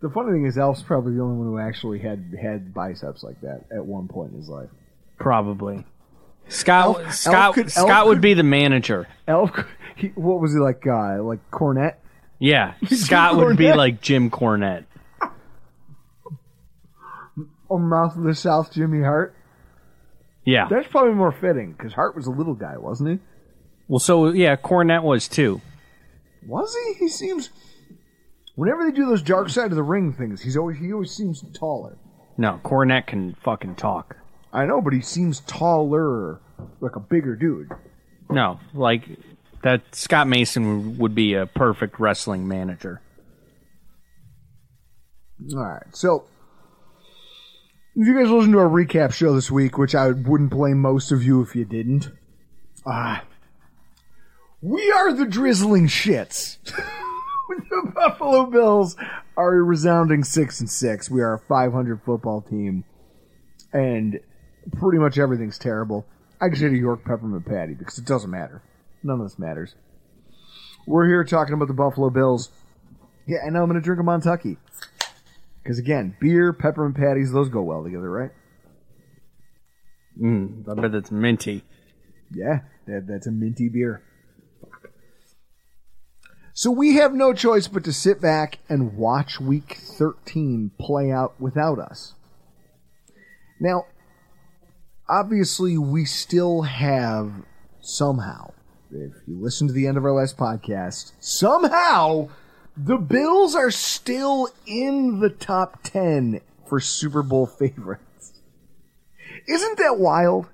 The 0.00 0.10
funny 0.10 0.30
thing 0.30 0.46
is, 0.46 0.56
Elf's 0.56 0.80
probably 0.82 1.14
the 1.14 1.22
only 1.22 1.36
one 1.38 1.46
who 1.48 1.58
actually 1.58 1.98
had 1.98 2.32
had 2.40 2.72
biceps 2.72 3.24
like 3.24 3.40
that 3.40 3.64
at 3.74 3.84
one 3.84 4.06
point 4.06 4.30
in 4.30 4.38
his 4.38 4.48
life. 4.48 4.68
Probably. 5.18 5.84
Scott 6.48 7.00
Elf- 7.04 7.14
Scott 7.14 7.34
Elf 7.34 7.54
could- 7.56 7.72
Scott 7.72 7.90
Elf 7.90 8.06
would 8.08 8.14
could- 8.18 8.22
be 8.22 8.34
the 8.34 8.44
manager. 8.44 9.08
Elf, 9.26 9.50
he, 9.96 10.08
what 10.14 10.40
was 10.40 10.52
he 10.52 10.60
like? 10.60 10.86
Uh, 10.86 11.20
like 11.24 11.40
Cornette? 11.50 11.96
Yeah. 12.38 12.74
Scott 12.86 13.36
would 13.38 13.56
be 13.56 13.64
Cornette. 13.64 13.76
like 13.76 14.00
Jim 14.00 14.30
Cornette. 14.30 14.84
Or 17.68 17.78
Mouth 17.78 18.16
of 18.16 18.22
the 18.24 18.34
South, 18.34 18.72
Jimmy 18.72 19.02
Hart? 19.02 19.34
Yeah. 20.44 20.68
That's 20.70 20.88
probably 20.88 21.14
more 21.14 21.32
fitting 21.32 21.72
because 21.72 21.92
Hart 21.92 22.16
was 22.16 22.26
a 22.26 22.30
little 22.30 22.54
guy, 22.54 22.78
wasn't 22.78 23.10
he? 23.10 23.18
Well 23.88 23.98
so 23.98 24.28
yeah, 24.30 24.56
Cornette 24.56 25.02
was 25.02 25.28
too. 25.28 25.60
Was 26.46 26.74
he? 26.86 26.94
He 26.94 27.08
seems. 27.08 27.50
Whenever 28.54 28.84
they 28.84 28.90
do 28.92 29.06
those 29.06 29.22
Dark 29.22 29.50
Side 29.50 29.70
of 29.70 29.76
the 29.76 29.82
Ring 29.82 30.12
things, 30.12 30.40
he's 30.42 30.56
always 30.56 30.78
he 30.78 30.92
always 30.92 31.10
seems 31.10 31.44
taller. 31.52 31.98
No, 32.36 32.60
Cornette 32.64 33.06
can 33.06 33.34
fucking 33.42 33.74
talk. 33.76 34.16
I 34.52 34.64
know, 34.64 34.80
but 34.80 34.92
he 34.92 35.00
seems 35.02 35.40
taller, 35.40 36.40
like 36.80 36.96
a 36.96 37.00
bigger 37.00 37.36
dude. 37.36 37.68
No, 38.30 38.60
like 38.72 39.02
that 39.62 39.82
Scott 39.94 40.26
Mason 40.28 40.96
would- 40.98 41.14
be 41.14 41.34
a 41.34 41.46
perfect 41.46 41.98
wrestling 42.00 42.46
manager. 42.48 43.00
All 45.54 45.62
right, 45.64 45.82
so 45.94 46.24
you 48.06 48.16
guys 48.16 48.30
listened 48.30 48.52
to 48.52 48.60
our 48.60 48.68
recap 48.68 49.12
show 49.12 49.34
this 49.34 49.50
week, 49.50 49.76
which 49.76 49.94
I 49.94 50.10
wouldn't 50.12 50.50
blame 50.50 50.80
most 50.80 51.10
of 51.10 51.24
you 51.24 51.42
if 51.42 51.56
you 51.56 51.64
didn't, 51.64 52.10
ah, 52.86 53.24
we 54.62 54.92
are 54.92 55.12
the 55.12 55.26
drizzling 55.26 55.88
shits. 55.88 56.58
the 57.48 57.92
Buffalo 57.92 58.46
Bills 58.46 58.96
are 59.36 59.52
a 59.52 59.62
resounding 59.62 60.22
six 60.22 60.60
and 60.60 60.70
six. 60.70 61.10
We 61.10 61.22
are 61.22 61.34
a 61.34 61.38
500 61.40 62.02
football 62.04 62.40
team, 62.40 62.84
and 63.72 64.20
pretty 64.76 64.98
much 64.98 65.18
everything's 65.18 65.58
terrible. 65.58 66.06
I 66.40 66.50
just 66.50 66.62
ate 66.62 66.72
a 66.72 66.76
York 66.76 67.04
peppermint 67.04 67.46
patty 67.46 67.74
because 67.74 67.98
it 67.98 68.04
doesn't 68.04 68.30
matter. 68.30 68.62
None 69.02 69.20
of 69.20 69.26
this 69.26 69.40
matters. 69.40 69.74
We're 70.86 71.06
here 71.06 71.24
talking 71.24 71.54
about 71.54 71.66
the 71.66 71.74
Buffalo 71.74 72.10
Bills. 72.10 72.50
Yeah, 73.26 73.38
and 73.44 73.58
I'm 73.58 73.64
going 73.64 73.74
to 73.74 73.80
drink 73.80 74.00
a 74.00 74.04
Montucky. 74.04 74.56
Because 75.68 75.78
again, 75.78 76.16
beer, 76.18 76.54
peppermint 76.54 76.96
patties, 76.96 77.30
those 77.30 77.50
go 77.50 77.60
well 77.60 77.84
together, 77.84 78.10
right? 78.10 78.30
Mm, 80.18 80.66
I 80.66 80.80
bet 80.80 80.94
it's 80.94 81.10
minty. 81.10 81.62
Yeah, 82.34 82.60
that, 82.86 83.04
that's 83.06 83.26
a 83.26 83.30
minty 83.30 83.68
beer. 83.68 84.02
So 86.54 86.70
we 86.70 86.94
have 86.94 87.12
no 87.12 87.34
choice 87.34 87.68
but 87.68 87.84
to 87.84 87.92
sit 87.92 88.18
back 88.18 88.60
and 88.70 88.96
watch 88.96 89.40
week 89.40 89.76
13 89.78 90.70
play 90.80 91.12
out 91.12 91.38
without 91.38 91.78
us. 91.78 92.14
Now, 93.60 93.88
obviously, 95.06 95.76
we 95.76 96.06
still 96.06 96.62
have 96.62 97.30
somehow, 97.82 98.54
if 98.90 99.12
you 99.26 99.38
listen 99.38 99.66
to 99.66 99.74
the 99.74 99.86
end 99.86 99.98
of 99.98 100.04
our 100.06 100.12
last 100.12 100.38
podcast, 100.38 101.12
somehow 101.20 102.30
the 102.78 102.96
Bills 102.96 103.54
are 103.54 103.70
still 103.70 104.48
in 104.66 105.20
the 105.20 105.30
top 105.30 105.82
10 105.82 106.40
for 106.68 106.78
Super 106.80 107.22
Bowl 107.22 107.46
favorites. 107.46 108.32
Isn't 109.46 109.78
that 109.78 109.98
wild? 109.98 110.46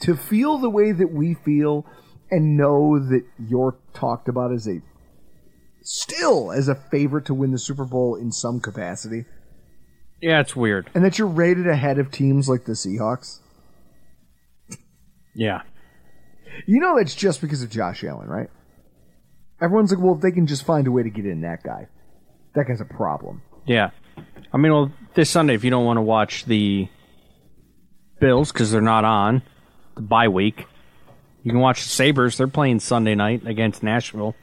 To 0.00 0.16
feel 0.16 0.58
the 0.58 0.68
way 0.70 0.90
that 0.92 1.12
we 1.12 1.34
feel 1.34 1.86
and 2.30 2.56
know 2.56 2.98
that 2.98 3.24
you're 3.38 3.76
talked 3.94 4.28
about 4.28 4.52
as 4.52 4.66
a 4.66 4.80
still 5.82 6.50
as 6.50 6.66
a 6.68 6.74
favorite 6.74 7.24
to 7.26 7.34
win 7.34 7.52
the 7.52 7.58
Super 7.58 7.84
Bowl 7.84 8.16
in 8.16 8.32
some 8.32 8.58
capacity, 8.60 9.24
Yeah, 10.20 10.40
it's 10.40 10.56
weird. 10.56 10.90
and 10.94 11.04
that 11.04 11.18
you're 11.18 11.28
rated 11.28 11.68
ahead 11.68 11.98
of 12.00 12.10
teams 12.10 12.48
like 12.48 12.64
the 12.64 12.72
Seahawks. 12.72 13.38
Yeah. 15.34 15.62
You 16.66 16.80
know 16.80 16.96
that's 16.98 17.14
just 17.14 17.40
because 17.40 17.62
of 17.62 17.70
Josh 17.70 18.02
Allen, 18.04 18.28
right? 18.28 18.50
Everyone's 19.62 19.92
like, 19.92 20.02
well, 20.02 20.16
if 20.16 20.20
they 20.20 20.32
can 20.32 20.46
just 20.46 20.66
find 20.66 20.86
a 20.88 20.90
way 20.90 21.04
to 21.04 21.10
get 21.10 21.24
in 21.24 21.42
that 21.42 21.62
guy, 21.62 21.86
that 22.54 22.66
guy's 22.66 22.80
a 22.80 22.84
problem. 22.84 23.42
Yeah. 23.64 23.90
I 24.52 24.56
mean, 24.56 24.72
well, 24.72 24.92
this 25.14 25.30
Sunday, 25.30 25.54
if 25.54 25.62
you 25.62 25.70
don't 25.70 25.84
want 25.84 25.98
to 25.98 26.02
watch 26.02 26.44
the 26.44 26.88
Bills 28.20 28.50
because 28.52 28.72
they're 28.72 28.80
not 28.80 29.04
on 29.04 29.42
the 29.94 30.02
bye 30.02 30.28
week, 30.28 30.66
you 31.44 31.52
can 31.52 31.60
watch 31.60 31.82
the 31.84 31.88
Sabres. 31.88 32.36
They're 32.36 32.48
playing 32.48 32.80
Sunday 32.80 33.14
night 33.14 33.46
against 33.46 33.82
Nashville. 33.82 34.34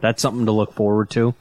That's 0.00 0.20
something 0.20 0.46
to 0.46 0.52
look 0.52 0.74
forward 0.74 1.10
to. 1.10 1.34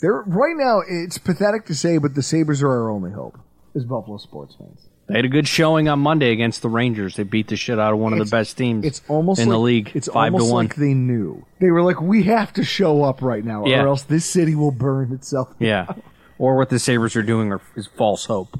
They're 0.00 0.24
right 0.26 0.56
now. 0.56 0.82
It's 0.88 1.18
pathetic 1.18 1.66
to 1.66 1.74
say, 1.74 1.98
but 1.98 2.14
the 2.14 2.22
Sabres 2.22 2.62
are 2.62 2.70
our 2.70 2.90
only 2.90 3.12
hope 3.12 3.38
as 3.76 3.84
Buffalo 3.84 4.16
sports 4.16 4.56
fans. 4.58 4.88
They 5.10 5.18
had 5.18 5.24
a 5.24 5.28
good 5.28 5.48
showing 5.48 5.88
on 5.88 5.98
Monday 5.98 6.30
against 6.30 6.62
the 6.62 6.68
Rangers. 6.68 7.16
They 7.16 7.24
beat 7.24 7.48
the 7.48 7.56
shit 7.56 7.78
out 7.78 7.92
of 7.92 7.98
one 7.98 8.12
of 8.12 8.18
the 8.20 8.24
best 8.30 8.56
teams 8.56 8.84
It's 8.84 9.02
almost 9.08 9.40
in 9.40 9.48
like, 9.48 9.54
the 9.54 9.58
league. 9.58 9.90
It's 9.94 10.06
five 10.08 10.32
almost 10.32 10.48
to 10.48 10.54
one. 10.54 10.64
like 10.66 10.76
they 10.76 10.94
knew. 10.94 11.44
They 11.58 11.70
were 11.70 11.82
like, 11.82 12.00
"We 12.00 12.22
have 12.24 12.52
to 12.54 12.64
show 12.64 13.02
up 13.02 13.20
right 13.20 13.44
now, 13.44 13.64
Yeah. 13.66 13.82
or 13.82 13.88
else 13.88 14.02
this 14.02 14.24
city 14.24 14.54
will 14.54 14.70
burn 14.72 15.12
itself." 15.12 15.52
yeah. 15.58 15.86
Or 16.38 16.56
what 16.56 16.70
the 16.70 16.78
Sabres 16.78 17.16
are 17.16 17.22
doing 17.22 17.52
are- 17.52 17.60
is 17.76 17.86
false 17.86 18.24
hope. 18.24 18.58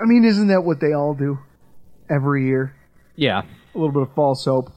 I 0.00 0.06
mean, 0.06 0.24
isn't 0.24 0.48
that 0.48 0.64
what 0.64 0.80
they 0.80 0.92
all 0.92 1.14
do 1.14 1.38
every 2.10 2.46
year? 2.46 2.74
Yeah. 3.14 3.42
A 3.74 3.78
little 3.78 3.92
bit 3.92 4.02
of 4.02 4.12
false 4.14 4.44
hope. 4.44 4.72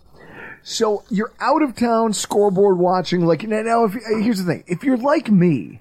So 0.64 1.04
you're 1.10 1.32
out 1.40 1.62
of 1.64 1.76
town 1.76 2.14
scoreboard 2.14 2.78
watching. 2.78 3.26
Like 3.26 3.44
now, 3.48 3.62
now 3.62 3.86
if 3.86 3.94
here's 4.22 4.44
the 4.44 4.52
thing: 4.52 4.64
if 4.68 4.84
you're 4.84 4.98
like 4.98 5.32
me, 5.32 5.80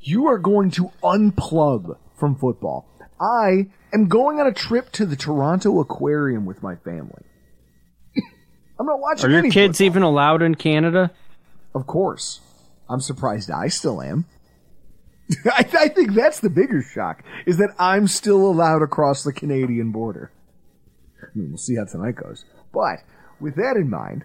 you 0.00 0.28
are 0.28 0.38
going 0.38 0.70
to 0.72 0.92
unplug 1.02 1.96
from 2.16 2.36
football. 2.36 2.86
I 3.20 3.68
am 3.92 4.08
going 4.08 4.40
on 4.40 4.46
a 4.46 4.52
trip 4.52 4.90
to 4.92 5.04
the 5.04 5.16
Toronto 5.16 5.80
Aquarium 5.80 6.46
with 6.46 6.62
my 6.62 6.76
family. 6.76 7.22
I'm 8.80 8.86
not 8.86 8.98
watching. 8.98 9.26
Are 9.26 9.30
your 9.30 9.50
kids 9.50 9.78
football. 9.78 9.86
even 9.86 10.02
allowed 10.02 10.42
in 10.42 10.54
Canada? 10.54 11.10
Of 11.74 11.86
course. 11.86 12.40
I'm 12.88 13.00
surprised 13.00 13.50
I 13.50 13.68
still 13.68 14.00
am. 14.02 14.24
I, 15.44 15.66
I 15.78 15.88
think 15.88 16.14
that's 16.14 16.40
the 16.40 16.50
bigger 16.50 16.82
shock, 16.82 17.22
is 17.46 17.58
that 17.58 17.74
I'm 17.78 18.08
still 18.08 18.46
allowed 18.46 18.82
across 18.82 19.22
the 19.22 19.32
Canadian 19.32 19.92
border. 19.92 20.32
I 21.22 21.26
mean, 21.34 21.50
we'll 21.50 21.58
see 21.58 21.76
how 21.76 21.84
tonight 21.84 22.16
goes. 22.16 22.44
But 22.72 23.04
with 23.38 23.56
that 23.56 23.76
in 23.76 23.90
mind, 23.90 24.24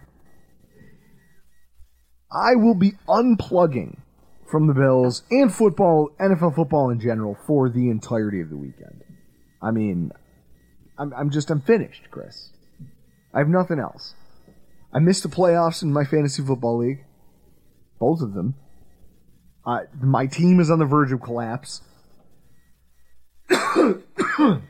I 2.31 2.55
will 2.55 2.73
be 2.73 2.93
unplugging 3.07 3.97
from 4.49 4.67
the 4.67 4.73
Bills 4.73 5.23
and 5.31 5.53
football, 5.53 6.11
NFL 6.19 6.55
football 6.55 6.89
in 6.89 6.99
general, 6.99 7.37
for 7.45 7.69
the 7.69 7.89
entirety 7.89 8.41
of 8.41 8.49
the 8.49 8.57
weekend. 8.57 9.03
I 9.61 9.71
mean, 9.71 10.11
I'm, 10.97 11.13
I'm 11.13 11.29
just, 11.29 11.49
I'm 11.49 11.61
finished, 11.61 12.09
Chris. 12.11 12.49
I 13.33 13.39
have 13.39 13.49
nothing 13.49 13.79
else. 13.79 14.13
I 14.93 14.99
missed 14.99 15.23
the 15.23 15.29
playoffs 15.29 15.83
in 15.83 15.91
my 15.91 16.05
fantasy 16.05 16.41
football 16.43 16.77
league. 16.77 17.03
Both 17.99 18.21
of 18.21 18.33
them. 18.33 18.55
Uh, 19.65 19.81
my 20.01 20.27
team 20.27 20.59
is 20.59 20.69
on 20.69 20.79
the 20.79 20.85
verge 20.85 21.11
of 21.11 21.21
collapse. 21.21 21.81
what, 23.49 24.61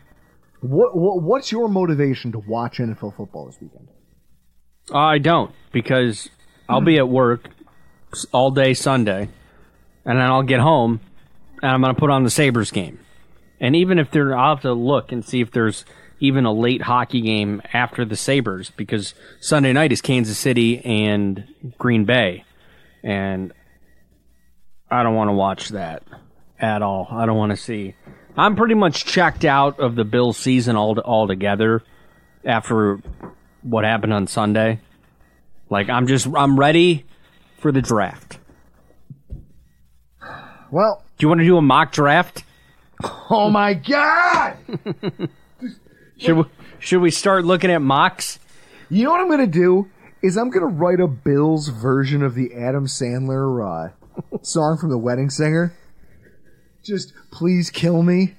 what 0.62 1.22
what's 1.22 1.52
your 1.52 1.68
motivation 1.68 2.32
to 2.32 2.40
watch 2.40 2.78
NFL 2.78 3.16
football 3.16 3.46
this 3.48 3.58
weekend? 3.62 3.88
I 4.94 5.18
don't 5.18 5.52
because 5.72 6.30
I'll 6.70 6.82
be 6.82 6.98
at 6.98 7.08
work 7.08 7.50
all 8.32 8.52
day 8.52 8.74
Sunday, 8.74 9.30
and 10.06 10.18
then 10.20 10.26
I'll 10.26 10.44
get 10.44 10.60
home 10.60 11.00
and 11.62 11.72
I'm 11.72 11.82
going 11.82 11.94
to 11.94 12.00
put 12.00 12.10
on 12.10 12.24
the 12.24 12.30
Sabres 12.30 12.72
game. 12.72 13.00
And 13.60 13.76
even 13.76 14.00
if 14.00 14.12
there, 14.12 14.38
I'll 14.38 14.56
have 14.56 14.62
to 14.64 14.74
look 14.74 15.12
and 15.12 15.24
see 15.24 15.42
if 15.42 15.52
there's 15.52 15.86
even 16.20 16.46
a 16.46 16.54
late 16.54 16.82
hockey 16.82 17.22
game 17.22 17.62
after 17.74 18.06
the 18.06 18.16
Sabres 18.16 18.72
because 18.72 19.14
Sunday 19.40 19.74
night 19.74 19.92
is 19.92 20.02
Kansas 20.02 20.38
City 20.38 20.84
and 20.84 21.48
Green 21.78 22.06
Bay, 22.06 22.46
and 23.04 23.52
I 24.90 25.04
don't 25.04 25.16
want 25.16 25.30
to 25.30 25.34
watch 25.34 25.70
that 25.70 26.04
at 26.60 26.82
all. 26.82 27.08
I 27.10 27.26
don't 27.26 27.38
want 27.38 27.52
to 27.52 27.58
see. 27.58 27.96
I'm 28.38 28.56
pretty 28.56 28.76
much 28.76 29.06
checked 29.06 29.46
out 29.46 29.80
of 29.80 29.96
the 29.96 30.06
Bills 30.06 30.38
season 30.38 30.76
all 30.76 30.98
altogether 31.00 31.84
after 32.44 33.00
what 33.62 33.84
happened 33.84 34.14
on 34.14 34.28
Sunday. 34.28 34.80
Like 35.70 35.90
I'm 35.90 36.08
just 36.08 36.28
I'm 36.36 36.60
ready 36.60 37.06
for 37.60 37.72
the 37.72 37.82
draft. 37.82 38.38
Well, 40.76 41.06
Do 41.18 41.24
you 41.24 41.30
want 41.30 41.40
to 41.40 41.46
do 41.46 41.56
a 41.56 41.62
mock 41.62 41.94
draft? 41.94 42.44
oh 43.30 43.50
my 43.50 43.76
god! 43.76 44.58
Should 46.18 46.36
we, 46.36 46.44
should 46.80 47.02
we 47.02 47.12
start 47.12 47.46
looking 47.46 47.72
at 47.72 47.82
mocks? 47.82 48.40
You 48.90 49.06
know 49.06 49.12
what 49.12 49.22
I'm 49.22 49.30
gonna 49.30 49.48
do 49.48 49.90
is 50.22 50.36
I'm 50.36 50.50
gonna 50.50 50.66
write 50.66 51.00
a 51.00 51.08
Bills 51.08 51.70
version 51.70 52.24
of 52.24 52.36
the 52.36 52.54
Adam 52.54 52.88
Sandler 52.88 53.92
uh, 53.94 54.38
song 54.42 54.78
from 54.78 54.90
The 54.90 54.98
Wedding 54.98 55.30
Singer. 55.30 55.74
Just 56.84 57.14
please 57.32 57.70
kill 57.70 58.04
me. 58.04 58.36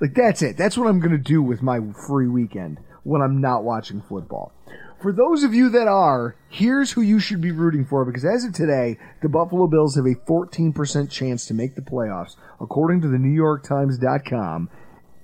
Like 0.00 0.12
that's 0.12 0.42
it. 0.42 0.58
That's 0.58 0.76
what 0.76 0.86
I'm 0.86 1.00
gonna 1.00 1.16
do 1.16 1.42
with 1.42 1.62
my 1.62 1.80
free 2.06 2.28
weekend 2.28 2.78
when 3.04 3.22
I'm 3.22 3.40
not 3.40 3.64
watching 3.64 4.02
football. 4.02 4.52
For 5.00 5.12
those 5.12 5.44
of 5.44 5.54
you 5.54 5.70
that 5.70 5.88
are, 5.88 6.36
here's 6.50 6.92
who 6.92 7.00
you 7.00 7.20
should 7.20 7.40
be 7.40 7.52
rooting 7.52 7.86
for 7.86 8.04
because 8.04 8.24
as 8.24 8.44
of 8.44 8.52
today, 8.52 8.98
the 9.22 9.30
Buffalo 9.30 9.66
Bills 9.66 9.96
have 9.96 10.04
a 10.04 10.14
14% 10.14 11.10
chance 11.10 11.46
to 11.46 11.54
make 11.54 11.74
the 11.74 11.80
playoffs, 11.80 12.36
according 12.60 13.00
to 13.00 13.08
the 13.08 13.16
NewYorkTimes.com 13.16 14.68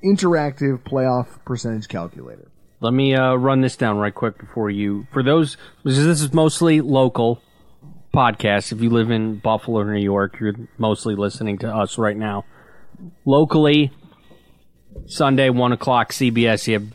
interactive 0.02 0.82
playoff 0.82 1.44
percentage 1.44 1.88
calculator. 1.88 2.48
Let 2.80 2.94
me 2.94 3.14
uh, 3.14 3.34
run 3.34 3.60
this 3.60 3.76
down 3.76 3.98
right 3.98 4.14
quick 4.14 4.38
before 4.38 4.70
you. 4.70 5.06
For 5.12 5.22
those, 5.22 5.58
this 5.84 5.98
is 5.98 6.32
mostly 6.32 6.80
local 6.80 7.42
podcasts. 8.14 8.72
If 8.72 8.80
you 8.80 8.88
live 8.88 9.10
in 9.10 9.36
Buffalo 9.36 9.80
or 9.80 9.92
New 9.92 10.02
York, 10.02 10.40
you're 10.40 10.54
mostly 10.78 11.14
listening 11.14 11.58
to 11.58 11.74
us 11.74 11.98
right 11.98 12.16
now. 12.16 12.46
Locally, 13.26 13.92
Sunday 15.06 15.50
one 15.50 15.72
o'clock 15.72 16.12
CBS. 16.12 16.66
You 16.66 16.74
have 16.74 16.88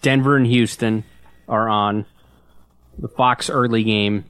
Denver 0.00 0.36
and 0.36 0.46
Houston 0.46 1.04
are 1.48 1.68
on. 1.68 2.06
The 2.98 3.08
Fox 3.08 3.48
early 3.48 3.84
game 3.84 4.24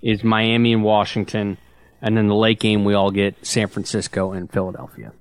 is 0.00 0.24
Miami 0.24 0.72
and 0.72 0.82
Washington, 0.82 1.58
and 2.00 2.16
then 2.16 2.28
the 2.28 2.34
late 2.34 2.60
game 2.60 2.84
we 2.84 2.94
all 2.94 3.10
get 3.10 3.44
San 3.44 3.68
Francisco 3.68 4.32
and 4.32 4.50
Philadelphia. 4.50 5.12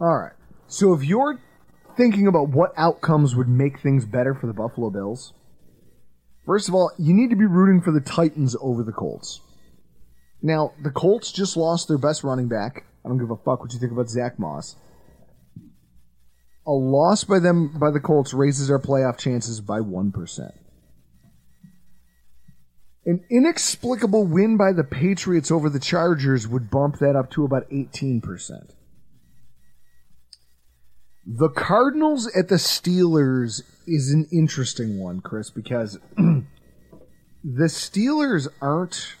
All 0.00 0.16
right. 0.18 0.32
So 0.66 0.92
if 0.94 1.04
you're 1.04 1.38
thinking 1.96 2.26
about 2.26 2.48
what 2.48 2.72
outcomes 2.76 3.36
would 3.36 3.48
make 3.48 3.78
things 3.80 4.04
better 4.04 4.34
for 4.34 4.46
the 4.46 4.52
Buffalo 4.52 4.90
Bills, 4.90 5.32
first 6.46 6.68
of 6.68 6.74
all, 6.74 6.90
you 6.98 7.12
need 7.12 7.30
to 7.30 7.36
be 7.36 7.46
rooting 7.46 7.80
for 7.80 7.92
the 7.92 8.00
Titans 8.00 8.56
over 8.60 8.82
the 8.82 8.92
Colts. 8.92 9.40
Now, 10.42 10.72
the 10.82 10.90
Colts 10.90 11.30
just 11.30 11.56
lost 11.56 11.86
their 11.86 11.98
best 11.98 12.24
running 12.24 12.48
back. 12.48 12.84
I 13.04 13.08
don't 13.08 13.18
give 13.18 13.30
a 13.30 13.36
fuck 13.36 13.60
what 13.60 13.72
you 13.72 13.78
think 13.78 13.92
about 13.92 14.08
Zach 14.08 14.38
Moss. 14.38 14.76
A 16.66 16.72
loss 16.72 17.24
by 17.24 17.40
them 17.40 17.76
by 17.78 17.90
the 17.90 18.00
Colts 18.00 18.32
raises 18.32 18.70
our 18.70 18.78
playoff 18.78 19.18
chances 19.18 19.60
by 19.60 19.80
one 19.80 20.12
percent. 20.12 20.54
An 23.04 23.24
inexplicable 23.30 24.26
win 24.26 24.56
by 24.56 24.72
the 24.72 24.84
Patriots 24.84 25.50
over 25.50 25.68
the 25.68 25.80
Chargers 25.80 26.46
would 26.46 26.70
bump 26.70 26.98
that 27.00 27.16
up 27.16 27.30
to 27.32 27.44
about 27.44 27.66
eighteen 27.72 28.20
percent. 28.20 28.74
The 31.26 31.48
Cardinals 31.48 32.28
at 32.36 32.48
the 32.48 32.56
Steelers 32.56 33.62
is 33.86 34.12
an 34.12 34.26
interesting 34.32 34.98
one, 34.98 35.20
Chris, 35.20 35.50
because 35.50 35.98
the 36.16 36.44
Steelers 37.44 38.48
aren't 38.60 39.14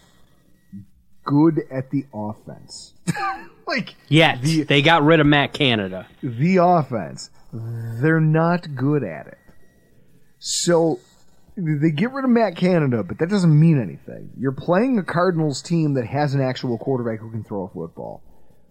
good 1.24 1.62
at 1.70 1.90
the 1.90 2.06
offense. 2.12 2.94
like 3.76 3.94
Yes, 4.08 4.66
they 4.66 4.82
got 4.82 5.02
rid 5.02 5.20
of 5.20 5.26
Matt 5.26 5.52
Canada. 5.52 6.06
the 6.22 6.56
offense, 6.56 7.30
they're 7.52 8.20
not 8.20 8.74
good 8.74 9.02
at 9.02 9.26
it. 9.26 9.38
So 10.38 11.00
they 11.56 11.90
get 11.90 12.12
rid 12.12 12.24
of 12.24 12.30
Matt 12.30 12.56
Canada, 12.56 13.02
but 13.02 13.18
that 13.18 13.28
doesn't 13.28 13.58
mean 13.58 13.80
anything. 13.80 14.30
You're 14.38 14.52
playing 14.52 14.98
a 14.98 15.02
Cardinals 15.02 15.60
team 15.62 15.94
that 15.94 16.06
has 16.06 16.34
an 16.34 16.40
actual 16.40 16.78
quarterback 16.78 17.20
who 17.20 17.30
can 17.30 17.44
throw 17.44 17.64
a 17.64 17.68
football. 17.68 18.22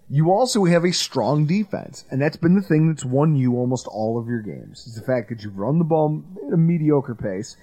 You 0.10 0.32
also 0.32 0.66
have 0.66 0.84
a 0.84 0.92
strong 0.92 1.46
defense, 1.46 2.04
and 2.12 2.22
that's 2.22 2.36
been 2.36 2.56
the 2.56 2.62
thing 2.62 2.90
that's 2.90 3.06
won 3.06 3.36
you 3.36 3.56
almost 3.56 3.88
all 3.88 4.20
of 4.20 4.28
your 4.28 4.42
games. 4.42 4.86
Is 4.86 4.96
the 4.96 5.06
fact 5.06 5.30
that 5.30 5.42
you've 5.44 5.58
run 5.58 5.78
the 5.78 5.86
ball 5.86 6.22
at 6.46 6.54
a 6.54 6.58
mediocre 6.58 7.16
pace, 7.16 7.56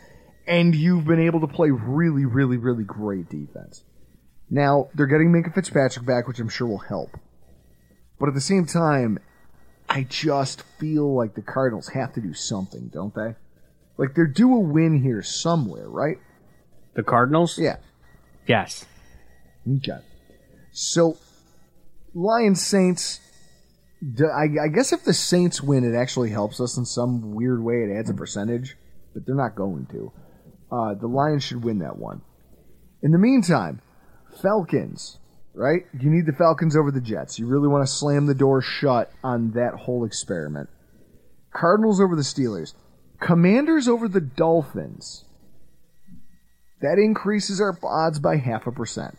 and 0.46 0.74
you've 0.74 1.04
been 1.04 1.20
able 1.20 1.40
to 1.40 1.46
play 1.46 1.70
really, 1.70 2.24
really, 2.24 2.56
really 2.56 2.84
great 2.84 3.28
defense. 3.28 3.84
Now 4.48 4.88
they're 4.94 5.06
getting 5.06 5.30
Minkah 5.30 5.54
Fitzpatrick 5.54 6.06
back, 6.06 6.26
which 6.26 6.38
I'm 6.38 6.48
sure 6.48 6.66
will 6.68 6.78
help. 6.78 7.10
But 8.18 8.28
at 8.28 8.34
the 8.34 8.40
same 8.40 8.66
time, 8.66 9.18
I 9.88 10.02
just 10.02 10.62
feel 10.78 11.14
like 11.14 11.34
the 11.34 11.42
Cardinals 11.42 11.88
have 11.88 12.12
to 12.14 12.20
do 12.20 12.34
something, 12.34 12.90
don't 12.92 13.14
they? 13.14 13.34
Like 13.96 14.14
they're 14.14 14.26
due 14.26 14.54
a 14.54 14.60
win 14.60 15.02
here 15.02 15.22
somewhere, 15.22 15.88
right? 15.88 16.18
The 16.94 17.02
Cardinals? 17.02 17.58
Yeah. 17.58 17.76
Yes. 18.46 18.84
Okay. 19.76 19.98
So, 20.72 21.16
Lions 22.14 22.64
Saints. 22.64 23.20
I 24.00 24.68
guess 24.68 24.92
if 24.92 25.04
the 25.04 25.12
Saints 25.12 25.60
win, 25.60 25.84
it 25.84 25.96
actually 25.96 26.30
helps 26.30 26.60
us 26.60 26.76
in 26.76 26.84
some 26.84 27.34
weird 27.34 27.62
way. 27.62 27.82
It 27.82 27.98
adds 27.98 28.08
a 28.10 28.14
percentage, 28.14 28.76
but 29.12 29.26
they're 29.26 29.34
not 29.34 29.56
going 29.56 29.86
to. 29.86 30.12
Uh, 30.70 30.94
the 30.94 31.08
Lions 31.08 31.42
should 31.42 31.64
win 31.64 31.78
that 31.80 31.98
one. 31.98 32.22
In 33.02 33.10
the 33.10 33.18
meantime, 33.18 33.80
Falcons, 34.40 35.18
right? 35.58 35.86
You 35.98 36.08
need 36.08 36.24
the 36.24 36.32
Falcons 36.32 36.76
over 36.76 36.90
the 36.90 37.00
Jets. 37.00 37.38
You 37.38 37.46
really 37.46 37.68
want 37.68 37.86
to 37.86 37.92
slam 37.92 38.26
the 38.26 38.34
door 38.34 38.62
shut 38.62 39.12
on 39.24 39.50
that 39.52 39.74
whole 39.74 40.04
experiment. 40.04 40.68
Cardinals 41.52 42.00
over 42.00 42.14
the 42.14 42.22
Steelers. 42.22 42.74
Commanders 43.20 43.88
over 43.88 44.06
the 44.08 44.20
Dolphins. 44.20 45.24
That 46.80 46.98
increases 46.98 47.60
our 47.60 47.76
odds 47.82 48.20
by 48.20 48.36
half 48.36 48.68
a 48.68 48.72
percent. 48.72 49.18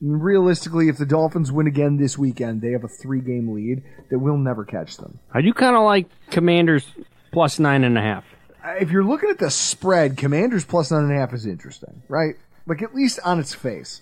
Realistically, 0.00 0.88
if 0.88 0.98
the 0.98 1.06
Dolphins 1.06 1.50
win 1.50 1.66
again 1.66 1.96
this 1.96 2.16
weekend, 2.16 2.62
they 2.62 2.70
have 2.70 2.84
a 2.84 2.88
three 2.88 3.20
game 3.20 3.52
lead 3.52 3.82
that 4.10 4.20
we'll 4.20 4.36
never 4.36 4.64
catch 4.64 4.96
them. 4.96 5.18
I 5.32 5.42
do 5.42 5.52
kind 5.52 5.74
of 5.74 5.82
like 5.82 6.06
Commanders 6.30 6.86
plus 7.32 7.58
nine 7.58 7.82
and 7.82 7.98
a 7.98 8.00
half. 8.00 8.24
Uh, 8.64 8.74
if 8.80 8.90
you're 8.92 9.04
looking 9.04 9.30
at 9.30 9.38
the 9.38 9.50
spread, 9.50 10.16
Commanders 10.16 10.64
plus 10.64 10.92
nine 10.92 11.04
and 11.04 11.12
a 11.12 11.16
half 11.16 11.32
is 11.32 11.46
interesting, 11.46 12.02
right? 12.08 12.36
Like 12.66 12.82
at 12.82 12.94
least 12.94 13.18
on 13.24 13.40
its 13.40 13.54
face. 13.54 14.00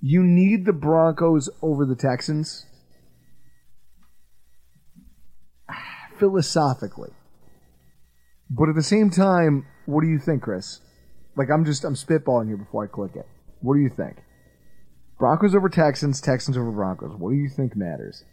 You 0.00 0.22
need 0.22 0.64
the 0.64 0.72
Broncos 0.72 1.50
over 1.62 1.84
the 1.84 1.96
Texans. 1.96 2.66
Philosophically. 6.18 7.10
But 8.48 8.68
at 8.68 8.74
the 8.74 8.82
same 8.82 9.10
time, 9.10 9.66
what 9.86 10.02
do 10.02 10.08
you 10.08 10.18
think, 10.18 10.42
Chris? 10.42 10.80
Like 11.36 11.48
I'm 11.50 11.64
just 11.64 11.84
I'm 11.84 11.94
spitballing 11.94 12.48
here 12.48 12.56
before 12.56 12.84
I 12.84 12.86
click 12.86 13.12
it. 13.14 13.26
What 13.60 13.74
do 13.74 13.80
you 13.80 13.90
think? 13.90 14.16
Broncos 15.18 15.54
over 15.54 15.68
Texans, 15.68 16.20
Texans 16.20 16.56
over 16.56 16.70
Broncos. 16.70 17.14
What 17.18 17.30
do 17.30 17.36
you 17.36 17.48
think 17.48 17.76
matters? 17.76 18.24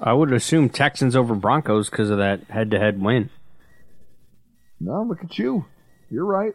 I 0.00 0.12
would 0.12 0.32
assume 0.32 0.68
Texans 0.68 1.16
over 1.16 1.34
Broncos 1.34 1.90
because 1.90 2.10
of 2.10 2.18
that 2.18 2.44
head-to-head 2.44 3.00
win. 3.02 3.30
No, 4.78 5.02
look 5.02 5.24
at 5.24 5.38
you. 5.38 5.64
You're 6.10 6.26
right. 6.26 6.52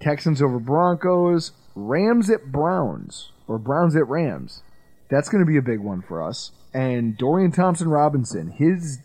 Texans 0.00 0.42
over 0.42 0.58
Broncos, 0.58 1.52
Rams 1.74 2.30
at 2.30 2.52
Browns, 2.52 3.32
or 3.46 3.58
Browns 3.58 3.96
at 3.96 4.08
Rams. 4.08 4.62
That's 5.10 5.28
going 5.28 5.44
to 5.44 5.50
be 5.50 5.58
a 5.58 5.62
big 5.62 5.80
one 5.80 6.02
for 6.02 6.22
us. 6.22 6.52
And 6.74 7.16
Dorian 7.18 7.52
Thompson 7.52 7.88
Robinson, 7.88 8.50
his 8.50 8.98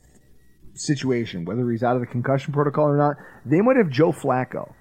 situation, 0.73 1.45
whether 1.45 1.69
he's 1.69 1.83
out 1.83 1.95
of 1.95 2.01
the 2.01 2.07
concussion 2.07 2.53
protocol 2.53 2.85
or 2.85 2.97
not, 2.97 3.17
they 3.45 3.61
might 3.61 3.77
have 3.77 3.89
Joe 3.89 4.11
Flacco. 4.11 4.73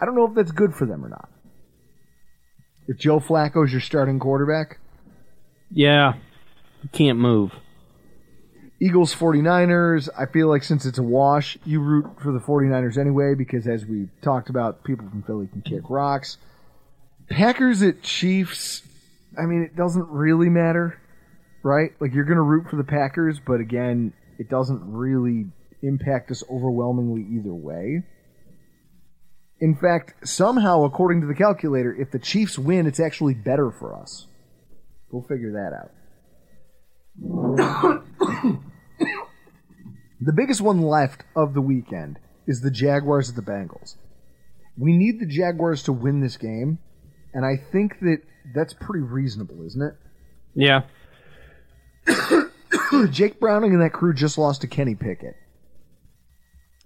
I 0.00 0.04
don't 0.04 0.14
know 0.14 0.26
if 0.26 0.34
that's 0.34 0.52
good 0.52 0.74
for 0.74 0.86
them 0.86 1.04
or 1.04 1.08
not. 1.08 1.28
If 2.86 2.98
Joe 2.98 3.20
Flacco 3.20 3.64
is 3.66 3.72
your 3.72 3.80
starting 3.80 4.18
quarterback, 4.18 4.78
Yeah, 5.70 6.14
you 6.82 6.88
can't 6.90 7.18
move. 7.18 7.52
Eagles 8.80 9.14
49ers, 9.14 10.08
I 10.16 10.26
feel 10.26 10.48
like 10.48 10.62
since 10.62 10.86
it's 10.86 10.98
a 10.98 11.02
wash, 11.02 11.58
you 11.64 11.80
root 11.80 12.06
for 12.22 12.32
the 12.32 12.38
49ers 12.38 12.96
anyway 12.96 13.34
because 13.34 13.66
as 13.66 13.84
we 13.84 14.08
talked 14.22 14.48
about, 14.48 14.84
people 14.84 15.08
from 15.10 15.22
Philly 15.24 15.48
can 15.48 15.62
kick 15.62 15.90
rocks. 15.90 16.38
Packers 17.30 17.82
at 17.82 18.02
Chiefs, 18.02 18.82
I 19.38 19.42
mean, 19.46 19.62
it 19.62 19.76
doesn't 19.76 20.08
really 20.08 20.48
matter, 20.48 21.00
right? 21.62 21.90
Like 22.00 22.14
you're 22.14 22.24
going 22.24 22.36
to 22.36 22.42
root 22.42 22.68
for 22.70 22.76
the 22.76 22.84
Packers, 22.84 23.40
but 23.44 23.60
again, 23.60 24.12
it 24.38 24.48
doesn't 24.48 24.80
really 24.84 25.46
impact 25.82 26.30
us 26.30 26.42
overwhelmingly 26.50 27.26
either 27.38 27.54
way. 27.54 28.02
In 29.60 29.74
fact, 29.74 30.28
somehow, 30.28 30.84
according 30.84 31.20
to 31.22 31.26
the 31.26 31.34
calculator, 31.34 31.94
if 31.94 32.10
the 32.10 32.18
Chiefs 32.18 32.58
win, 32.58 32.86
it's 32.86 33.00
actually 33.00 33.34
better 33.34 33.70
for 33.70 33.94
us. 33.94 34.26
We'll 35.10 35.22
figure 35.22 35.52
that 35.52 35.72
out. 35.72 35.90
the 40.20 40.32
biggest 40.32 40.60
one 40.60 40.80
left 40.80 41.24
of 41.34 41.54
the 41.54 41.60
weekend 41.60 42.18
is 42.46 42.60
the 42.60 42.70
Jaguars 42.70 43.30
at 43.30 43.36
the 43.36 43.42
Bengals. 43.42 43.96
We 44.76 44.96
need 44.96 45.18
the 45.18 45.26
Jaguars 45.26 45.82
to 45.84 45.92
win 45.92 46.20
this 46.20 46.36
game, 46.36 46.78
and 47.34 47.44
I 47.44 47.56
think 47.56 48.00
that 48.00 48.18
that's 48.54 48.72
pretty 48.72 49.04
reasonable, 49.04 49.64
isn't 49.64 49.82
it? 49.82 49.94
Yeah. 50.54 50.82
Jake 53.10 53.38
Browning 53.38 53.72
and 53.72 53.82
that 53.82 53.92
crew 53.92 54.14
just 54.14 54.38
lost 54.38 54.62
to 54.62 54.66
Kenny 54.66 54.94
Pickett. 54.94 55.36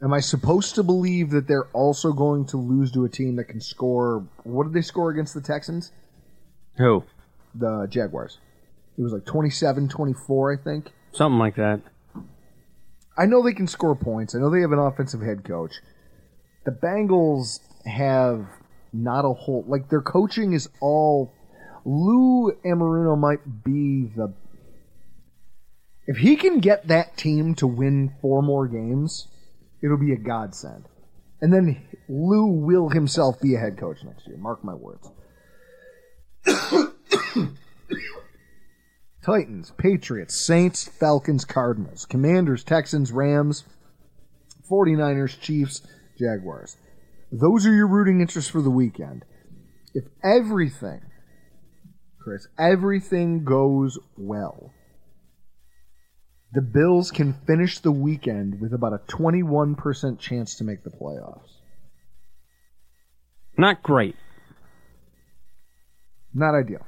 Am 0.02 0.12
I 0.12 0.20
supposed 0.20 0.74
to 0.74 0.82
believe 0.82 1.30
that 1.30 1.46
they're 1.46 1.68
also 1.68 2.12
going 2.12 2.46
to 2.46 2.56
lose 2.56 2.90
to 2.92 3.04
a 3.04 3.08
team 3.08 3.36
that 3.36 3.44
can 3.44 3.60
score? 3.60 4.26
What 4.42 4.64
did 4.64 4.72
they 4.72 4.82
score 4.82 5.10
against 5.10 5.32
the 5.32 5.40
Texans? 5.40 5.92
Who? 6.76 7.04
The 7.54 7.86
Jaguars. 7.88 8.38
It 8.98 9.02
was 9.02 9.12
like 9.12 9.24
27 9.24 9.88
24, 9.88 10.52
I 10.52 10.56
think. 10.56 10.90
Something 11.12 11.38
like 11.38 11.54
that. 11.56 11.80
I 13.16 13.26
know 13.26 13.42
they 13.42 13.52
can 13.52 13.68
score 13.68 13.94
points. 13.94 14.34
I 14.34 14.38
know 14.38 14.50
they 14.50 14.62
have 14.62 14.72
an 14.72 14.78
offensive 14.78 15.20
head 15.20 15.44
coach. 15.44 15.74
The 16.64 16.72
Bengals 16.72 17.60
have 17.86 18.46
not 18.92 19.24
a 19.24 19.32
whole 19.32 19.64
like 19.66 19.88
their 19.88 20.02
coaching 20.02 20.52
is 20.52 20.68
all 20.80 21.32
Lou 21.84 22.52
Anarumo 22.64 23.18
might 23.18 23.64
be 23.64 24.10
the 24.14 24.32
if 26.06 26.16
he 26.18 26.36
can 26.36 26.58
get 26.58 26.88
that 26.88 27.16
team 27.16 27.54
to 27.56 27.66
win 27.66 28.12
four 28.20 28.42
more 28.42 28.66
games, 28.66 29.28
it'll 29.82 29.98
be 29.98 30.12
a 30.12 30.16
godsend. 30.16 30.84
And 31.40 31.52
then 31.52 31.80
Lou 32.08 32.46
will 32.46 32.88
himself 32.88 33.40
be 33.40 33.54
a 33.54 33.58
head 33.58 33.78
coach 33.78 33.98
next 34.04 34.26
year. 34.26 34.36
Mark 34.36 34.64
my 34.64 34.74
words. 34.74 35.10
Titans, 39.24 39.72
Patriots, 39.76 40.44
Saints, 40.44 40.88
Falcons, 40.88 41.44
Cardinals, 41.44 42.04
Commanders, 42.04 42.64
Texans, 42.64 43.12
Rams, 43.12 43.64
49ers, 44.68 45.40
Chiefs, 45.40 45.82
Jaguars. 46.18 46.76
Those 47.32 47.66
are 47.66 47.74
your 47.74 47.86
rooting 47.86 48.20
interests 48.20 48.50
for 48.50 48.60
the 48.60 48.70
weekend. 48.70 49.24
If 49.94 50.04
everything, 50.22 51.00
Chris, 52.20 52.46
everything 52.58 53.44
goes 53.44 53.98
well, 54.18 54.70
the 56.52 56.60
Bills 56.60 57.10
can 57.10 57.32
finish 57.46 57.78
the 57.78 57.90
weekend 57.90 58.60
with 58.60 58.74
about 58.74 58.92
a 58.92 58.98
21% 59.10 60.18
chance 60.18 60.56
to 60.56 60.64
make 60.64 60.84
the 60.84 60.90
playoffs. 60.90 61.48
Not 63.56 63.82
great. 63.82 64.16
Not 66.34 66.54
ideal. 66.54 66.86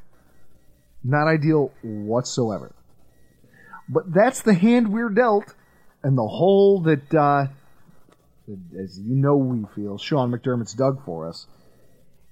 Not 1.03 1.27
ideal 1.27 1.73
whatsoever. 1.83 2.75
But 3.89 4.13
that's 4.13 4.43
the 4.43 4.55
hand 4.55 4.93
we're 4.93 5.09
dealt, 5.09 5.55
and 6.03 6.17
the 6.17 6.27
hole 6.27 6.83
that, 6.83 7.15
uh, 7.15 7.47
as 8.79 8.99
you 8.99 9.17
know, 9.17 9.37
we 9.37 9.65
feel 9.75 9.99
Sean 9.99 10.31
McDermott's 10.31 10.75
dug 10.75 11.05
for 11.05 11.29
us. 11.29 11.47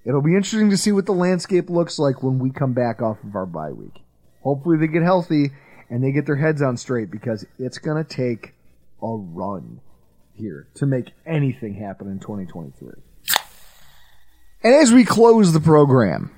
It'll 0.05 0.21
be 0.21 0.35
interesting 0.35 0.69
to 0.69 0.77
see 0.77 0.91
what 0.91 1.05
the 1.05 1.13
landscape 1.13 1.69
looks 1.69 1.97
like 1.97 2.21
when 2.21 2.39
we 2.39 2.51
come 2.51 2.73
back 2.73 3.01
off 3.01 3.23
of 3.23 3.35
our 3.35 3.45
bye 3.45 3.71
week. 3.71 4.01
Hopefully, 4.41 4.77
they 4.77 4.87
get 4.87 5.03
healthy 5.03 5.51
and 5.89 6.03
they 6.03 6.11
get 6.11 6.25
their 6.25 6.35
heads 6.35 6.61
on 6.61 6.77
straight 6.77 7.09
because 7.09 7.45
it's 7.57 7.77
going 7.77 8.03
to 8.03 8.09
take 8.09 8.53
a 9.01 9.07
run 9.07 9.79
here 10.33 10.67
to 10.75 10.85
make 10.85 11.11
anything 11.25 11.75
happen 11.75 12.07
in 12.07 12.19
2023. 12.19 12.93
And 14.63 14.73
as 14.75 14.91
we 14.91 15.03
close 15.05 15.53
the 15.53 15.59
program, 15.59 16.31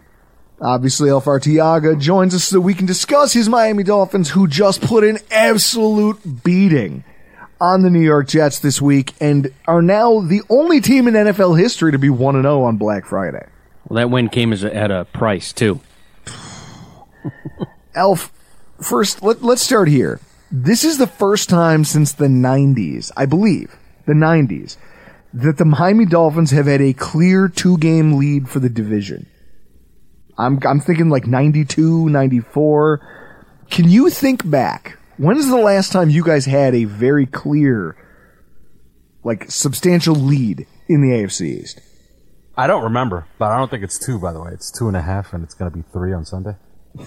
obviously 0.62 1.10
Elf 1.10 1.26
Artiaga 1.26 2.00
joins 2.00 2.34
us 2.34 2.44
so 2.44 2.60
we 2.60 2.74
can 2.74 2.86
discuss 2.86 3.34
his 3.34 3.50
Miami 3.50 3.84
Dolphins 3.84 4.32
who 4.32 4.48
just 4.48 4.82
put 4.82 5.04
an 5.04 5.20
absolute 5.32 6.44
beating 6.44 7.04
on 7.66 7.82
the 7.82 7.90
New 7.90 8.02
York 8.02 8.28
Jets 8.28 8.60
this 8.60 8.80
week 8.80 9.14
and 9.20 9.52
are 9.68 9.82
now 9.82 10.20
the 10.20 10.42
only 10.50 10.82
team 10.82 11.08
in 11.08 11.16
NFL 11.16 11.60
history 11.60 11.92
to 11.92 11.98
be 11.98 12.10
1 12.10 12.42
0 12.42 12.64
on 12.64 12.78
Black 12.78 13.06
Friday. 13.06 13.46
Well, 13.88 13.98
that 13.98 14.10
win 14.10 14.30
came 14.30 14.54
as 14.54 14.64
a, 14.64 14.74
at 14.74 14.92
a 14.92 15.06
price 15.06 15.52
too. 15.52 15.80
Elf, 17.96 18.32
first 18.80 19.24
let, 19.24 19.42
let's 19.42 19.64
start 19.64 19.88
here. 19.88 20.20
This 20.52 20.84
is 20.84 21.00
the 21.00 21.08
first 21.08 21.50
time 21.50 21.84
since 21.84 22.14
the 22.14 22.28
90s, 22.28 23.12
I 23.18 23.26
believe, 23.26 23.76
the 24.06 24.14
90s, 24.14 24.78
that 25.34 25.58
the 25.58 25.66
Miami 25.66 26.06
Dolphins 26.06 26.52
have 26.52 26.68
had 26.68 26.82
a 26.82 26.94
clear 26.94 27.48
two 27.48 27.78
game 27.80 28.18
lead 28.18 28.48
for 28.48 28.60
the 28.60 28.70
division. 28.70 29.26
I'm, 30.38 30.60
I'm 30.66 30.80
thinking 30.80 31.10
like 31.10 31.26
92, 31.26 32.10
94. 32.10 33.02
Can 33.72 33.90
you 33.90 34.10
think 34.12 34.48
back? 34.50 34.98
When 35.18 35.38
is 35.38 35.50
the 35.50 35.58
last 35.58 35.92
time 35.92 36.10
you 36.10 36.24
guys 36.24 36.46
had 36.46 36.76
a 36.76 36.84
very 36.86 37.26
clear, 37.26 37.96
like 39.24 39.50
substantial 39.50 40.16
lead 40.16 40.68
in 40.88 41.02
the 41.02 41.10
AFC 41.10 41.62
East? 41.62 41.80
I 42.58 42.68
don't 42.68 42.84
remember, 42.84 43.28
but 43.38 43.52
I 43.52 43.58
don't 43.58 43.70
think 43.70 43.84
it's 43.84 43.98
two. 44.00 44.20
By 44.20 44.34
the 44.34 44.42
way, 44.42 44.52
it's 44.54 44.72
two 44.72 44.88
and 44.88 44.96
a 44.96 45.02
half, 45.02 45.34
and 45.34 45.44
it's 45.44 45.54
going 45.54 45.70
to 45.72 45.76
be 45.76 45.84
three 45.92 46.14
on 46.14 46.26
Sunday. 46.26 46.56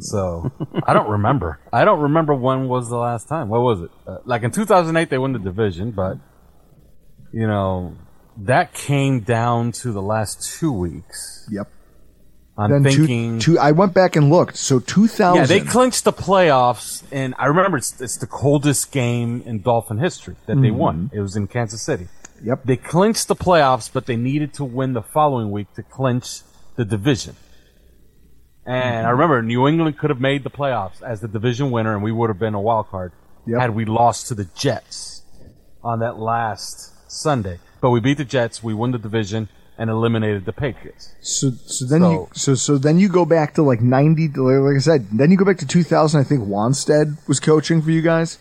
So 0.00 0.52
I 0.86 0.92
don't 0.92 1.08
remember. 1.08 1.58
I 1.72 1.86
don't 1.86 2.00
remember 2.00 2.34
when 2.34 2.68
was 2.68 2.90
the 2.90 2.98
last 2.98 3.28
time. 3.28 3.48
What 3.48 3.62
was 3.62 3.80
it? 3.80 3.90
Uh, 4.06 4.18
like 4.26 4.42
in 4.42 4.50
2008, 4.50 5.08
they 5.08 5.16
won 5.16 5.32
the 5.32 5.38
division, 5.38 5.90
but 5.90 6.18
you 7.32 7.46
know 7.46 7.96
that 8.36 8.74
came 8.74 9.20
down 9.20 9.72
to 9.72 9.92
the 9.92 10.02
last 10.02 10.58
two 10.58 10.72
weeks. 10.72 11.48
Yep. 11.50 11.70
I'm 12.56 12.70
Then 12.70 12.84
thinking. 12.84 13.38
two, 13.40 13.58
I 13.58 13.72
went 13.72 13.94
back 13.94 14.14
and 14.14 14.30
looked. 14.30 14.56
So 14.56 14.78
2000. 14.78 15.36
yeah, 15.36 15.46
they 15.46 15.60
clinched 15.60 16.04
the 16.04 16.12
playoffs, 16.12 17.02
and 17.10 17.34
I 17.36 17.46
remember 17.46 17.76
it's, 17.76 18.00
it's 18.00 18.16
the 18.16 18.28
coldest 18.28 18.92
game 18.92 19.42
in 19.44 19.60
Dolphin 19.60 19.98
history 19.98 20.36
that 20.46 20.60
they 20.60 20.70
won. 20.70 21.06
Mm-hmm. 21.06 21.16
It 21.16 21.20
was 21.20 21.34
in 21.34 21.48
Kansas 21.48 21.82
City. 21.82 22.06
Yep. 22.44 22.64
They 22.64 22.76
clinched 22.76 23.26
the 23.26 23.34
playoffs, 23.34 23.90
but 23.92 24.06
they 24.06 24.16
needed 24.16 24.54
to 24.54 24.64
win 24.64 24.92
the 24.92 25.02
following 25.02 25.50
week 25.50 25.72
to 25.74 25.82
clinch 25.82 26.42
the 26.76 26.84
division. 26.84 27.34
And 28.66 28.76
I 28.76 29.10
mm-hmm. 29.10 29.10
remember 29.10 29.42
New 29.42 29.66
England 29.66 29.98
could 29.98 30.10
have 30.10 30.20
made 30.20 30.44
the 30.44 30.50
playoffs 30.50 31.02
as 31.02 31.20
the 31.20 31.28
division 31.28 31.72
winner, 31.72 31.94
and 31.94 32.04
we 32.04 32.12
would 32.12 32.30
have 32.30 32.38
been 32.38 32.54
a 32.54 32.60
wild 32.60 32.88
card 32.88 33.12
Yep. 33.46 33.60
had 33.60 33.70
we 33.74 33.84
lost 33.84 34.28
to 34.28 34.34
the 34.34 34.44
Jets 34.54 35.22
on 35.82 35.98
that 35.98 36.18
last 36.18 37.10
Sunday. 37.10 37.58
But 37.80 37.90
we 37.90 38.00
beat 38.00 38.16
the 38.16 38.24
Jets. 38.24 38.62
We 38.62 38.72
won 38.72 38.92
the 38.92 38.98
division. 38.98 39.48
And 39.76 39.90
eliminated 39.90 40.44
the 40.44 40.52
Patriots. 40.52 41.14
So, 41.20 41.50
so 41.50 41.84
then 41.86 42.02
you, 42.02 42.28
so, 42.32 42.54
so 42.54 42.78
then 42.78 42.98
you 42.98 43.08
go 43.08 43.24
back 43.24 43.54
to 43.54 43.62
like 43.62 43.80
90, 43.80 44.28
like 44.28 44.76
I 44.76 44.78
said, 44.78 45.08
then 45.10 45.32
you 45.32 45.36
go 45.36 45.44
back 45.44 45.58
to 45.58 45.66
2000. 45.66 46.20
I 46.20 46.22
think 46.22 46.42
Wannstedt 46.42 47.26
was 47.26 47.40
coaching 47.40 47.82
for 47.82 47.90
you 47.90 48.00
guys. 48.00 48.38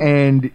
And 0.00 0.50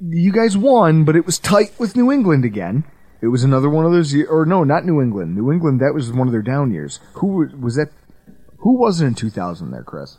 you 0.00 0.32
guys 0.32 0.56
won, 0.56 1.04
but 1.04 1.16
it 1.16 1.26
was 1.26 1.38
tight 1.38 1.78
with 1.78 1.96
New 1.96 2.10
England 2.10 2.44
again. 2.44 2.84
It 3.20 3.28
was 3.28 3.42
another 3.44 3.70
one 3.70 3.86
of 3.86 3.92
those, 3.92 4.14
or 4.28 4.44
no, 4.44 4.64
not 4.64 4.84
New 4.84 5.00
England. 5.00 5.34
New 5.34 5.50
England, 5.50 5.80
that 5.80 5.94
was 5.94 6.12
one 6.12 6.28
of 6.28 6.32
their 6.32 6.42
down 6.42 6.72
years. 6.72 7.00
Who 7.14 7.26
was, 7.28 7.52
was 7.54 7.76
that? 7.76 7.88
Who 8.58 8.78
was 8.78 9.00
it 9.00 9.06
in 9.06 9.14
2000 9.14 9.70
there, 9.70 9.82
Chris? 9.82 10.18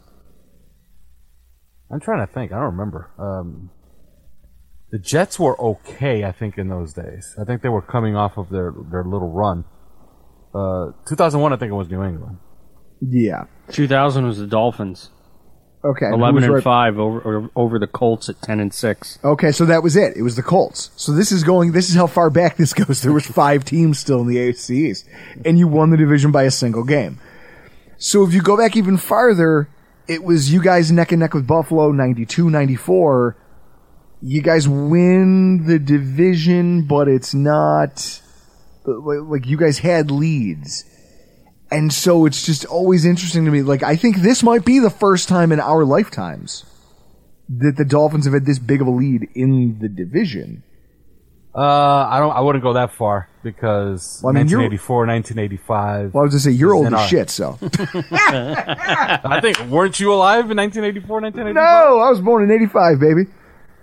I'm 1.92 2.00
trying 2.00 2.26
to 2.26 2.32
think. 2.32 2.52
I 2.52 2.56
don't 2.56 2.76
remember. 2.76 3.12
Um, 3.18 3.70
the 4.92 5.00
Jets 5.00 5.40
were 5.40 5.60
okay, 5.60 6.24
I 6.24 6.32
think, 6.32 6.58
in 6.58 6.70
those 6.70 6.94
days. 6.94 7.36
I 7.40 7.44
think 7.44 7.62
they 7.62 7.70
were 7.70 7.82
coming 7.82 8.16
off 8.16 8.38
of 8.38 8.50
their, 8.50 8.74
their 8.92 9.04
little 9.04 9.32
run. 9.32 9.66
Uh, 10.54 10.92
2001, 11.08 11.54
I 11.54 11.58
think 11.58 11.72
it 11.72 11.76
was 11.76 11.90
New 11.90 12.04
England. 12.04 12.38
Yeah. 13.02 13.46
2000 13.70 14.26
was 14.26 14.38
the 14.38 14.48
Dolphins. 14.48 15.10
Okay. 15.84 16.08
11 16.12 16.44
and 16.44 16.54
right? 16.54 16.64
5 16.64 16.98
over 16.98 17.50
over 17.56 17.78
the 17.78 17.86
Colts 17.86 18.28
at 18.28 18.42
10 18.42 18.60
and 18.60 18.74
6. 18.74 19.20
Okay, 19.24 19.52
so 19.52 19.66
that 19.66 19.84
was 19.84 19.96
it. 19.96 20.18
It 20.18 20.24
was 20.24 20.36
the 20.36 20.42
Colts. 20.42 20.90
So 20.96 21.12
this 21.12 21.32
is 21.32 21.44
going. 21.44 21.74
This 21.74 21.90
is 21.90 21.96
how 21.96 22.08
far 22.08 22.32
back 22.32 22.58
this 22.58 22.74
goes. 22.74 23.02
There 23.02 23.14
was 23.14 23.28
five 23.28 23.64
teams 23.64 24.00
still 24.00 24.22
in 24.22 24.28
the 24.28 24.38
AFC 24.38 24.72
East, 24.72 25.08
and 25.46 25.60
you 25.60 25.68
won 25.68 25.92
the 25.92 25.98
division 25.98 26.32
by 26.32 26.44
a 26.44 26.52
single 26.52 26.84
game. 26.84 27.20
So 27.98 28.26
if 28.26 28.34
you 28.34 28.42
go 28.42 28.58
back 28.58 28.76
even 28.76 28.98
farther, 28.98 29.70
it 30.08 30.24
was 30.24 30.52
you 30.52 30.62
guys 30.62 30.92
neck 30.92 31.12
and 31.12 31.20
neck 31.20 31.36
with 31.36 31.46
Buffalo, 31.46 31.92
92, 31.92 32.50
94. 32.50 33.38
You 34.28 34.42
guys 34.42 34.68
win 34.68 35.68
the 35.68 35.78
division, 35.78 36.88
but 36.88 37.08
it's 37.08 37.36
not 37.36 38.22
like 38.84 39.46
you 39.46 39.56
guys 39.56 39.78
had 39.78 40.10
leads. 40.10 40.84
And 41.70 41.94
so 41.94 42.26
it's 42.26 42.44
just 42.44 42.66
always 42.66 43.06
interesting 43.06 43.46
to 43.46 43.52
me. 43.52 43.62
Like, 43.62 43.84
I 43.84 43.96
think 43.96 44.18
this 44.18 44.42
might 44.42 44.66
be 44.66 44.80
the 44.80 44.90
first 44.90 45.30
time 45.30 45.52
in 45.52 45.60
our 45.60 45.86
lifetimes 45.86 46.66
that 47.50 47.78
the 47.78 47.86
Dolphins 47.86 48.26
have 48.26 48.34
had 48.34 48.48
this 48.48 48.58
big 48.58 48.82
of 48.82 48.88
a 48.88 48.90
lead 48.90 49.28
in 49.36 49.78
the 49.80 49.90
division. 49.90 50.64
Uh, 51.54 52.08
I 52.10 52.18
don't. 52.20 52.36
I 52.36 52.42
wouldn't 52.42 52.64
go 52.64 52.74
that 52.74 52.96
far 52.96 53.30
because 53.44 54.22
Well, 54.24 54.32
I 54.32 54.42
mean, 54.42 54.48
1984, 54.48 55.06
1985. 55.06 56.14
Well, 56.16 56.22
I 56.22 56.26
was 56.26 56.34
gonna 56.34 56.40
say 56.40 56.50
you're 56.52 56.74
old 56.74 56.88
as 56.88 56.94
our- 56.94 57.08
shit, 57.08 57.30
so. 57.30 57.60
I 57.62 59.40
think 59.40 59.60
weren't 59.70 60.00
you 60.00 60.12
alive 60.12 60.50
in 60.50 60.58
1984, 60.58 61.22
1985? 61.22 61.54
no, 61.54 62.00
I 62.00 62.10
was 62.10 62.20
born 62.22 62.44
in 62.44 62.52
'85, 62.52 63.00
baby. 63.00 63.28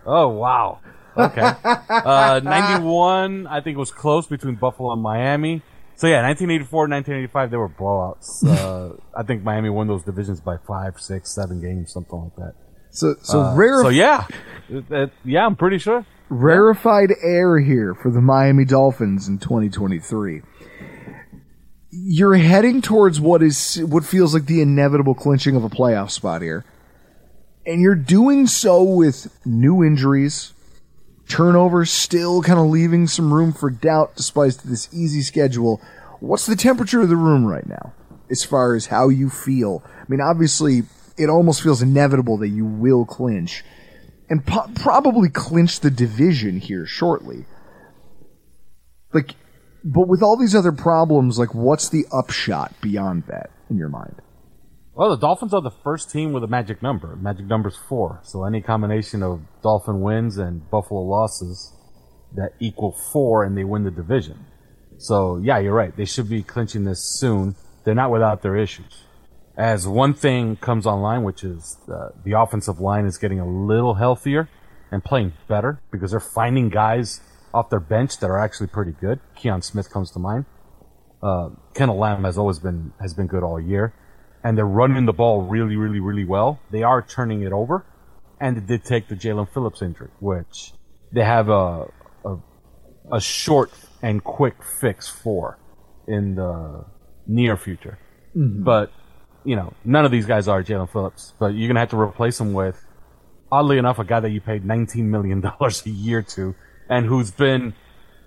Oh 0.06 0.28
wow. 0.28 0.80
Okay. 1.16 1.40
uh, 1.88 2.40
91, 2.42 3.46
I 3.46 3.60
think 3.60 3.76
it 3.76 3.78
was 3.78 3.90
close 3.90 4.26
between 4.26 4.54
Buffalo 4.56 4.92
and 4.92 5.02
Miami. 5.02 5.62
So 5.94 6.06
yeah, 6.06 6.22
1984, 6.22 6.88
1985, 6.88 7.50
they 7.50 7.56
were 7.56 7.68
blowouts. 7.68 8.42
Uh, 8.48 8.96
I 9.16 9.22
think 9.22 9.42
Miami 9.44 9.68
won 9.70 9.86
those 9.88 10.02
divisions 10.04 10.40
by 10.40 10.56
five, 10.66 10.98
six, 11.00 11.34
seven 11.34 11.60
games, 11.60 11.92
something 11.92 12.18
like 12.18 12.36
that. 12.36 12.54
So, 12.90 13.14
so 13.22 13.40
Uh, 13.42 13.54
rare. 13.54 13.82
So 13.82 13.88
yeah, 13.90 14.26
It- 14.68 14.90
it- 14.90 15.12
yeah, 15.24 15.44
I'm 15.46 15.56
pretty 15.56 15.78
sure. 15.78 16.04
rarefied 16.30 17.10
air 17.22 17.58
here 17.60 17.94
for 17.94 18.10
the 18.10 18.20
Miami 18.22 18.64
Dolphins 18.64 19.28
in 19.28 19.38
2023. 19.38 20.40
You're 21.90 22.36
heading 22.36 22.80
towards 22.80 23.20
what 23.20 23.42
is 23.42 23.76
what 23.86 24.02
feels 24.04 24.32
like 24.32 24.46
the 24.46 24.62
inevitable 24.62 25.14
clinching 25.14 25.56
of 25.56 25.64
a 25.64 25.68
playoff 25.68 26.10
spot 26.10 26.40
here. 26.40 26.64
And 27.64 27.80
you're 27.80 27.94
doing 27.94 28.46
so 28.46 28.82
with 28.82 29.38
new 29.44 29.84
injuries, 29.84 30.52
turnovers 31.28 31.90
still 31.90 32.42
kind 32.42 32.58
of 32.58 32.66
leaving 32.66 33.06
some 33.06 33.32
room 33.32 33.52
for 33.52 33.70
doubt 33.70 34.16
despite 34.16 34.58
this 34.64 34.88
easy 34.92 35.22
schedule. 35.22 35.80
What's 36.20 36.46
the 36.46 36.56
temperature 36.56 37.00
of 37.00 37.08
the 37.08 37.16
room 37.16 37.46
right 37.46 37.66
now 37.66 37.92
as 38.30 38.44
far 38.44 38.74
as 38.74 38.86
how 38.86 39.08
you 39.08 39.30
feel? 39.30 39.84
I 40.00 40.04
mean, 40.08 40.20
obviously, 40.20 40.82
it 41.16 41.28
almost 41.28 41.62
feels 41.62 41.82
inevitable 41.82 42.36
that 42.38 42.48
you 42.48 42.64
will 42.64 43.04
clinch 43.04 43.64
and 44.28 44.44
po- 44.44 44.70
probably 44.74 45.28
clinch 45.28 45.80
the 45.80 45.90
division 45.90 46.58
here 46.58 46.86
shortly. 46.86 47.44
Like, 49.12 49.36
but 49.84 50.08
with 50.08 50.22
all 50.22 50.36
these 50.36 50.54
other 50.54 50.72
problems, 50.72 51.38
like, 51.38 51.54
what's 51.54 51.88
the 51.88 52.06
upshot 52.12 52.72
beyond 52.80 53.24
that 53.28 53.50
in 53.68 53.76
your 53.76 53.88
mind? 53.88 54.16
Well, 54.94 55.10
the 55.10 55.16
Dolphins 55.16 55.54
are 55.54 55.62
the 55.62 55.70
first 55.70 56.10
team 56.10 56.32
with 56.32 56.44
a 56.44 56.48
magic 56.48 56.82
number. 56.82 57.16
Magic 57.16 57.46
number's 57.46 57.76
four. 57.76 58.20
So 58.24 58.44
any 58.44 58.60
combination 58.60 59.22
of 59.22 59.40
Dolphin 59.62 60.02
wins 60.02 60.36
and 60.36 60.68
Buffalo 60.70 61.00
losses 61.00 61.72
that 62.34 62.52
equal 62.60 62.92
four 62.92 63.42
and 63.44 63.56
they 63.56 63.64
win 63.64 63.84
the 63.84 63.90
division. 63.90 64.44
So 64.98 65.38
yeah, 65.42 65.58
you're 65.58 65.74
right. 65.74 65.96
They 65.96 66.04
should 66.04 66.28
be 66.28 66.42
clinching 66.42 66.84
this 66.84 67.02
soon. 67.18 67.56
They're 67.84 67.94
not 67.94 68.10
without 68.10 68.42
their 68.42 68.56
issues. 68.56 69.04
As 69.56 69.86
one 69.88 70.14
thing 70.14 70.56
comes 70.56 70.86
online, 70.86 71.24
which 71.24 71.42
is 71.42 71.78
uh, 71.88 72.08
the 72.24 72.32
offensive 72.32 72.78
line 72.78 73.06
is 73.06 73.18
getting 73.18 73.40
a 73.40 73.46
little 73.46 73.94
healthier 73.94 74.48
and 74.90 75.02
playing 75.02 75.32
better 75.48 75.80
because 75.90 76.10
they're 76.10 76.20
finding 76.20 76.68
guys 76.68 77.20
off 77.52 77.70
their 77.70 77.80
bench 77.80 78.18
that 78.18 78.28
are 78.28 78.38
actually 78.38 78.66
pretty 78.66 78.92
good. 78.92 79.20
Kion 79.36 79.64
Smith 79.64 79.90
comes 79.90 80.10
to 80.12 80.18
mind. 80.18 80.44
Uh, 81.22 81.50
Kendall 81.74 81.98
Lamm 81.98 82.24
has 82.24 82.36
always 82.36 82.58
been 82.58 82.92
has 83.00 83.14
been 83.14 83.26
good 83.26 83.42
all 83.42 83.60
year, 83.60 83.94
and 84.44 84.56
they're 84.56 84.64
running 84.64 85.06
the 85.06 85.12
ball 85.12 85.42
really, 85.42 85.76
really, 85.76 86.00
really 86.00 86.24
well. 86.24 86.60
They 86.70 86.82
are 86.82 87.02
turning 87.02 87.42
it 87.42 87.52
over, 87.52 87.84
and 88.40 88.56
they 88.56 88.60
did 88.60 88.84
take 88.84 89.08
the 89.08 89.14
Jaelan 89.14 89.48
Phillips 89.52 89.82
injury, 89.82 90.10
which 90.20 90.72
they 91.12 91.24
have 91.24 91.48
a 91.48 91.86
a, 92.24 92.36
a 93.12 93.20
short 93.20 93.70
and 94.02 94.22
quick 94.22 94.62
fix 94.62 95.08
for 95.08 95.58
in 96.06 96.34
the 96.34 96.84
near 97.26 97.56
future. 97.56 97.98
Mhm. 98.36 98.64
But 98.64 98.90
you 99.44 99.56
know, 99.56 99.72
none 99.84 100.04
of 100.04 100.10
these 100.12 100.26
guys 100.26 100.46
are 100.48 100.62
Jaelan 100.62 100.90
Phillips. 100.90 101.34
But 101.38 101.54
you're 101.54 101.68
gonna 101.68 101.80
have 101.80 101.90
to 101.90 102.00
replace 102.00 102.40
him 102.40 102.52
with, 102.52 102.84
oddly 103.50 103.78
enough, 103.78 103.98
a 103.98 104.04
guy 104.04 104.20
that 104.20 104.30
you 104.30 104.40
paid 104.40 104.64
19 104.64 105.10
million 105.10 105.40
dollars 105.40 105.84
a 105.86 105.90
year 105.90 106.22
to, 106.22 106.54
and 106.88 107.06
who's 107.06 107.30
been 107.30 107.74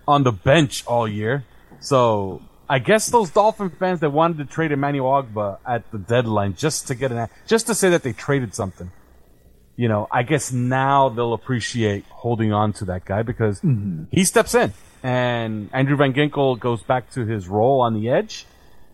on 0.07 0.23
the 0.23 0.31
bench 0.31 0.85
all 0.85 1.07
year. 1.07 1.43
So 1.79 2.41
I 2.67 2.79
guess 2.79 3.07
those 3.07 3.29
Dolphin 3.29 3.69
fans 3.69 3.99
that 3.99 4.09
wanted 4.09 4.37
to 4.39 4.45
trade 4.45 4.71
Emmanuel 4.71 5.23
Ogbah 5.23 5.59
at 5.67 5.91
the 5.91 5.97
deadline 5.97 6.55
just 6.55 6.87
to 6.87 6.95
get 6.95 7.11
an 7.11 7.27
just 7.45 7.67
to 7.67 7.75
say 7.75 7.89
that 7.89 8.03
they 8.03 8.13
traded 8.13 8.55
something. 8.55 8.91
You 9.75 9.89
know, 9.89 10.07
I 10.11 10.23
guess 10.23 10.51
now 10.51 11.09
they'll 11.09 11.33
appreciate 11.33 12.05
holding 12.05 12.53
on 12.53 12.73
to 12.73 12.85
that 12.85 13.05
guy 13.05 13.23
because 13.23 13.59
mm-hmm. 13.59 14.05
he 14.09 14.23
steps 14.23 14.55
in 14.55 14.73
and 15.03 15.69
Andrew 15.73 15.97
Van 15.97 16.13
Ginkel 16.13 16.57
goes 16.57 16.81
back 16.81 17.11
to 17.11 17.25
his 17.25 17.47
role 17.47 17.81
on 17.81 17.93
the 17.93 18.09
edge 18.09 18.45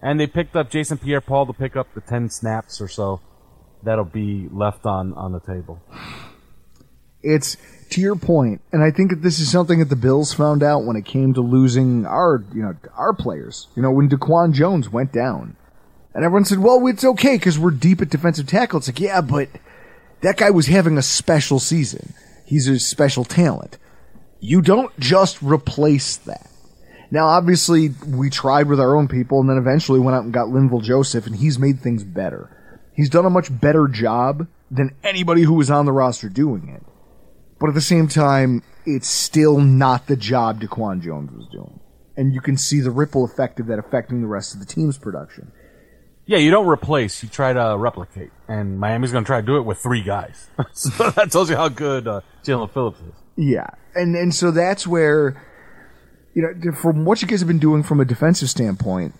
and 0.02 0.20
they 0.20 0.28
picked 0.28 0.56
up 0.56 0.70
Jason 0.70 0.98
Pierre-Paul 0.98 1.46
to 1.46 1.54
pick 1.54 1.76
up 1.76 1.94
the 1.94 2.02
10 2.02 2.30
snaps 2.30 2.82
or 2.82 2.88
so 2.88 3.22
that'll 3.84 4.04
be 4.04 4.50
left 4.52 4.86
on 4.86 5.14
on 5.14 5.32
the 5.32 5.40
table. 5.40 5.82
It's 7.24 7.58
to 7.92 8.02
your 8.02 8.16
point, 8.16 8.62
and 8.72 8.82
I 8.82 8.92
think 8.92 9.10
that 9.10 9.22
this 9.22 9.40
is 9.40 9.52
something 9.52 9.80
that 9.80 9.90
the 9.90 9.96
Bills 9.96 10.34
found 10.34 10.64
out 10.64 10.86
when 10.86 10.96
it 10.96 11.06
came 11.06 11.34
to 11.34 11.42
losing 11.42 12.06
our, 12.06 12.44
you 12.54 12.62
know, 12.62 12.76
our 12.96 13.14
players. 13.14 13.68
You 13.76 13.82
know, 13.82 13.92
when 13.92 14.10
Daquan 14.10 14.54
Jones 14.54 14.90
went 14.90 15.12
down, 15.12 15.58
and 16.14 16.24
everyone 16.24 16.46
said, 16.46 16.60
"Well, 16.60 16.86
it's 16.88 17.04
okay 17.04 17.36
because 17.36 17.60
we're 17.60 17.72
deep 17.72 18.02
at 18.02 18.10
defensive 18.10 18.48
tackle." 18.48 18.80
It's 18.80 18.88
like, 18.88 19.00
yeah, 19.00 19.22
but 19.22 19.50
that 20.22 20.38
guy 20.38 20.50
was 20.52 20.68
having 20.68 20.98
a 20.98 21.02
special 21.02 21.60
season. 21.60 22.14
He's 22.46 22.68
a 22.68 22.80
special 22.80 23.26
talent. 23.26 23.78
You 24.40 24.62
don't 24.62 24.98
just 25.00 25.42
replace 25.42 26.18
that. 26.18 26.50
Now, 27.12 27.28
obviously, 27.28 27.90
we 28.08 28.30
tried 28.30 28.68
with 28.68 28.80
our 28.80 28.96
own 28.96 29.10
people, 29.10 29.42
and 29.42 29.50
then 29.50 29.58
eventually 29.58 30.00
went 30.00 30.16
out 30.16 30.24
and 30.24 30.34
got 30.34 30.48
Linval 30.48 30.82
Joseph, 30.82 31.28
and 31.28 31.36
he's 31.36 31.60
made 31.60 31.82
things 31.82 32.06
better. 32.06 32.50
He's 32.96 33.10
done 33.10 33.26
a 33.26 33.30
much 33.30 33.60
better 33.60 33.88
job 33.90 34.48
than 34.70 34.96
anybody 35.04 35.42
who 35.42 35.56
was 35.56 35.70
on 35.70 35.86
the 35.86 35.92
roster 35.92 36.30
doing 36.30 36.70
it. 36.70 36.84
But 37.62 37.70
at 37.70 37.76
the 37.76 37.82
same 37.82 38.08
time, 38.08 38.64
it's 38.86 39.08
still 39.08 39.60
not 39.60 40.08
the 40.08 40.16
job 40.16 40.60
Daquan 40.60 41.02
Jones 41.02 41.32
was 41.32 41.48
doing. 41.52 41.80
And 42.18 42.34
you 42.34 42.42
can 42.42 42.58
see 42.58 42.82
the 42.82 42.90
ripple 42.92 43.24
effect 43.24 43.60
of 43.60 43.68
that 43.68 43.78
affecting 43.78 44.22
the 44.22 44.28
rest 44.28 44.56
of 44.56 44.60
the 44.60 44.66
team's 44.66 44.98
production. 44.98 45.52
Yeah, 46.26 46.40
you 46.40 46.50
don't 46.50 46.68
replace, 46.68 47.22
you 47.22 47.30
try 47.30 47.54
to 47.54 47.78
replicate. 47.78 48.32
And 48.48 48.80
Miami's 48.80 49.12
going 49.12 49.24
to 49.24 49.28
try 49.28 49.42
to 49.42 49.46
do 49.46 49.58
it 49.58 49.62
with 49.62 49.78
three 49.78 50.02
guys. 50.02 50.50
so 50.74 51.12
that 51.12 51.32
tells 51.32 51.52
you 51.52 51.56
how 51.56 51.70
good 51.70 52.08
uh, 52.08 52.22
Jaelan 52.44 52.72
Phillips 52.72 53.00
is. 53.00 53.14
Yeah. 53.38 53.68
And 53.94 54.16
and 54.16 54.34
so 54.34 54.52
that's 54.52 54.88
where 54.88 55.42
you 56.34 56.42
know, 56.42 56.72
from 56.72 57.06
what 57.06 57.22
you 57.22 57.28
guys 57.28 57.42
have 57.42 57.48
been 57.48 57.60
doing 57.60 57.84
from 57.84 58.00
a 58.00 58.06
defensive 58.06 58.50
standpoint, 58.50 59.14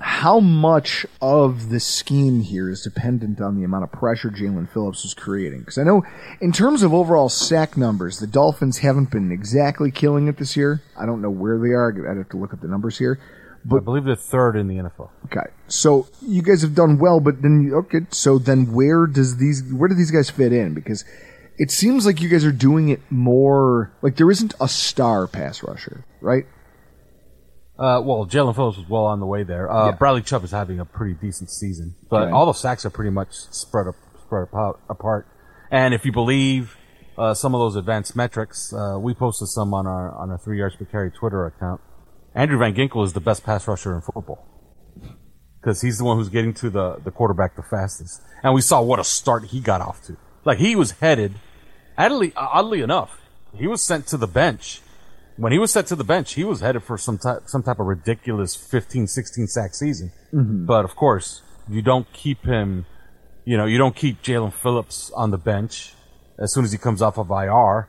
how 0.00 0.40
much 0.40 1.06
of 1.22 1.70
the 1.70 1.80
scheme 1.80 2.40
here 2.42 2.68
is 2.68 2.82
dependent 2.82 3.40
on 3.40 3.56
the 3.56 3.64
amount 3.64 3.84
of 3.84 3.92
pressure 3.92 4.30
Jaelan 4.30 4.68
Phillips 4.70 5.04
is 5.04 5.14
creating? 5.14 5.60
Because 5.60 5.78
I 5.78 5.84
know, 5.84 6.02
in 6.40 6.52
terms 6.52 6.82
of 6.82 6.92
overall 6.92 7.28
sack 7.28 7.76
numbers, 7.76 8.18
the 8.18 8.26
Dolphins 8.26 8.78
haven't 8.78 9.10
been 9.10 9.32
exactly 9.32 9.90
killing 9.90 10.28
it 10.28 10.36
this 10.36 10.56
year. 10.56 10.82
I 10.98 11.06
don't 11.06 11.22
know 11.22 11.30
where 11.30 11.58
they 11.58 11.70
are. 11.70 11.88
I'd 12.10 12.16
have 12.18 12.28
to 12.30 12.36
look 12.36 12.52
up 12.52 12.60
the 12.60 12.68
numbers 12.68 12.98
here. 12.98 13.18
But, 13.64 13.78
I 13.78 13.80
believe 13.80 14.04
they're 14.04 14.14
third 14.14 14.54
in 14.54 14.68
the 14.68 14.76
NFL. 14.76 15.10
Okay, 15.24 15.46
so 15.66 16.06
you 16.22 16.40
guys 16.40 16.62
have 16.62 16.74
done 16.74 16.98
well, 16.98 17.18
but 17.18 17.42
then 17.42 17.62
you- 17.62 17.76
okay, 17.78 18.06
so 18.10 18.38
then 18.38 18.72
where 18.72 19.06
does 19.08 19.38
these 19.38 19.64
where 19.72 19.88
do 19.88 19.94
these 19.96 20.12
guys 20.12 20.30
fit 20.30 20.52
in? 20.52 20.72
Because 20.72 21.04
it 21.58 21.72
seems 21.72 22.06
like 22.06 22.20
you 22.20 22.28
guys 22.28 22.44
are 22.44 22.52
doing 22.52 22.90
it 22.90 23.00
more 23.10 23.90
like 24.02 24.16
there 24.16 24.30
isn't 24.30 24.54
a 24.60 24.68
star 24.68 25.26
pass 25.26 25.64
rusher, 25.64 26.04
right? 26.20 26.46
Uh, 27.78 28.00
well, 28.02 28.24
Jaelan 28.26 28.54
Phillips 28.54 28.78
was 28.78 28.88
well 28.88 29.04
on 29.04 29.20
the 29.20 29.26
way 29.26 29.42
there. 29.42 29.70
Uh, 29.70 29.86
Yeah. 29.90 29.92
Bradley 29.96 30.22
Chubb 30.22 30.44
is 30.44 30.50
having 30.50 30.80
a 30.80 30.84
pretty 30.84 31.14
decent 31.14 31.50
season, 31.50 31.94
but 32.08 32.22
Okay. 32.24 32.32
all 32.32 32.46
the 32.46 32.54
sacks 32.54 32.86
are 32.86 32.90
pretty 32.90 33.10
much 33.10 33.28
spread 33.50 33.86
up, 33.86 33.96
spread 34.24 34.44
apart. 34.44 34.80
apart. 34.88 35.26
And 35.70 35.92
if 35.92 36.04
you 36.06 36.12
believe 36.12 36.76
uh, 37.18 37.34
some 37.34 37.54
of 37.54 37.60
those 37.60 37.76
advanced 37.76 38.14
metrics, 38.16 38.72
uh, 38.72 38.96
we 38.98 39.12
posted 39.14 39.48
some 39.48 39.74
on 39.74 39.86
our 39.86 40.10
on 40.16 40.30
our 40.30 40.38
three 40.38 40.58
yards 40.58 40.76
per 40.76 40.84
carry 40.86 41.10
Twitter 41.10 41.44
account. 41.46 41.80
Andrew 42.34 42.58
Van 42.58 42.74
Ginkel 42.74 43.04
is 43.04 43.12
the 43.14 43.20
best 43.20 43.42
pass 43.44 43.66
rusher 43.66 43.94
in 43.94 44.00
football 44.02 44.46
because 45.60 45.80
he's 45.80 45.98
the 45.98 46.04
one 46.04 46.16
who's 46.18 46.28
getting 46.28 46.54
to 46.54 46.70
the 46.70 46.96
the 47.04 47.10
quarterback 47.10 47.56
the 47.56 47.62
fastest. 47.62 48.20
And 48.42 48.54
we 48.54 48.60
saw 48.60 48.80
what 48.82 48.98
a 48.98 49.04
start 49.04 49.44
he 49.44 49.60
got 49.60 49.80
off 49.80 50.02
to. 50.04 50.16
Like 50.44 50.58
he 50.58 50.76
was 50.76 50.92
headed, 50.92 51.34
oddly, 51.98 52.32
oddly 52.36 52.80
enough, 52.82 53.18
he 53.54 53.66
was 53.66 53.82
sent 53.82 54.06
to 54.08 54.16
the 54.16 54.26
bench 54.28 54.80
when 55.36 55.52
he 55.52 55.58
was 55.58 55.70
set 55.70 55.86
to 55.88 55.96
the 55.96 56.04
bench, 56.04 56.34
he 56.34 56.44
was 56.44 56.60
headed 56.60 56.82
for 56.82 56.96
some 56.98 57.18
type, 57.18 57.42
some 57.46 57.62
type 57.62 57.78
of 57.78 57.86
ridiculous 57.86 58.54
15, 58.56 59.06
16 59.06 59.46
sack 59.46 59.74
season. 59.74 60.12
Mhm. 60.32 60.66
But 60.66 60.84
of 60.84 60.96
course, 60.96 61.42
you 61.68 61.82
don't 61.82 62.10
keep 62.12 62.44
him, 62.44 62.86
you 63.44 63.56
know, 63.56 63.66
you 63.66 63.78
don't 63.78 63.94
keep 63.96 64.22
Jaelan 64.22 64.52
Phillips 64.52 65.10
on 65.14 65.30
the 65.30 65.38
bench 65.38 65.94
as 66.38 66.52
soon 66.52 66.64
as 66.64 66.72
he 66.72 66.78
comes 66.78 67.02
off 67.02 67.18
of 67.18 67.30
IR 67.30 67.88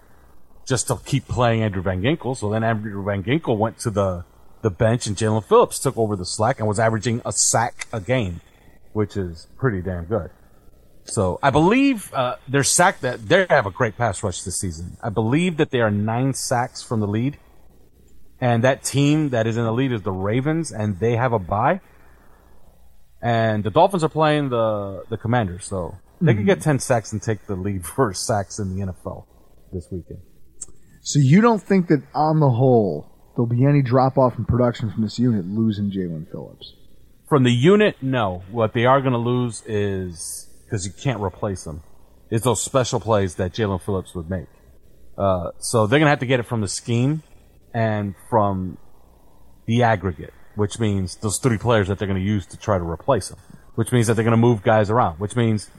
just 0.66 0.88
to 0.88 0.98
keep 1.06 1.28
playing 1.28 1.64
Andrew 1.64 1.82
Van 1.82 2.02
Ginkel. 2.02 2.36
So 2.36 2.50
then 2.50 2.64
Andrew 2.64 3.04
Van 3.04 3.24
Ginkel 3.24 3.58
went 3.58 3.80
to 3.80 3.89
the, 3.89 4.26
the 4.62 4.70
bench 4.70 5.08
and 5.08 5.16
Jalen 5.16 5.43
Phillips 5.45 5.80
took 5.80 5.98
over 5.98 6.16
the 6.16 6.26
slack 6.26 6.60
and 6.60 6.68
was 6.68 6.80
averaging 6.80 7.22
a 7.26 7.32
sack 7.32 7.88
a 7.93 8.02
game, 8.02 8.41
which 8.93 9.16
is 9.16 9.48
pretty 9.58 9.82
damn 9.82 10.06
good. 10.06 10.30
So 11.08 11.39
I 11.41 11.49
believe 11.49 12.14
uh, 12.14 12.36
they're 12.47 12.64
sacked. 12.64 13.01
That 13.01 13.28
they 13.28 13.45
have 13.49 13.66
a 13.66 13.72
great 13.72 13.97
pass 13.97 14.22
rush 14.24 14.41
this 14.43 14.60
season. 14.60 14.97
I 15.01 15.10
believe 15.10 15.58
that 15.58 15.72
they 15.72 15.80
are 15.82 15.91
nine 15.91 16.34
sacks 16.34 16.84
from 16.84 16.99
the 16.99 17.08
lead, 17.08 17.38
and 18.41 18.64
that 18.64 18.84
team 18.84 19.30
that 19.30 19.47
is 19.47 19.58
in 19.58 19.64
the 19.64 19.72
lead 19.72 19.91
is 19.91 20.01
the 20.01 20.12
Ravens, 20.12 20.72
and 20.72 20.99
they 20.99 21.16
have 21.16 21.34
a 21.34 21.39
bye. 21.39 21.80
And 23.22 23.64
the 23.64 23.72
Dolphins 23.72 24.03
are 24.03 24.10
playing 24.10 24.49
the 24.49 25.03
the 25.10 25.18
Commanders, 25.18 25.66
so 25.66 25.95
they 26.22 26.34
Mhm. 26.34 26.38
could 26.38 26.45
get 26.45 26.62
ten 26.62 26.80
sacks 26.80 27.12
and 27.14 27.22
take 27.22 27.47
the 27.47 27.55
lead 27.55 27.86
for 27.95 28.14
sacks 28.14 28.60
in 28.60 28.76
the 28.76 28.82
NFL 28.86 29.26
this 29.72 29.88
weekend. 29.91 30.20
So 31.01 31.20
you 31.20 31.39
don't 31.41 31.62
think 31.62 31.88
that 31.88 32.03
on 32.14 32.39
the 32.39 32.49
whole 32.49 33.08
there'll 33.36 33.47
be 33.47 33.66
any 33.66 33.82
drop 33.82 34.18
off 34.18 34.38
in 34.38 34.45
production 34.45 34.91
from 34.91 35.03
this 35.03 35.18
unit 35.18 35.45
losing 35.45 35.89
Jaelan 35.91 36.30
Phillips? 36.32 36.74
From 37.30 37.43
the 37.43 37.51
unit, 37.51 37.95
no. 38.01 38.41
What 38.51 38.74
they 38.74 38.86
are 38.86 38.99
going 39.01 39.14
to 39.14 39.20
lose 39.20 39.62
is 39.68 40.47
because 40.68 40.86
you 40.86 40.91
can't 40.91 41.22
replace 41.22 41.63
them. 41.63 41.82
It's 42.30 42.43
those 42.43 42.61
special 42.61 42.99
plays 42.99 43.36
that 43.36 43.53
Jaelan 43.53 43.82
Phillips 43.82 44.13
would 44.13 44.30
make. 44.30 44.47
Uh, 45.18 45.51
so 45.59 45.88
they're 45.88 45.99
going 45.99 46.07
to 46.07 46.09
have 46.09 46.20
to 46.20 46.26
get 46.26 46.39
it 46.39 46.43
from 46.43 46.61
the 46.61 46.68
scheme 46.68 47.24
and 47.74 48.15
from 48.30 48.78
the 49.65 49.84
aggregate, 49.84 50.34
which 50.55 50.78
means 50.78 51.15
those 51.18 51.39
three 51.39 51.57
players 51.57 51.88
that 51.88 51.99
they're 51.99 52.07
going 52.07 52.20
to 52.20 52.26
use 52.26 52.45
to 52.47 52.57
try 52.57 52.78
to 52.78 52.84
replace 52.84 53.30
them. 53.30 53.39
Which 53.76 53.91
means 53.91 54.07
that 54.07 54.15
they're 54.15 54.26
going 54.26 54.32
to 54.32 54.38
move 54.38 54.63
guys 54.63 54.89
around. 54.89 55.20
Which 55.20 55.36
means 55.36 55.70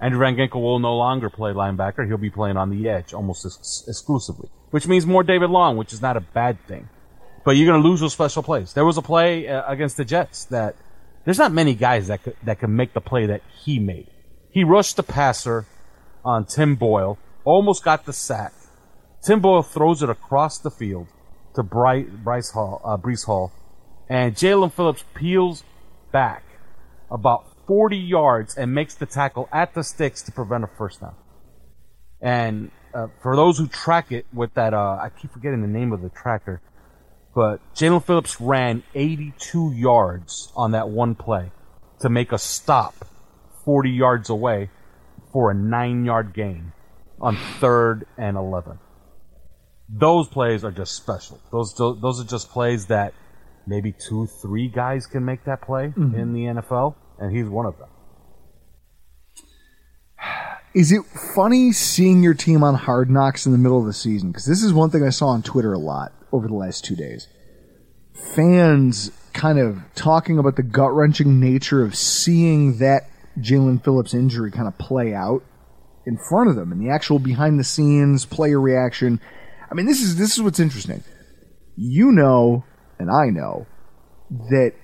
Andrew 0.00 0.20
Van 0.20 0.36
Ginkel 0.36 0.60
will 0.60 0.80
no 0.80 0.96
longer 0.96 1.30
play 1.30 1.52
linebacker. 1.52 2.06
He'll 2.06 2.18
be 2.18 2.30
playing 2.30 2.56
on 2.56 2.68
the 2.68 2.88
edge 2.88 3.14
almost 3.14 3.46
ex- 3.46 3.84
exclusively. 3.86 4.50
Which 4.70 4.88
means 4.88 5.06
more 5.06 5.22
David 5.22 5.50
Long, 5.50 5.76
which 5.76 5.92
is 5.92 6.02
not 6.02 6.16
a 6.16 6.20
bad 6.20 6.58
thing. 6.66 6.88
But 7.44 7.52
you're 7.52 7.66
going 7.66 7.80
to 7.80 7.88
lose 7.88 8.00
those 8.00 8.12
special 8.12 8.42
plays. 8.42 8.72
There 8.72 8.84
was 8.84 8.98
a 8.98 9.02
play 9.02 9.48
uh, 9.48 9.70
against 9.70 9.96
the 9.96 10.04
Jets 10.04 10.46
that 10.46 10.74
there's 11.24 11.38
not 11.38 11.52
many 11.52 11.74
guys 11.74 12.08
that 12.08 12.22
could, 12.22 12.36
that 12.42 12.58
can 12.58 12.74
make 12.74 12.92
the 12.92 13.00
play 13.00 13.26
that 13.26 13.42
he 13.62 13.78
made. 13.78 14.08
He 14.54 14.62
rushed 14.62 14.94
the 14.94 15.02
passer 15.02 15.66
on 16.24 16.44
Tim 16.44 16.76
Boyle, 16.76 17.18
almost 17.42 17.82
got 17.82 18.06
the 18.06 18.12
sack. 18.12 18.52
Tim 19.20 19.40
Boyle 19.40 19.64
throws 19.64 20.00
it 20.00 20.08
across 20.08 20.58
the 20.58 20.70
field 20.70 21.08
to 21.56 21.64
Bryce, 21.64 22.06
Bryce 22.22 22.52
Hall, 22.52 22.80
uh, 22.84 22.96
Breece 22.96 23.26
Hall, 23.26 23.52
and 24.08 24.36
Jaelan 24.36 24.72
Phillips 24.72 25.02
peels 25.12 25.64
back 26.12 26.44
about 27.10 27.46
40 27.66 27.96
yards 27.96 28.56
and 28.56 28.72
makes 28.72 28.94
the 28.94 29.06
tackle 29.06 29.48
at 29.52 29.74
the 29.74 29.82
sticks 29.82 30.22
to 30.22 30.30
prevent 30.30 30.62
a 30.62 30.68
first 30.68 31.00
down. 31.00 31.16
And 32.20 32.70
uh, 32.94 33.08
for 33.22 33.34
those 33.34 33.58
who 33.58 33.66
track 33.66 34.12
it 34.12 34.24
with 34.32 34.54
that, 34.54 34.72
uh, 34.72 34.98
I 35.02 35.10
keep 35.20 35.32
forgetting 35.32 35.62
the 35.62 35.68
name 35.68 35.92
of 35.92 36.00
the 36.00 36.10
tracker, 36.10 36.62
but 37.34 37.58
Jaelan 37.74 38.04
Phillips 38.04 38.40
ran 38.40 38.84
82 38.94 39.72
yards 39.72 40.52
on 40.54 40.70
that 40.70 40.90
one 40.90 41.16
play 41.16 41.50
to 41.98 42.08
make 42.08 42.30
a 42.30 42.38
stop 42.38 42.94
40 43.64 43.90
yards 43.90 44.30
away 44.30 44.70
for 45.32 45.50
a 45.50 45.54
nine 45.54 46.04
yard 46.04 46.32
gain 46.34 46.72
on 47.20 47.36
third 47.60 48.06
and 48.18 48.36
11. 48.36 48.78
Those 49.88 50.28
plays 50.28 50.64
are 50.64 50.70
just 50.72 50.94
special. 50.94 51.40
Those, 51.52 51.74
those 51.74 52.20
are 52.20 52.24
just 52.24 52.50
plays 52.50 52.86
that 52.86 53.14
maybe 53.66 53.92
two, 53.92 54.26
three 54.26 54.68
guys 54.68 55.06
can 55.06 55.24
make 55.24 55.44
that 55.44 55.62
play 55.62 55.92
Mhm. 55.96 56.14
in 56.14 56.32
the 56.32 56.46
NFL, 56.46 56.96
and 57.18 57.34
he's 57.34 57.48
one 57.48 57.66
of 57.66 57.78
them. 57.78 57.88
Is 60.74 60.90
it 60.90 61.04
funny 61.04 61.70
seeing 61.72 62.22
your 62.22 62.34
team 62.34 62.64
on 62.64 62.74
Hard 62.74 63.08
Knocks 63.08 63.46
in 63.46 63.52
the 63.52 63.58
middle 63.58 63.78
of 63.78 63.86
the 63.86 63.92
season? 63.92 64.30
Because 64.30 64.46
this 64.46 64.62
is 64.62 64.72
one 64.72 64.90
thing 64.90 65.04
I 65.04 65.10
saw 65.10 65.28
on 65.28 65.42
Twitter 65.42 65.72
a 65.72 65.78
lot 65.78 66.12
over 66.32 66.48
the 66.48 66.54
last 66.54 66.84
two 66.84 66.96
days. 66.96 67.28
Fans 68.34 69.10
kind 69.32 69.58
of 69.58 69.78
talking 69.94 70.38
about 70.38 70.56
the 70.56 70.62
gut 70.64 70.92
wrenching 70.92 71.38
nature 71.38 71.82
of 71.84 71.94
seeing 71.94 72.78
that 72.78 73.08
Jaelan 73.38 73.82
Phillips 73.82 74.14
injury 74.14 74.50
kind 74.50 74.68
of 74.68 74.78
play 74.78 75.14
out 75.14 75.42
in 76.06 76.18
front 76.28 76.50
of 76.50 76.56
them 76.56 76.72
and 76.72 76.80
the 76.80 76.92
actual 76.92 77.18
behind 77.18 77.58
the 77.58 77.64
scenes 77.64 78.24
player 78.24 78.60
reaction. 78.60 79.20
I 79.70 79.74
mean, 79.74 79.86
this 79.86 80.00
is 80.00 80.16
this 80.16 80.34
is 80.34 80.42
what's 80.42 80.60
interesting. 80.60 81.02
You 81.76 82.12
know, 82.12 82.64
and 82.98 83.10
I 83.10 83.30
know 83.30 83.66
that 84.50 84.74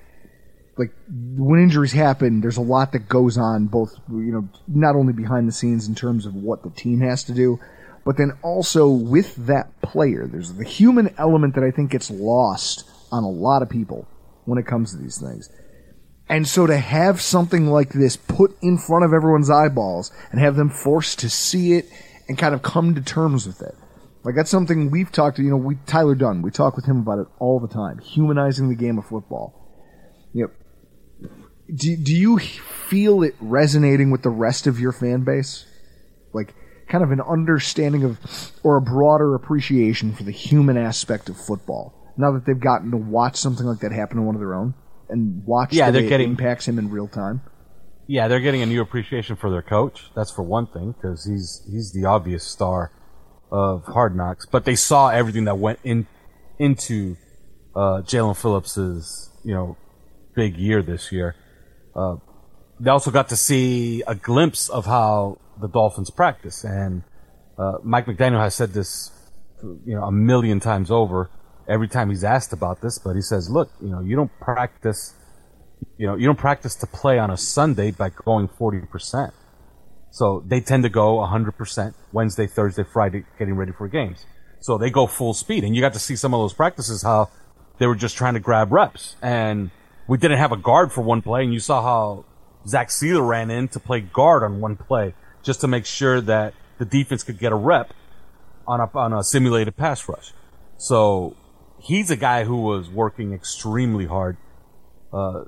like 0.77 0.93
when 1.09 1.63
injuries 1.63 1.93
happen, 1.93 2.41
there's 2.41 2.57
a 2.57 2.63
lot 2.63 2.93
that 2.93 3.09
goes 3.09 3.37
on, 3.37 3.67
both 3.67 3.95
you 4.09 4.33
know, 4.33 4.49
not 4.67 4.97
only 4.97 5.13
behind 5.13 5.47
the 5.47 5.53
scenes 5.53 5.87
in 5.87 5.95
terms 5.95 6.27
of 6.27 6.35
what 6.35 6.63
the 6.63 6.71
team 6.71 7.01
has 7.01 7.23
to 7.25 7.33
do, 7.33 7.61
but 8.05 8.17
then 8.17 8.33
also 8.43 8.89
with 8.89 9.35
that 9.47 9.81
player. 9.83 10.27
There's 10.27 10.55
the 10.55 10.65
human 10.65 11.15
element 11.19 11.55
that 11.55 11.65
I 11.65 11.71
think 11.71 11.91
gets 11.91 12.11
lost 12.11 12.89
on 13.13 13.25
a 13.25 13.31
lot 13.31 13.63
of 13.63 13.69
people 13.69 14.09
when 14.47 14.59
it 14.59 14.67
comes 14.67 14.93
to 14.93 14.97
these 14.97 15.21
things. 15.21 15.51
And 16.31 16.47
so 16.47 16.65
to 16.69 16.77
have 16.77 17.21
something 17.21 17.67
like 17.67 17.91
this 17.91 18.17
put 18.17 18.57
in 18.63 18.79
front 18.79 19.05
of 19.05 19.13
everyone's 19.13 19.51
eyeballs 19.51 20.13
and 20.31 20.41
have 20.41 20.55
them 20.55 20.71
forced 20.71 21.19
to 21.19 21.29
see 21.29 21.73
it 21.73 21.91
and 22.29 22.39
kind 22.39 22.55
of 22.55 22.63
come 22.63 22.95
to 22.95 23.01
terms 23.01 23.49
with 23.49 23.61
it. 23.61 23.75
Like 24.23 24.37
that's 24.37 24.51
something 24.51 24.93
we've 24.93 25.11
talked 25.11 25.39
to, 25.39 25.43
you 25.43 25.51
know, 25.51 25.57
we 25.57 25.77
Tyler 25.87 26.15
Dunne, 26.15 26.41
we 26.41 26.53
talk 26.53 26.77
with 26.77 26.85
him 26.85 27.01
about 27.01 27.19
it 27.19 27.27
all 27.41 27.59
the 27.59 27.67
time, 27.67 27.99
humanizing 27.99 28.69
the 28.69 28.77
game 28.77 28.97
of 28.97 29.07
football. 29.07 29.57
Know, 30.33 30.51
do, 31.75 31.97
do 31.97 32.15
you 32.15 32.39
feel 32.39 33.25
it 33.25 33.35
resonating 33.41 34.13
with 34.13 34.23
the 34.23 34.31
rest 34.31 34.69
of 34.69 34.79
your 34.79 34.93
fan 34.93 35.25
base? 35.25 35.67
Like, 36.33 36.55
kind 36.89 37.03
of 37.03 37.11
an 37.11 37.21
understanding 37.21 38.05
of, 38.05 38.21
or 38.63 38.77
a 38.77 38.81
broader 38.81 39.35
appreciation 39.35 40.15
for 40.15 40.23
the 40.23 40.31
human 40.31 40.77
aspect 40.77 41.29
of 41.29 41.37
football. 41.37 42.13
Now 42.17 42.31
that 42.33 42.47
they've 42.47 42.61
gotten 42.61 42.93
to 42.93 42.97
watch 42.97 43.37
something 43.37 43.67
like 43.67 43.81
that 43.81 43.91
happen 43.91 44.19
to 44.19 44.23
one 44.23 44.37
of 44.37 44.41
their 44.41 44.55
own, 44.55 44.75
and 45.11 45.45
watch 45.47 45.73
Yeah, 45.73 45.91
the 45.91 46.01
they're 46.01 46.09
getting- 46.09 46.29
it 46.29 46.31
impacts 46.31 46.67
him 46.69 46.79
in 46.79 46.91
real 46.91 47.09
time. 47.09 47.43
Yeah, 48.07 48.27
they're 48.29 48.41
getting 48.41 48.63
a 48.63 48.67
new 48.67 48.81
appreciation 48.81 49.37
for 49.37 49.51
their 49.51 49.63
coach. 49.63 50.11
That's 50.17 50.33
for 50.33 50.43
one 50.43 50.67
thing, 50.67 50.93
because 50.93 51.25
he's 51.25 51.63
he's 51.71 51.93
the 51.93 52.07
obvious 52.07 52.43
star 52.45 52.91
of 53.53 53.85
Hard 53.85 54.17
Knocks. 54.17 54.47
But 54.47 54.65
they 54.65 54.75
saw 54.75 55.11
everything 55.11 55.45
that 55.45 55.59
went 55.59 55.79
in 55.85 56.07
into 56.59 57.17
uh, 57.77 58.03
Jaelan 58.03 58.37
Phillips's 58.37 59.31
you 59.45 59.55
know 59.55 59.77
big 60.35 60.57
year 60.57 60.83
this 60.83 61.13
year. 61.13 61.37
Uh, 61.95 62.17
they 62.81 62.91
also 62.91 63.11
got 63.13 63.29
to 63.29 63.37
see 63.37 64.03
a 64.09 64.15
glimpse 64.15 64.69
of 64.69 64.87
how 64.87 65.39
the 65.61 65.69
Dolphins 65.69 66.11
practice, 66.11 66.65
and 66.65 67.03
uh, 67.59 67.75
Mike 67.85 68.07
McDaniel 68.07 68.41
has 68.41 68.55
said 68.57 68.73
this 68.73 69.13
you 69.63 69.95
know 69.95 70.03
a 70.05 70.13
million 70.13 70.59
times 70.59 70.91
over. 70.91 71.31
Every 71.71 71.89
time 71.89 72.11
he's 72.11 72.25
asked 72.25 72.53
about 72.53 72.83
this, 72.83 72.99
but 72.99 73.15
he 73.15 73.23
says, 73.23 73.49
"Look, 73.49 73.71
you 73.81 73.91
know, 73.91 74.01
you 74.01 74.17
don't 74.17 74.33
practice." 74.41 75.15
you 75.97 76.07
know, 76.07 76.17
you 76.17 76.27
don't 76.27 76.39
practice 76.39 76.75
to 76.77 76.87
play 76.87 77.19
on 77.19 77.31
a 77.31 77.37
Sunday 77.37 77.91
by 77.91 78.11
going 78.11 78.49
40%. 78.49 79.33
So 80.11 80.43
they 80.47 80.61
tend 80.61 80.83
to 80.83 80.89
go 80.89 81.19
100% 81.19 81.95
Wednesday, 82.13 82.47
Thursday, 82.47 82.85
Friday, 82.85 83.25
getting 83.39 83.55
ready 83.55 83.73
for 83.73 83.87
games. 83.89 84.27
So 84.61 84.77
they 84.77 84.91
go 84.91 85.07
full 85.07 85.35
speed. 85.35 85.65
And 85.65 85.75
you 85.75 85.81
got 85.81 85.93
to 85.93 85.99
see 85.99 86.17
some 86.17 86.35
of 86.35 86.41
those 86.41 86.53
practices 86.53 87.03
how 87.03 87.31
they 87.79 87.87
were 87.87 87.95
just 87.95 88.17
trying 88.17 88.35
to 88.35 88.41
grab 88.41 88.73
reps. 88.73 89.17
And 89.23 89.71
we 90.09 90.19
didn't 90.19 90.39
have 90.39 90.53
a 90.53 90.57
guard 90.57 90.93
for 90.93 91.03
one 91.03 91.23
play. 91.23 91.45
And 91.45 91.53
you 91.53 91.61
saw 91.61 91.83
how 91.83 92.25
Zach 92.67 92.89
Sieler 92.89 93.27
ran 93.27 93.51
in 93.51 93.69
to 93.69 93.81
play 93.81 94.01
guard 94.01 94.43
on 94.43 94.61
one 94.61 94.77
play 94.77 95.15
just 95.43 95.61
to 95.61 95.69
make 95.69 95.87
sure 95.87 96.21
that 96.21 96.55
the 96.79 96.85
defense 96.85 97.23
could 97.23 97.39
get 97.39 97.53
a 97.53 97.57
rep 97.57 97.95
on 98.67 98.81
a, 98.81 98.91
on 98.95 99.13
a 99.13 99.23
simulated 99.23 99.77
pass 99.77 100.09
rush. 100.09 100.33
So 100.77 101.37
he's 101.81 102.11
a 102.11 102.17
guy 102.17 102.45
who 102.45 102.63
was 102.63 102.89
working 102.89 103.33
extremely 103.33 104.07
hard. 104.07 104.37
Uh, 105.13 105.45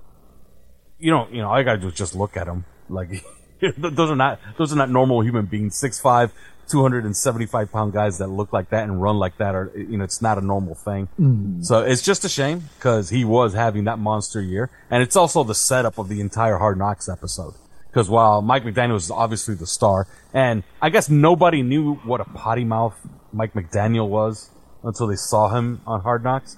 you 0.98 1.10
know, 1.10 1.28
you 1.30 1.38
know, 1.42 1.56
you 1.56 1.64
gotta 1.64 1.86
is 1.86 1.94
just 1.94 2.14
look 2.14 2.36
at 2.36 2.46
him. 2.46 2.64
Like, 2.88 3.24
those 3.78 4.10
are 4.10 4.16
not, 4.16 4.40
those 4.56 4.72
are 4.72 4.76
not 4.76 4.90
normal 4.90 5.20
human 5.22 5.46
beings. 5.46 5.80
6'5", 5.80 6.30
275 6.68 7.72
pound 7.72 7.92
guys 7.92 8.18
that 8.18 8.28
look 8.28 8.52
like 8.52 8.70
that 8.70 8.84
and 8.84 9.00
run 9.00 9.18
like 9.18 9.36
that 9.38 9.54
are, 9.54 9.72
you 9.76 9.98
know, 9.98 10.04
it's 10.04 10.22
not 10.22 10.38
a 10.38 10.40
normal 10.40 10.74
thing. 10.74 11.08
Mhm. 11.20 11.64
So 11.64 11.82
it's 11.82 12.02
just 12.02 12.24
a 12.24 12.28
shame 12.28 12.64
because 12.76 13.10
he 13.10 13.24
was 13.24 13.52
having 13.54 13.84
that 13.84 13.98
monster 13.98 14.40
year. 14.40 14.70
And 14.90 15.02
it's 15.02 15.16
also 15.16 15.44
the 15.44 15.54
setup 15.54 15.98
of 15.98 16.08
the 16.08 16.20
entire 16.20 16.58
Hard 16.58 16.78
Knocks 16.78 17.08
episode. 17.08 17.54
Because 17.88 18.08
while 18.08 18.40
Mike 18.40 18.64
McDaniel 18.64 18.96
is 18.96 19.10
obviously 19.10 19.54
the 19.54 19.66
star, 19.66 20.06
and 20.32 20.62
I 20.80 20.88
guess 20.88 21.10
nobody 21.10 21.62
knew 21.62 21.96
what 21.96 22.22
a 22.22 22.24
potty 22.24 22.64
mouth 22.64 22.96
Mike 23.34 23.52
McDaniel 23.52 24.08
was 24.08 24.48
until 24.82 25.06
they 25.06 25.16
saw 25.16 25.48
him 25.48 25.80
on 25.86 26.00
Hard 26.00 26.24
Knocks. 26.24 26.56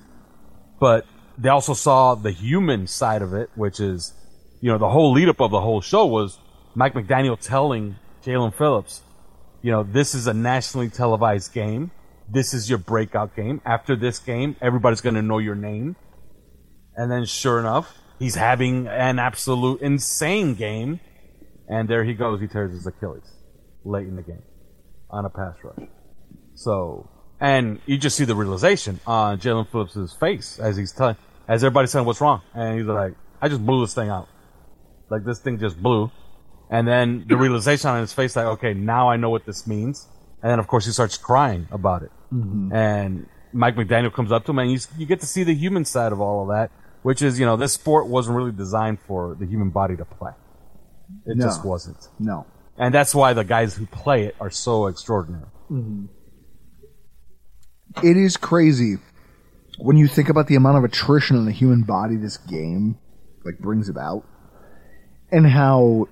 But 0.80 1.06
they 1.38 1.48
also 1.48 1.74
saw 1.74 2.14
the 2.14 2.30
human 2.30 2.86
side 2.86 3.22
of 3.22 3.34
it, 3.34 3.50
which 3.54 3.80
is, 3.80 4.12
you 4.60 4.70
know, 4.70 4.78
the 4.78 4.88
whole 4.88 5.12
lead 5.12 5.28
up 5.28 5.40
of 5.40 5.50
the 5.50 5.60
whole 5.60 5.80
show 5.80 6.06
was 6.06 6.38
Mike 6.74 6.94
McDaniel 6.94 7.38
telling 7.38 7.96
Jaelan 8.24 8.54
Phillips, 8.54 9.02
you 9.62 9.70
know, 9.70 9.82
this 9.82 10.14
is 10.14 10.26
a 10.26 10.34
nationally 10.34 10.88
televised 10.88 11.52
game. 11.52 11.90
This 12.28 12.54
is 12.54 12.68
your 12.68 12.78
breakout 12.78 13.36
game. 13.36 13.60
After 13.64 13.96
this 13.96 14.18
game, 14.18 14.56
everybody's 14.60 15.00
going 15.00 15.14
to 15.14 15.22
know 15.22 15.38
your 15.38 15.54
name. 15.54 15.96
And 16.96 17.10
then 17.10 17.24
sure 17.24 17.58
enough, 17.58 17.98
he's 18.18 18.34
having 18.34 18.86
an 18.88 19.18
absolute 19.18 19.80
insane 19.80 20.54
game. 20.54 21.00
And 21.68 21.88
there 21.88 22.04
he 22.04 22.14
goes. 22.14 22.40
He 22.40 22.46
tears 22.46 22.72
his 22.72 22.86
Achilles 22.86 23.30
late 23.84 24.06
in 24.06 24.16
the 24.16 24.22
game 24.22 24.42
on 25.10 25.24
a 25.24 25.30
pass 25.30 25.56
rush. 25.62 25.88
So, 26.54 27.08
and 27.40 27.80
you 27.86 27.98
just 27.98 28.16
see 28.16 28.24
the 28.24 28.34
realization 28.34 29.00
on 29.06 29.38
Jaelan 29.38 29.68
Phillips' 29.68 30.12
face 30.14 30.58
as 30.58 30.76
he's 30.76 30.92
telling, 30.92 31.16
as 31.48 31.62
everybody's 31.64 31.90
saying, 31.90 32.06
what's 32.06 32.20
wrong? 32.20 32.42
And 32.54 32.78
he's 32.78 32.86
like, 32.86 33.14
I 33.42 33.48
just 33.48 33.64
blew 33.64 33.84
this 33.84 33.94
thing 33.94 34.08
out. 34.08 34.28
Like 35.10 35.24
this 35.24 35.38
thing 35.40 35.58
just 35.58 35.80
blew. 35.82 36.10
And 36.70 36.88
then 36.88 37.24
the 37.28 37.36
realization 37.36 37.90
on 37.90 38.00
his 38.00 38.12
face, 38.12 38.34
like, 38.36 38.46
okay, 38.46 38.72
now 38.74 39.08
I 39.10 39.16
know 39.16 39.30
what 39.30 39.44
this 39.44 39.66
means. 39.66 40.08
And 40.42 40.50
then 40.50 40.58
of 40.58 40.66
course 40.66 40.86
he 40.86 40.92
starts 40.92 41.16
crying 41.18 41.68
about 41.70 42.02
it. 42.02 42.10
Mhm. 42.32 42.72
And 42.74 43.26
Mike 43.52 43.76
McDaniel 43.76 44.12
comes 44.12 44.32
up 44.32 44.44
to 44.46 44.50
him 44.52 44.58
and 44.60 44.72
you, 44.72 44.78
you 44.96 45.06
get 45.06 45.20
to 45.20 45.26
see 45.26 45.44
the 45.44 45.54
human 45.54 45.84
side 45.84 46.12
of 46.12 46.20
all 46.20 46.42
of 46.42 46.48
that, 46.48 46.70
which 47.02 47.20
is, 47.22 47.38
you 47.38 47.46
know, 47.46 47.56
this 47.56 47.72
sport 47.74 48.06
wasn't 48.08 48.36
really 48.36 48.52
designed 48.52 48.98
for 49.00 49.36
the 49.38 49.46
human 49.46 49.70
body 49.70 49.96
to 49.96 50.04
play. 50.04 50.32
It 51.26 51.36
No. 51.36 51.44
just 51.44 51.64
wasn't. 51.64 52.08
No. 52.18 52.46
And 52.78 52.92
that's 52.92 53.14
why 53.14 53.34
the 53.34 53.44
guys 53.44 53.76
who 53.76 53.86
play 53.86 54.24
it 54.24 54.36
are 54.40 54.50
so 54.50 54.86
extraordinary. 54.86 55.44
Mhm. 55.70 56.08
It 58.02 58.16
is 58.16 58.36
crazy 58.36 58.98
when 59.78 59.96
you 59.96 60.08
think 60.08 60.28
about 60.28 60.46
the 60.46 60.56
amount 60.56 60.78
of 60.78 60.84
attrition 60.84 61.36
in 61.36 61.44
the 61.44 61.52
human 61.52 61.82
body 61.82 62.16
this 62.16 62.36
game 62.36 62.98
like 63.44 63.58
brings 63.58 63.88
about, 63.88 64.24
and 65.30 65.46
how 65.46 66.08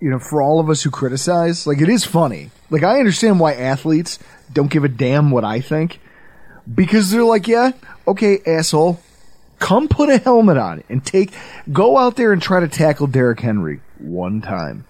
you 0.00 0.10
know 0.10 0.18
for 0.18 0.42
all 0.42 0.60
of 0.60 0.68
us 0.70 0.82
who 0.82 0.90
criticize, 0.90 1.66
like 1.66 1.80
it 1.80 1.88
is 1.88 2.04
funny. 2.04 2.50
Like 2.70 2.82
I 2.82 2.98
understand 2.98 3.40
why 3.40 3.54
athletes 3.54 4.18
don't 4.52 4.70
give 4.70 4.84
a 4.84 4.88
damn 4.88 5.30
what 5.30 5.44
I 5.44 5.60
think 5.60 6.00
because 6.72 7.10
they're 7.10 7.24
like, 7.24 7.48
yeah, 7.48 7.72
okay, 8.06 8.40
asshole, 8.46 9.00
come 9.58 9.88
put 9.88 10.08
a 10.08 10.18
helmet 10.18 10.56
on 10.56 10.82
and 10.88 11.04
take 11.04 11.32
go 11.72 11.96
out 11.96 12.16
there 12.16 12.32
and 12.32 12.42
try 12.42 12.60
to 12.60 12.68
tackle 12.68 13.06
Derrick 13.06 13.40
Henry 13.40 13.80
one 13.98 14.40
time. 14.40 14.86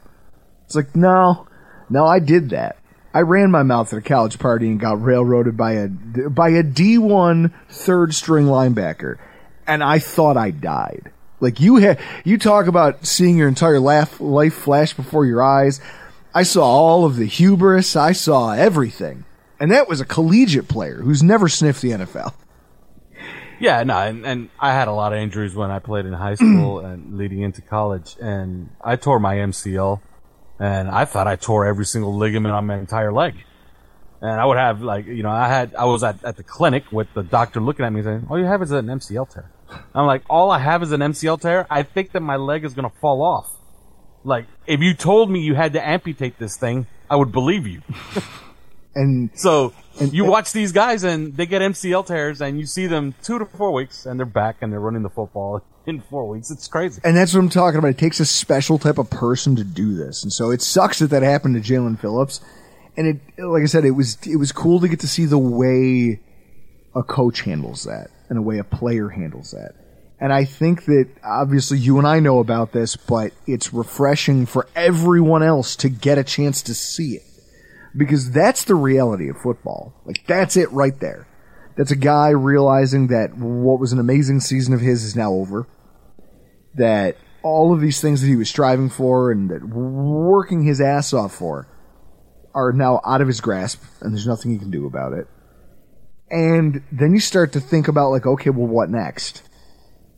It's 0.67 0.75
like, 0.75 0.95
no, 0.97 1.47
no, 1.91 2.07
I 2.07 2.19
did 2.19 2.51
that. 2.51 2.79
I 3.15 3.21
ran 3.21 3.53
my 3.53 3.63
mouth 3.63 3.93
at 3.93 3.99
a 4.01 4.03
college 4.03 4.41
party 4.41 4.67
and 4.67 4.81
got 4.81 5.01
railroaded 5.01 5.57
by 5.57 5.73
a 5.75 5.89
by 5.89 6.49
a 6.49 6.65
D1 6.65 7.53
third 7.69 8.13
string 8.13 8.47
linebacker, 8.47 9.19
and 9.69 9.85
I 9.85 10.01
thought 10.01 10.37
I 10.37 10.51
died. 10.51 11.13
Like 11.39 11.61
you 11.61 11.77
had, 11.77 12.01
you 12.25 12.39
talk 12.39 12.67
about 12.67 13.07
seeing 13.07 13.39
your 13.39 13.47
entire 13.47 13.79
laugh, 13.79 14.21
life 14.21 14.55
flash 14.55 14.95
before 14.95 15.25
your 15.27 15.43
eyes. 15.43 15.81
I 16.35 16.43
saw 16.43 16.65
all 16.65 17.05
of 17.05 17.15
the 17.15 17.27
hubris. 17.27 17.95
I 17.95 18.11
saw 18.11 18.51
everything, 18.51 19.25
and 19.61 19.71
that 19.71 19.89
was 19.89 20.01
a 20.01 20.05
collegiate 20.05 20.67
player 20.67 20.97
who's 20.97 21.23
never 21.23 21.49
sniffed 21.49 21.83
the 21.83 21.91
NFL. 21.91 22.35
Yeah, 23.61 23.85
no, 23.85 23.97
and, 23.97 24.27
and 24.27 24.51
I 24.59 24.73
had 24.73 24.89
a 24.89 24.93
lot 24.93 25.13
of 25.13 25.21
injuries 25.21 25.55
when 25.55 25.71
I 25.71 25.79
played 25.79 26.07
in 26.07 26.13
high 26.13 26.35
school 26.35 26.81
and 26.81 27.17
leading 27.17 27.43
into 27.43 27.63
college, 27.63 28.17
and 28.21 28.71
I 28.83 28.97
tore 28.97 29.21
my 29.21 29.37
MCL, 29.37 30.01
and 30.65 30.89
I 30.89 31.05
thought 31.05 31.27
I 31.27 31.37
tore 31.37 31.67
every 31.67 31.85
single 31.85 32.17
ligament 32.17 32.55
on 32.55 32.67
my 32.67 32.79
entire 32.79 33.13
leg. 33.13 33.35
And 34.23 34.41
I 34.41 34.47
would 34.47 34.57
have 34.57 34.81
like, 34.81 35.05
you 35.07 35.23
know, 35.23 35.31
I 35.31 35.49
had, 35.49 35.75
I 35.75 35.85
was 35.85 36.03
at, 36.03 36.25
at 36.25 36.37
the 36.39 36.43
clinic 36.43 36.91
with 36.91 37.09
the 37.13 37.23
doctor 37.23 37.61
looking 37.61 37.85
at 37.85 37.93
me 37.93 38.03
saying, 38.03 38.27
all 38.31 38.39
you 38.39 38.47
have 38.47 38.63
is 38.63 38.71
an 38.71 38.87
MCL 38.87 39.29
tear. 39.29 39.51
I'm 39.95 40.07
like, 40.07 40.23
all 40.31 40.51
I 40.51 40.59
have 40.61 40.83
is 40.83 40.93
an 40.93 41.01
MCL 41.01 41.43
tear. 41.43 41.67
I 41.69 41.83
think 41.83 42.13
that 42.13 42.21
my 42.21 42.37
leg 42.37 42.65
is 42.65 42.73
going 42.73 42.89
to 42.89 42.97
fall 42.99 43.23
off. 43.23 43.55
Like, 44.25 44.47
if 44.67 44.81
you 44.81 44.95
told 44.95 45.31
me 45.31 45.41
you 45.41 45.55
had 45.55 45.75
to 45.75 45.87
amputate 45.87 46.39
this 46.39 46.57
thing, 46.57 46.87
I 47.11 47.17
would 47.17 47.33
believe 47.33 47.67
you. 47.67 47.83
And 48.95 49.31
so 49.35 49.73
you 50.01 50.25
watch 50.25 50.53
these 50.53 50.73
guys 50.73 51.05
and 51.05 51.37
they 51.37 51.47
get 51.47 51.63
MCL 51.63 52.07
tears 52.07 52.41
and 52.41 52.59
you 52.59 52.67
see 52.67 52.87
them 52.87 53.15
two 53.23 53.39
to 53.39 53.45
four 53.45 53.73
weeks 53.73 54.07
and 54.07 54.19
they're 54.19 54.27
back 54.27 54.57
and 54.61 54.73
they're 54.73 54.81
running 54.81 55.03
the 55.03 55.11
football 55.11 55.63
in 55.87 56.01
four 56.01 56.29
weeks. 56.29 56.51
It's 56.51 56.69
crazy. 56.69 57.01
And 57.05 57.17
that's 57.17 57.35
what 57.35 57.41
I'm 57.41 57.49
talking 57.49 57.79
about. 57.79 57.89
It 57.89 57.99
takes 57.99 58.21
a 58.21 58.27
special 58.27 58.79
type 58.79 58.99
of 58.99 59.11
person 59.11 59.57
to 59.57 59.65
do 59.65 59.95
this, 59.95 60.23
and 60.23 60.33
so 60.33 60.51
it 60.51 60.63
sucks 60.63 60.99
that 61.01 61.11
that 61.11 61.23
happened 61.23 61.63
to 61.63 61.73
Jaelan 61.73 61.99
Phillips. 61.99 62.41
And 62.97 63.07
it, 63.09 63.43
like 63.43 63.63
I 63.63 63.67
said, 63.67 63.85
it 63.85 63.91
was 63.91 64.19
it 64.27 64.37
was 64.37 64.53
cool 64.53 64.81
to 64.81 64.89
get 64.89 65.01
to 65.01 65.09
see 65.09 65.25
the 65.25 65.39
way 65.39 66.21
a 66.95 67.03
coach 67.03 67.43
handles 67.43 67.85
that 67.85 68.09
and 68.29 68.39
the 68.39 68.43
way 68.43 68.59
a 68.59 68.65
player 68.65 69.09
handles 69.09 69.51
that. 69.51 69.75
And 70.21 70.33
I 70.33 70.45
think 70.45 70.85
that 70.85 71.09
obviously 71.25 71.79
you 71.79 71.99
and 71.99 72.07
I 72.07 72.21
know 72.21 72.39
about 72.39 72.73
this, 72.73 72.97
but 72.97 73.33
it's 73.47 73.75
refreshing 73.75 74.47
for 74.47 74.69
everyone 74.77 75.43
else 75.43 75.75
to 75.77 75.89
get 75.89 76.19
a 76.19 76.25
chance 76.25 76.63
to 76.63 76.75
see 76.75 77.17
it 77.17 77.34
because 77.97 78.31
that's 78.31 78.65
the 78.65 78.75
reality 78.75 79.29
of 79.29 79.39
football. 79.39 79.95
Like 80.05 80.27
that's 80.27 80.57
it 80.57 80.71
right 80.73 80.99
there. 81.01 81.27
That's 81.77 81.91
a 81.91 81.97
guy 81.97 82.31
realizing 82.31 83.09
that 83.09 83.37
what 83.37 83.81
was 83.81 83.93
an 83.93 83.99
amazing 83.99 84.41
season 84.41 84.75
of 84.75 84.81
his 84.81 85.05
is 85.05 85.17
now 85.17 85.33
over. 85.33 85.67
That 86.75 87.17
all 87.43 87.73
of 87.73 87.81
these 87.81 88.01
things 88.01 88.21
that 88.21 88.29
he 88.29 88.37
was 88.37 88.49
striving 88.49 88.89
for 88.89 89.31
and 89.31 89.51
that 89.51 89.65
working 89.65 90.65
his 90.65 90.81
ass 90.81 91.13
off 91.13 91.35
for 91.35 91.69
are 92.55 92.73
now 92.73 93.01
out 93.05 93.21
of 93.21 93.27
his 93.27 93.41
grasp 93.41 93.83
and 94.01 94.13
there's 94.13 94.27
nothing 94.27 94.53
he 94.53 94.59
can 94.59 94.71
do 94.71 94.87
about 94.87 95.13
it. 95.13 95.27
And 96.31 96.83
then 96.91 97.13
you 97.13 97.21
start 97.21 97.53
to 97.53 97.61
think 97.61 97.87
about 97.87 98.11
like, 98.11 98.27
okay, 98.27 98.51
well 98.51 98.67
what 98.67 98.91
next? 98.91 99.43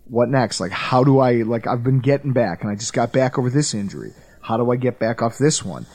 What 0.04 0.28
next? 0.28 0.60
Like 0.60 0.72
how 0.72 1.04
do 1.04 1.18
I 1.18 1.42
like 1.42 1.66
I've 1.66 1.82
been 1.82 2.00
getting 2.00 2.32
back 2.32 2.62
and 2.62 2.70
I 2.70 2.74
just 2.74 2.92
got 2.92 3.12
back 3.12 3.38
over 3.38 3.50
this 3.50 3.74
injury. 3.74 4.12
How 4.42 4.56
do 4.56 4.70
I 4.70 4.76
get 4.76 4.98
back 4.98 5.20
off 5.20 5.38
this 5.38 5.64
one? 5.64 5.86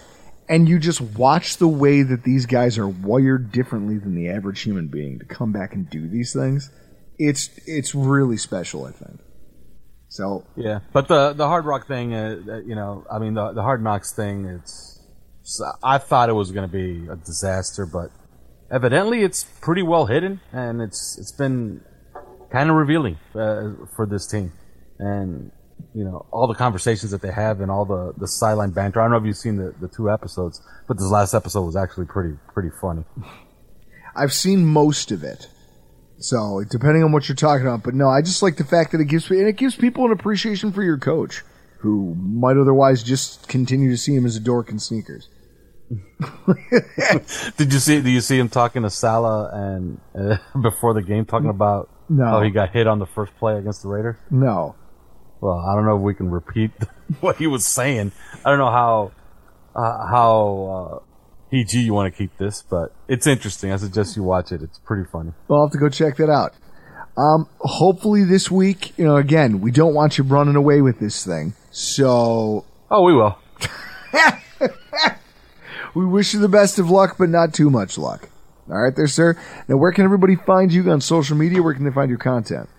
And 0.52 0.68
you 0.68 0.80
just 0.80 1.00
watch 1.00 1.58
the 1.58 1.68
way 1.68 2.04
that 2.04 2.26
these 2.26 2.46
guys 2.46 2.78
are 2.78 2.88
wired 2.88 3.54
differently 3.54 3.98
than 3.98 4.16
the 4.16 4.30
average 4.30 4.60
human 4.60 4.88
being 4.88 5.18
to 5.20 5.26
come 5.26 5.54
back 5.54 5.74
and 5.74 5.90
do 5.90 6.10
these 6.10 6.34
things. 6.34 6.70
It's 7.18 7.50
it's 7.66 7.96
really 7.96 8.36
special, 8.36 8.84
I 8.86 8.92
think. 8.92 9.22
So 10.10 10.46
Yeah, 10.58 10.80
but 10.92 11.08
the 11.08 11.32
the 11.32 11.48
hard 11.48 11.64
rock 11.64 11.88
thing, 11.88 12.14
uh, 12.14 12.42
uh, 12.46 12.58
you 12.60 12.76
know, 12.76 13.06
I 13.10 13.18
mean 13.18 13.34
the 13.34 13.54
the 13.54 13.62
hard 13.62 13.82
knocks 13.82 14.12
thing. 14.12 14.46
It's, 14.46 15.00
it's 15.40 15.62
I 15.82 15.98
thought 15.98 16.28
it 16.28 16.34
was 16.34 16.52
going 16.52 16.70
to 16.70 16.74
be 16.74 17.08
a 17.08 17.16
disaster, 17.16 17.86
but 17.86 18.12
evidently 18.70 19.24
it's 19.24 19.46
pretty 19.62 19.84
well 19.84 20.08
hidden, 20.08 20.42
and 20.52 20.82
it's 20.82 21.18
it's 21.18 21.32
been 21.32 21.82
kind 22.52 22.70
of 22.70 22.76
revealing 22.76 23.18
uh, 23.36 23.72
for 23.96 24.06
this 24.06 24.28
team, 24.28 24.52
and 25.00 25.54
you 25.94 26.04
know 26.04 26.26
all 26.32 26.48
the 26.48 26.54
conversations 26.56 27.12
that 27.12 27.22
they 27.22 27.32
have 27.32 27.62
and 27.62 27.70
all 27.72 27.86
the 27.86 28.14
the 28.18 28.28
sideline 28.28 28.72
banter. 28.72 29.00
I 29.02 29.04
don't 29.06 29.12
know 29.12 29.18
if 29.18 29.26
you've 29.26 29.38
seen 29.38 29.58
the 29.58 29.74
the 29.80 29.88
two 29.88 30.10
episodes, 30.10 30.62
but 30.88 30.98
this 30.98 31.08
last 31.10 31.34
episode 31.34 31.64
was 31.66 31.76
actually 31.76 32.06
pretty 32.06 32.36
pretty 32.54 32.70
funny. 32.82 33.04
I've 34.16 34.34
seen 34.34 34.66
most 34.66 35.12
of 35.12 35.24
it. 35.24 35.48
So 36.20 36.64
depending 36.70 37.04
on 37.04 37.12
what 37.12 37.28
you're 37.28 37.36
talking 37.36 37.66
about, 37.66 37.84
but 37.84 37.96
no, 37.96 38.08
I 38.10 38.22
just 38.22 38.44
like 38.44 38.58
the 38.58 38.64
fact 38.66 38.92
that 38.92 39.02
it 39.02 39.06
gives 39.06 39.30
and 39.32 39.48
it 39.48 39.58
gives 39.58 39.76
people 39.76 40.06
an 40.06 40.12
appreciation 40.12 40.72
for 40.72 40.84
your 40.84 40.98
coach, 40.98 41.44
who 41.80 42.14
might 42.16 42.58
otherwise 42.58 43.02
just 43.04 43.48
continue 43.48 43.90
to 43.90 43.98
see 43.98 44.16
him 44.16 44.26
as 44.26 44.36
a 44.36 44.40
dork 44.40 44.70
in 44.70 44.78
sneakers. 44.80 45.30
Did 47.58 47.74
you 47.74 47.80
see? 47.80 48.02
Do 48.02 48.10
you 48.10 48.22
see 48.22 48.38
him 48.40 48.50
talking 48.50 48.84
to 48.84 48.90
Saleh 48.90 49.50
and 49.54 50.00
uh, 50.18 50.38
before 50.62 50.94
the 50.94 51.02
game 51.02 51.26
talking 51.26 51.50
about 51.50 51.90
No. 52.10 52.26
how 52.26 52.42
he 52.42 52.50
got 52.50 52.72
hit 52.72 52.88
on 52.88 53.00
the 53.00 53.06
first 53.06 53.36
play 53.38 53.58
against 53.58 53.82
the 53.84 53.90
Raiders? 53.90 54.16
No. 54.30 54.76
Well, 55.42 55.58
I 55.58 55.76
don't 55.76 55.86
know 55.86 55.98
if 55.98 56.02
we 56.02 56.14
can 56.14 56.30
repeat 56.30 56.72
what 57.20 57.38
he 57.38 57.48
was 57.48 57.66
saying. 57.66 58.12
I 58.46 58.50
don't 58.50 58.60
know 58.60 58.72
how 58.72 59.12
uh, 59.76 60.08
how 60.08 61.02
uh, 61.02 61.06
PG 61.50 61.82
you 61.82 61.94
want 61.94 62.14
to 62.14 62.18
keep 62.18 62.38
this, 62.38 62.62
but 62.62 62.94
it's 63.08 63.28
interesting. 63.28 63.72
I 63.72 63.78
suggest 63.78 64.16
you 64.16 64.24
watch 64.24 64.52
it. 64.52 64.62
It's 64.62 64.80
pretty 64.80 65.10
funny. 65.12 65.32
Well, 65.48 65.60
I'll 65.60 65.66
have 65.68 65.74
to 65.74 65.80
go 65.80 65.90
check 65.90 66.18
that 66.18 66.30
out. 66.30 66.54
Um, 67.18 67.50
hopefully 67.60 68.24
this 68.24 68.50
week, 68.50 68.98
you 68.98 69.04
know, 69.04 69.18
again, 69.18 69.60
we 69.60 69.72
don't 69.72 69.94
want 69.94 70.18
you 70.18 70.24
running 70.24 70.56
away 70.56 70.82
with 70.82 71.00
this 71.00 71.26
thing. 71.26 71.54
So. 71.72 72.66
Oh, 72.90 73.04
we 73.04 73.14
will. 73.14 73.38
we 75.96 76.06
wish 76.06 76.34
you 76.34 76.40
the 76.40 76.50
best 76.50 76.80
of 76.80 76.90
luck, 76.90 77.16
but 77.18 77.30
not 77.30 77.54
too 77.54 77.70
much 77.70 77.98
luck. 77.98 78.30
All 78.70 78.82
right, 78.82 78.96
there, 78.96 79.08
sir. 79.08 79.38
Now, 79.68 79.78
where 79.78 79.92
can 79.92 80.06
everybody 80.06 80.36
find 80.36 80.72
you 80.72 80.90
on 80.90 81.02
social 81.02 81.36
media? 81.36 81.62
Where 81.62 81.74
can 81.74 81.84
they 81.84 81.92
find 81.92 82.10
your 82.10 82.20
content? 82.20 82.70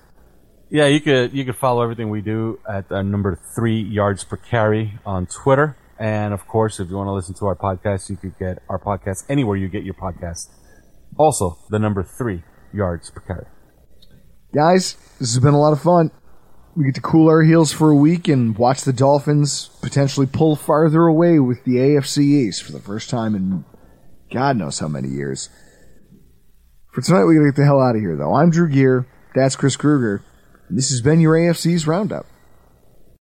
Yeah, 0.72 0.86
you 0.86 1.02
could 1.02 1.34
you 1.34 1.44
could 1.44 1.56
follow 1.56 1.82
everything 1.82 2.08
we 2.08 2.22
do 2.22 2.58
at 2.66 2.90
uh, 2.90 3.02
number 3.02 3.38
three 3.54 3.78
yards 3.78 4.24
per 4.24 4.38
carry 4.38 4.98
on 5.04 5.26
Twitter 5.26 5.76
And 5.98 6.32
of 6.32 6.48
course, 6.48 6.80
if 6.80 6.88
you 6.88 6.96
want 6.96 7.08
to 7.08 7.12
listen 7.12 7.34
to 7.34 7.44
our 7.44 7.54
podcast, 7.54 8.08
you 8.08 8.16
could 8.16 8.38
get 8.38 8.62
our 8.70 8.78
podcast 8.78 9.26
anywhere 9.28 9.54
you 9.54 9.68
get 9.68 9.84
your 9.84 9.92
podcast. 9.92 10.48
Also, 11.18 11.58
the 11.68 11.78
number 11.78 12.02
three 12.02 12.42
yards 12.72 13.10
per 13.10 13.20
carry. 13.20 13.46
Guys, 14.54 14.94
this 15.18 15.34
has 15.34 15.40
been 15.40 15.52
a 15.52 15.60
lot 15.60 15.74
of 15.74 15.82
fun. 15.82 16.10
We 16.74 16.86
get 16.86 16.94
to 16.94 17.02
cool 17.02 17.28
our 17.28 17.42
heels 17.42 17.70
for 17.70 17.90
a 17.90 17.94
week 17.94 18.26
and 18.26 18.56
watch 18.56 18.80
the 18.80 18.94
Dolphins 18.94 19.68
potentially 19.82 20.26
pull 20.26 20.56
farther 20.56 21.02
away 21.02 21.38
with 21.38 21.64
the 21.64 21.76
AFC 21.76 22.20
East 22.20 22.62
for 22.62 22.72
the 22.72 22.80
first 22.80 23.10
time 23.10 23.34
in 23.34 23.66
God 24.32 24.56
knows 24.56 24.78
how 24.78 24.88
many 24.88 25.08
years. 25.08 25.50
For 26.92 27.02
tonight, 27.02 27.24
we 27.24 27.34
gotta 27.34 27.48
get 27.48 27.56
the 27.56 27.66
hell 27.66 27.82
out 27.82 27.94
of 27.94 28.00
here, 28.00 28.16
though. 28.16 28.32
I'm 28.32 28.50
Drew 28.50 28.70
Gear. 28.70 29.06
That's 29.34 29.54
Chris 29.54 29.76
Kruger. 29.76 30.22
This 30.74 30.88
has 30.88 31.02
been 31.02 31.20
your 31.20 31.34
AFC's 31.34 31.86
Roundup. 31.86 32.24